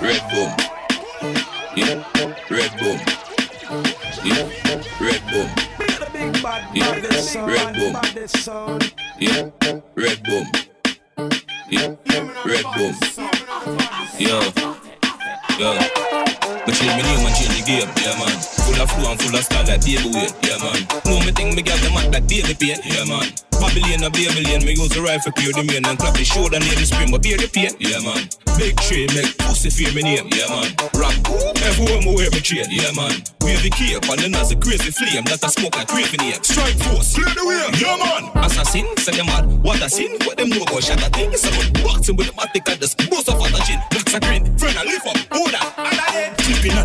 Red 0.01 0.23
boom. 0.31 0.51
Yeah. 1.77 2.05
Red 2.51 2.71
boom. 2.79 2.99
Yeah. 4.25 4.49
Red 5.01 5.23
boom. 5.31 5.51
Yeah. 6.77 7.01
Red 7.51 7.83
boom. 7.83 7.95
Yeah. 9.19 9.51
Red 9.97 10.23
boom. 10.23 10.47
Yeah. 11.71 11.97
Red 12.45 12.65
boom. 12.75 12.95
Yo. 14.19 14.53
Yo. 15.59 16.24
But 16.45 16.75
change 16.77 16.93
my 16.93 17.03
name 17.03 17.25
and 17.25 17.35
change 17.37 17.57
the 17.57 17.63
game, 17.65 17.91
yeah 18.05 18.17
man. 18.21 18.37
Full 18.37 18.77
of 18.77 18.89
flow 18.93 19.11
and 19.13 19.21
full 19.21 19.37
of 19.37 19.45
style 19.45 19.65
like 19.65 19.81
baby 19.81 20.09
weight, 20.13 20.33
yeah 20.45 20.61
man. 20.61 20.81
Know 21.09 21.21
me 21.25 21.33
thing, 21.33 21.57
me 21.57 21.63
got 21.63 21.81
the 21.81 21.89
mat 21.93 22.13
like 22.13 22.29
baby 22.29 22.53
paint, 22.53 22.85
yeah 22.85 23.05
man. 23.05 23.33
Babylon 23.57 24.05
a 24.05 24.11
Babylon, 24.13 24.61
me 24.65 24.77
use 24.77 24.93
the 24.93 25.01
rifle 25.01 25.33
clear 25.33 25.53
the 25.57 25.65
main 25.65 25.85
and 25.89 25.97
clap 25.97 26.13
the 26.13 26.25
shoulder 26.25 26.61
near 26.61 26.77
the 26.77 26.85
spring, 26.85 27.09
but 27.09 27.25
bear 27.25 27.41
the 27.41 27.49
pain, 27.49 27.73
yeah 27.81 27.97
man. 28.05 28.29
Big 28.61 28.77
tree 28.85 29.09
make 29.17 29.33
pussy 29.41 29.73
fear 29.73 29.89
me 29.97 30.05
name, 30.05 30.29
yeah 30.37 30.49
man. 30.53 30.69
Rock, 31.01 31.17
everywhere 31.65 32.01
me 32.05 32.13
wear 32.13 32.29
me 32.29 32.41
chain, 32.45 32.69
yeah 32.69 32.93
man. 32.93 33.13
Wear 33.41 33.57
the 33.65 33.73
cape 33.73 34.05
and 34.05 34.21
then 34.21 34.37
as 34.37 34.53
a 34.53 34.57
crazy 34.57 34.93
flame 34.93 35.25
that 35.33 35.41
I 35.41 35.49
smoke 35.49 35.77
like 35.77 35.89
craving 35.89 36.25
here. 36.25 36.41
Strike 36.45 36.77
force, 36.85 37.17
clear 37.17 37.33
the 37.33 37.45
way, 37.45 37.61
yeah 37.81 37.97
man. 37.97 38.29
Assassin, 38.45 38.85
say 39.01 39.17
them 39.17 39.33
mad, 39.33 39.49
what 39.65 39.81
a 39.81 39.89
sin, 39.89 40.13
what 40.29 40.37
them 40.37 40.53
know 40.53 40.61
about 40.65 40.85
shot 40.85 41.01
a 41.01 41.09
thing. 41.09 41.33
Someone 41.37 41.73
boxing 41.81 42.17
with 42.17 42.29
the 42.29 42.35
matic 42.37 42.69
and 42.69 42.81
the 42.81 42.89
bust 43.09 43.33
of 43.33 43.41
a 43.41 43.49
chin. 43.65 43.81
Blacks 43.89 44.13
a 44.13 44.21
green, 44.21 44.45
friend 44.59 44.77
I 44.77 44.85
lift 44.85 45.09
up, 45.09 45.17
head. 45.33 45.64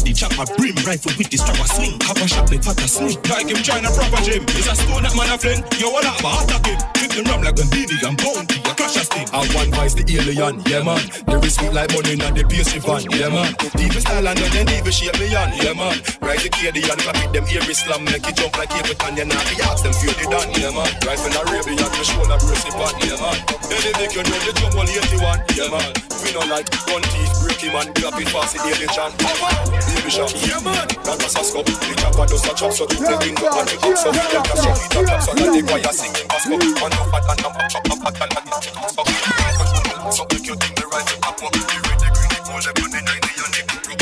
The 0.10 0.18
chopper, 0.18 0.50
brim 0.58 0.74
rifle 0.90 1.14
with 1.22 1.30
the 1.30 1.38
strap 1.38 1.62
a 1.62 1.70
sling. 1.70 2.02
Have 2.02 2.18
a 2.18 2.26
shot, 2.26 2.50
me 2.50 2.58
fat 2.58 2.82
a 2.82 2.90
sneak. 2.90 3.22
Like 3.30 3.46
him 3.46 3.62
trying 3.62 3.86
to 3.86 3.94
proper 3.94 4.18
gym. 4.26 4.42
It's 4.58 4.66
a 4.66 4.74
stone 4.74 5.06
that 5.06 5.14
man 5.14 5.30
a 5.30 5.38
fling. 5.38 5.62
Yo, 5.78 5.94
what 5.94 6.02
up, 6.02 6.18
attack 6.18 6.66
him. 6.66 6.82
Flip 6.98 7.14
them 7.14 7.30
ram 7.30 7.46
like 7.46 7.62
Diddy 7.70 7.94
and 8.02 8.18
Bounty, 8.18 8.58
a 8.66 8.74
crash 8.74 8.98
a 8.98 9.06
sting. 9.06 9.30
And 9.30 9.46
one 9.54 9.70
vice 9.70 9.94
the 9.94 10.02
alien, 10.10 10.66
yeah 10.66 10.82
man. 10.82 10.98
There 11.30 11.38
is 11.46 11.54
sweet 11.62 11.78
like 11.78 11.94
money 11.94 12.18
in 12.18 12.26
the 12.26 12.42
pastry 12.42 12.82
van, 12.82 13.06
yeah 13.14 13.30
man. 13.30 13.54
Diva 13.78 14.02
style 14.02 14.26
and 14.26 14.42
then 14.50 14.66
diva 14.66 14.90
shape 14.90 15.14
me 15.22 15.30
on, 15.38 15.54
yeah 15.62 15.78
man. 15.78 16.02
Rise 16.26 16.42
the 16.42 16.50
KD 16.58 16.90
and 16.90 17.02
clap 17.06 17.22
it, 17.22 17.30
them 17.30 17.46
ear 17.46 17.62
slam, 17.70 18.02
make 18.10 18.26
it 18.26 18.34
jump 18.34 18.58
like 18.58 18.74
Cape 18.74 18.90
and 18.90 19.14
you 19.14 19.30
not 19.30 19.46
the 19.46 19.62
ask 19.62 19.86
them 19.86 19.94
feel 19.94 20.10
the 20.18 20.26
done, 20.26 20.50
yeah 20.58 20.74
man. 20.74 20.90
Rifle 21.06 21.38
Arabian, 21.38 21.86
the 21.86 22.02
shoulder 22.02 22.42
brace 22.42 22.66
it 22.66 22.74
on, 22.82 22.98
yeah 23.06 23.14
man. 23.22 23.38
Any 23.70 23.94
make 24.02 24.18
you 24.18 24.26
know 24.26 24.42
the 24.42 24.58
jump 24.58 24.74
all 24.74 24.90
81, 24.90 25.38
yeah 25.54 25.70
man. 25.70 25.94
We 26.26 26.34
know 26.34 26.50
like 26.50 26.66
gun 26.90 27.06
teeth, 27.14 27.46
break 27.46 27.62
him 27.62 27.78
and 27.78 27.94
grab 27.94 28.18
it 28.18 28.30
fast 28.34 28.58
the 28.58 28.90
chan. 28.90 29.14
Baby 29.22 29.99
shot, 30.08 30.32
yeah 30.40 30.62
man. 30.64 30.88
That 31.04 31.20
was 31.20 31.36
a 31.36 31.44
scope, 31.44 31.68
the 31.68 31.96
chopper 32.00 32.26
does 32.30 32.46
a 32.48 32.54
chop, 32.56 32.72
so 32.72 32.86
the 32.88 32.96
thing 32.96 33.36
go 33.36 33.52
on 33.52 33.66
the 33.68 33.76
box, 33.84 34.06
so 34.06 34.14
we 34.14 34.24
can 34.24 34.40
catch 34.48 34.64
it, 34.64 34.72
it 34.72 34.96
a 34.96 35.04
clap, 35.04 35.20
so 35.20 35.34
that 35.36 35.50
mm. 35.50 35.60
the 35.60 35.62
choir 35.68 35.92
singing 35.92 36.28
bass 36.30 36.46
go. 36.48 36.56
One 36.56 36.94
up 36.94 37.10
and 37.10 37.44
up, 37.44 37.58
up, 37.60 37.74
up, 37.74 38.06
up, 38.06 38.22
and 38.22 38.32
up, 38.38 38.48
up, 38.48 39.04
up. 39.04 40.14
So 40.14 40.24
make 40.32 40.48
you 40.48 40.56
think 40.56 40.78
the 40.78 40.86
rifle 40.88 41.20
up, 41.28 41.42
up, 41.42 41.52
the 41.52 41.60
red, 41.60 42.00
the 42.00 42.08
green, 42.16 42.32
the 42.32 42.40
gold, 42.48 42.64
the 42.64 42.72
blue, 42.78 42.88
the 42.88 43.02
and 43.02 43.20
the 43.20 43.66
blue. 43.68 44.00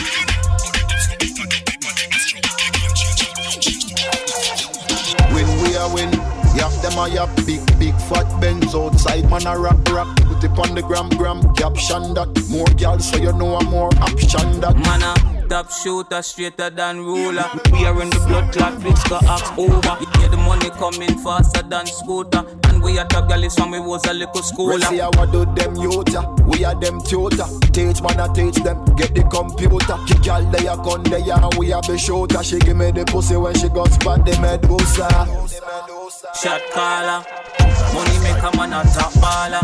When 5.34 5.48
we 5.64 5.76
are 5.76 5.90
win, 5.90 6.12
yap 6.54 6.74
them 6.84 7.00
a 7.00 7.08
yap 7.10 7.30
big 7.46 7.46
big 7.48 7.57
fat 8.08 8.28
Benz 8.40 8.74
outside 8.74 9.30
man 9.30 9.46
a 9.46 9.58
rap 9.60 9.78
rap. 9.90 10.08
Put 10.28 10.44
it 10.44 10.58
on 10.58 10.76
the 10.76 10.82
gram 10.82 11.10
gram 11.10 11.42
caption 11.56 12.14
that 12.16 12.32
more 12.50 12.72
girls 12.80 13.10
so 13.10 13.18
you 13.18 13.34
know 13.34 13.56
I'm 13.56 13.68
more 13.68 13.92
option 14.02 14.60
that. 14.62 14.76
Man 14.76 15.04
a 15.04 15.48
top 15.48 15.72
shooter 15.72 16.22
straighter 16.22 16.70
than 16.70 17.00
ruler. 17.00 17.46
We 17.72 17.86
are 17.86 18.02
in 18.02 18.10
the 18.10 18.20
blood 18.28 18.54
clot 18.54 18.82
flicks 18.82 19.04
got 19.10 19.24
axe 19.26 19.52
over. 19.58 19.96
Yeah, 20.20 20.30
the 20.30 20.38
money 20.38 20.70
coming 20.72 21.18
faster 21.20 21.62
than 21.62 21.86
scooter. 21.88 22.44
And 22.66 22.84
we 22.84 22.98
are 22.98 23.08
top 23.08 23.30
galley 23.30 23.50
when 23.58 23.72
we 23.72 23.80
was 23.80 24.06
a 24.06 24.14
little 24.14 24.42
schooler. 24.42 24.84
See 24.88 24.98
how 24.98 25.12
I 25.18 25.26
do 25.32 25.46
them 25.56 25.76
youth, 25.76 26.16
we 26.48 26.66
are 26.66 26.76
them 26.76 27.02
tutor. 27.02 27.48
Teach 27.72 28.02
man 28.02 28.20
a 28.20 28.32
teach 28.34 28.64
them, 28.64 28.84
get 28.96 29.16
the 29.16 29.24
computer. 29.24 29.98
Kick 30.08 30.28
all 30.32 30.44
they 30.52 30.68
a 30.68 30.76
gun 30.78 31.04
they 31.04 31.24
a 31.30 31.50
we 31.58 31.72
a 31.72 31.82
be 31.82 31.98
shooter. 31.98 32.44
She 32.44 32.60
give 32.60 32.78
me 32.78 32.92
the 32.92 33.06
pussy 33.06 33.36
when 33.36 33.56
she 33.56 33.70
got 33.70 33.92
spot 33.92 34.26
the 34.26 34.40
medusa. 34.40 35.97
Shot 36.08 36.62
caller, 36.74 37.22
money 37.94 38.18
make 38.24 38.42
a 38.42 38.56
man 38.56 38.72
a 38.72 38.82
top 38.94 39.12
baller. 39.20 39.60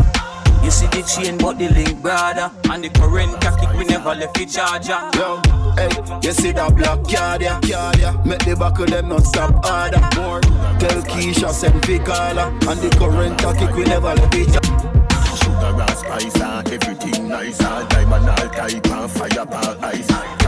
You 0.62 0.70
see 0.70 0.86
the 0.88 1.00
chain 1.02 1.38
but 1.38 1.58
the 1.58 1.70
link 1.70 2.02
brother 2.02 2.50
And 2.70 2.84
the 2.84 2.90
current 2.90 3.40
kick 3.40 3.72
we 3.78 3.84
never 3.84 4.14
left 4.14 4.34
the 4.34 4.44
charger 4.44 5.00
Yo, 5.16 5.40
hey, 5.76 5.88
you 6.22 6.32
see 6.32 6.52
that 6.52 6.76
black 6.76 7.04
card 7.04 7.40
yeah, 7.40 7.60
card 7.60 7.98
yeah. 7.98 8.22
Make 8.24 8.44
the 8.44 8.56
back 8.56 8.78
of 8.78 8.88
them 8.88 9.08
not 9.08 9.24
stop 9.24 9.64
harder. 9.64 10.00
More, 10.16 10.40
tell 10.80 11.00
Keisha 11.02 11.50
send 11.50 11.84
fi 11.86 11.98
caller 11.98 12.52
And 12.68 12.80
the 12.80 12.94
current 12.98 13.38
kick 13.38 13.74
we 13.74 13.84
never 13.84 14.14
left 14.14 14.32
the 14.32 14.44
charger 14.44 15.36
Sugar 15.36 15.80
and 15.80 15.96
spice 15.96 16.40
and 16.40 16.68
everything 16.68 17.28
nice. 17.28 17.62
All 17.62 17.86
diamond 17.86 18.28
all 18.28 18.48
type 18.52 18.86
and 18.86 19.10
fire 19.10 19.46
all 19.48 19.84
ice 19.84 20.43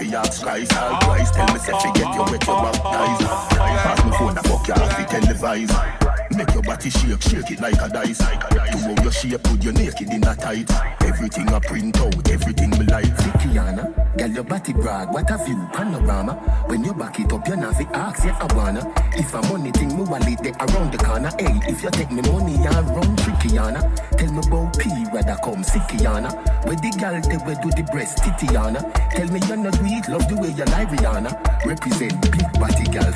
you 0.00 0.10
not 0.10 0.26
fi 0.26 0.28
ask 0.28 0.42
Christ 0.42 0.76
All 0.76 1.00
Christ 1.00 1.34
tell 1.34 1.52
me 1.52 1.58
say 1.58 1.72
forget 1.72 2.14
you 2.14 2.22
wet 2.22 2.46
you 2.46 2.54
baptize. 2.62 3.26
Pass 3.56 4.04
me 4.04 4.10
phone 4.18 4.38
a 4.38 4.42
fuck 4.42 4.68
you 4.68 4.74
have 4.74 4.96
to 4.96 5.16
televise 5.16 6.25
Make 6.36 6.52
your 6.52 6.62
body 6.62 6.90
shake, 6.90 7.22
shake 7.22 7.50
it 7.50 7.60
like 7.60 7.80
a 7.80 7.88
dice. 7.88 8.18
To 8.18 8.26
how 8.26 9.02
your 9.02 9.10
shape, 9.10 9.42
put 9.42 9.64
your 9.64 9.72
naked 9.72 10.10
in 10.10 10.22
a 10.22 10.36
tight. 10.36 10.70
Everything 11.00 11.48
I 11.48 11.58
print 11.60 11.98
out, 11.98 12.30
everything 12.30 12.70
me 12.70 12.84
like. 12.84 13.06
Kiana, 13.40 14.18
girl 14.18 14.28
your 14.28 14.44
body 14.44 14.74
brag, 14.74 15.08
what 15.12 15.30
a 15.30 15.42
view, 15.42 15.66
panorama. 15.72 16.34
When 16.66 16.84
you 16.84 16.92
back 16.92 17.18
it 17.20 17.32
up, 17.32 17.48
you 17.48 17.56
not 17.56 17.76
fi 17.76 17.84
ask, 17.94 18.22
yeah 18.22 18.36
I 18.38 18.54
wanna. 18.54 18.92
If 19.14 19.32
a 19.32 19.40
money 19.48 19.70
thing, 19.70 19.96
me 19.96 20.02
wallet 20.04 20.42
there 20.42 20.52
around 20.60 20.92
the 20.92 20.98
corner. 20.98 21.30
Hey, 21.38 21.58
if 21.72 21.82
you 21.82 21.90
take 21.90 22.12
me 22.12 22.20
money, 22.30 22.58
I 22.66 22.80
run 22.82 23.16
Kiana. 23.16 23.80
Tell 24.18 24.32
me 24.32 24.42
about 24.46 24.78
P, 24.78 24.90
where 24.90 25.22
whether 25.22 25.38
come 25.42 25.64
see 25.64 25.78
Kiana. 25.88 26.30
Where 26.66 26.76
the 26.76 26.90
girl 27.00 27.18
they 27.18 27.38
where 27.46 27.56
do 27.62 27.70
the 27.70 27.82
breast, 27.90 28.18
Titiana. 28.18 28.84
Tell 29.12 29.28
me 29.28 29.40
you're 29.48 29.56
not 29.56 29.78
it, 29.80 30.08
love 30.10 30.28
the 30.28 30.36
way 30.36 30.50
you 30.50 30.64
lie, 30.66 30.84
Rihanna. 30.84 31.64
Represent 31.64 32.20
big 32.20 32.52
body 32.60 32.84
girl. 32.92 33.06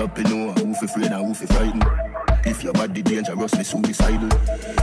Don't 0.00 0.14
be 0.14 0.22
know 0.22 0.52
who 0.52 0.72
fi 0.74 0.86
afraid 0.86 1.12
and 1.12 1.26
who 1.26 1.34
fi 1.34 1.46
frightened. 1.46 2.09
If 2.44 2.64
your 2.64 2.72
body 2.72 3.02
dangerous, 3.02 3.54
me 3.56 3.64
suicidal. 3.64 4.30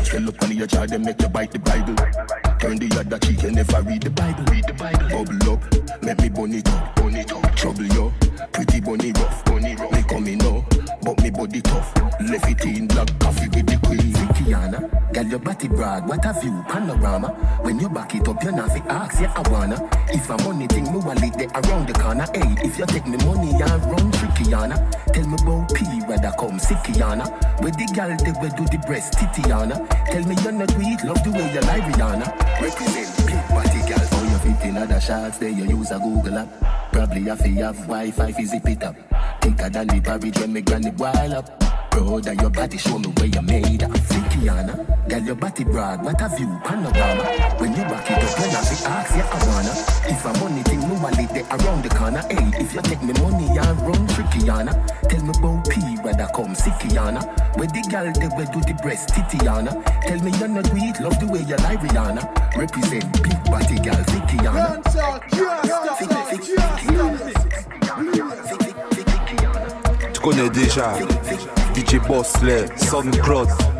Still 0.03 0.29
up 0.29 0.43
on 0.43 0.51
your 0.55 0.67
child, 0.67 0.89
then 0.89 1.03
make 1.03 1.21
you 1.21 1.29
bite 1.29 1.51
the 1.51 1.59
Bible. 1.59 2.56
Turn 2.59 2.77
the 2.77 2.89
other 2.99 3.19
cheek, 3.19 3.43
you 3.43 3.51
never 3.51 3.81
read 3.83 4.01
the 4.01 4.09
Bible. 4.09 4.43
Read 4.51 4.65
the 4.65 4.73
Bible. 4.73 5.09
Bubble 5.09 5.53
up, 5.53 6.03
make 6.03 6.19
me 6.21 6.29
bunny 6.29 6.61
up, 6.65 6.95
bunny 6.95 7.21
up. 7.21 7.55
Trouble 7.55 7.85
you, 7.85 8.11
pretty 8.51 8.79
bunny 8.81 9.11
rough, 9.13 9.45
bunny 9.45 9.75
rough. 9.75 9.91
Me 9.91 10.03
coming 10.03 10.37
now, 10.39 10.65
but 11.03 11.21
me 11.21 11.29
body 11.29 11.61
tough. 11.61 11.93
Left 12.19 12.49
it 12.49 12.65
in 12.65 12.87
black 12.87 13.07
coffee 13.19 13.47
with 13.49 13.67
the 13.67 13.77
queen. 13.85 14.13
Kiana, 14.37 15.13
girl 15.13 15.25
your 15.25 15.39
body 15.39 15.67
brag, 15.67 16.07
what 16.07 16.25
a 16.25 16.33
view, 16.39 16.63
panorama. 16.67 17.29
When 17.61 17.79
you 17.79 17.89
back 17.89 18.15
it 18.15 18.27
up, 18.27 18.43
you 18.43 18.51
not 18.51 18.71
fi 18.71 18.79
ask, 18.89 19.21
yeah 19.21 19.33
I 19.35 19.49
wanna. 19.49 19.77
If 20.09 20.29
a 20.29 20.37
money 20.43 20.67
thing, 20.67 20.91
me 20.91 20.99
wallet 20.99 21.33
there 21.37 21.49
around 21.53 21.87
the 21.87 21.93
corner. 21.93 22.25
Hey, 22.33 22.55
if 22.65 22.77
you 22.77 22.85
take 22.87 23.05
me 23.07 23.17
money, 23.25 23.53
I 23.61 23.77
run 23.77 24.11
Kiana. 24.37 24.77
Tell 25.13 25.27
me 25.27 25.37
about 25.41 25.73
P, 25.73 25.85
whether 26.05 26.31
come 26.39 26.59
see 26.59 26.75
Kiana. 26.75 27.25
Where 27.61 27.71
the 27.71 27.85
girl 27.93 28.15
they 28.17 28.31
where 28.39 28.51
do 28.51 28.65
the 28.65 28.77
breast, 28.85 29.13
Titiana. 29.13 29.87
Tell 30.11 30.23
me 30.23 30.35
you're 30.43 30.51
not 30.51 30.71
weak, 30.77 31.03
love 31.03 31.23
the 31.23 31.31
way 31.31 31.51
you 31.53 31.61
lie, 31.61 31.81
Rihanna. 31.81 32.46
Represent 32.61 33.27
big 33.27 33.47
body 33.49 33.81
girl. 33.87 34.07
Oh, 34.11 34.27
you 34.31 34.55
fit 34.55 34.69
in 34.69 34.77
other 34.77 34.99
shots, 34.99 35.37
there 35.37 35.49
you 35.49 35.65
use 35.65 35.91
a 35.91 35.99
Google 35.99 36.37
app. 36.39 36.91
Probably 36.91 37.21
have 37.23 37.43
to 37.43 37.49
have 37.49 37.77
Wi-Fi, 37.77 38.31
fi 38.31 38.45
zip 38.45 38.65
it 38.65 38.83
up. 38.83 38.95
Thicker 39.41 39.69
than 39.69 39.87
the 39.87 40.01
porridge 40.01 40.39
when 40.39 40.53
me 40.53 40.61
granny 40.61 40.91
boil 40.91 41.33
up. 41.33 41.66
Bro, 41.97 42.19
that 42.21 42.39
your 42.39 42.51
body 42.51 42.77
show 42.77 42.99
me 42.99 43.07
where 43.17 43.25
you 43.25 43.41
made 43.41 43.81
up. 43.81 43.89
See 43.97 44.21
Kiana, 44.29 44.77
girl 45.09 45.23
your 45.23 45.33
body 45.33 45.63
brag, 45.63 46.03
what 46.03 46.21
a 46.21 46.29
view, 46.29 46.45
panorama. 46.63 47.25
When 47.57 47.73
you 47.73 47.81
back 47.89 48.05
it 48.11 48.21
up, 48.21 48.37
you 48.37 48.53
not 48.53 48.65
fi 48.69 48.85
ask, 48.85 49.17
yeah 49.17 49.25
I 49.25 49.37
wanna. 49.49 49.73
If 50.05 50.21
a 50.21 50.31
money 50.37 50.61
thing, 50.61 50.81
me 50.85 50.93
wallet 51.01 51.29
there 51.33 51.47
around 51.49 51.81
the 51.81 51.89
corner. 51.89 52.21
Hey, 52.29 52.53
if 52.61 52.75
you 52.75 52.81
take 52.83 53.01
me 53.01 53.13
money, 53.17 53.49
I 53.57 53.71
run 53.81 54.05
Kiana. 54.29 54.77
Tell 55.09 55.23
me 55.25 55.33
about 55.39 55.69
P, 55.69 55.81
whether 56.05 56.29
come 56.35 56.53
see 56.53 56.69
Kiana. 56.77 57.25
Where 57.57 57.65
the 57.65 57.81
girl 57.89 58.13
they 58.13 58.29
where 58.29 58.45
do 58.45 58.61
the 58.61 58.77
breast, 58.83 59.09
Titiana. 59.09 59.73
Tell 60.05 60.21
me 60.21 60.31
you're 60.37 60.49
not 60.49 60.71
weak, 60.73 60.99
love 60.99 61.19
the 61.19 61.25
way 61.25 61.41
you 61.49 61.57
lie, 61.65 61.81
Rihanna. 61.81 62.21
Represent 62.55 63.09
big 63.25 63.43
body 63.49 63.81
girl, 63.81 64.03
see 64.05 64.21
Kiana. 64.29 64.83
Tu 70.13 70.19
connais 70.21 70.49
déjà 70.49 70.93
DJ 71.77 71.99
Boss, 72.07 72.41
les 72.41 72.65
SoundCloud. 72.75 73.76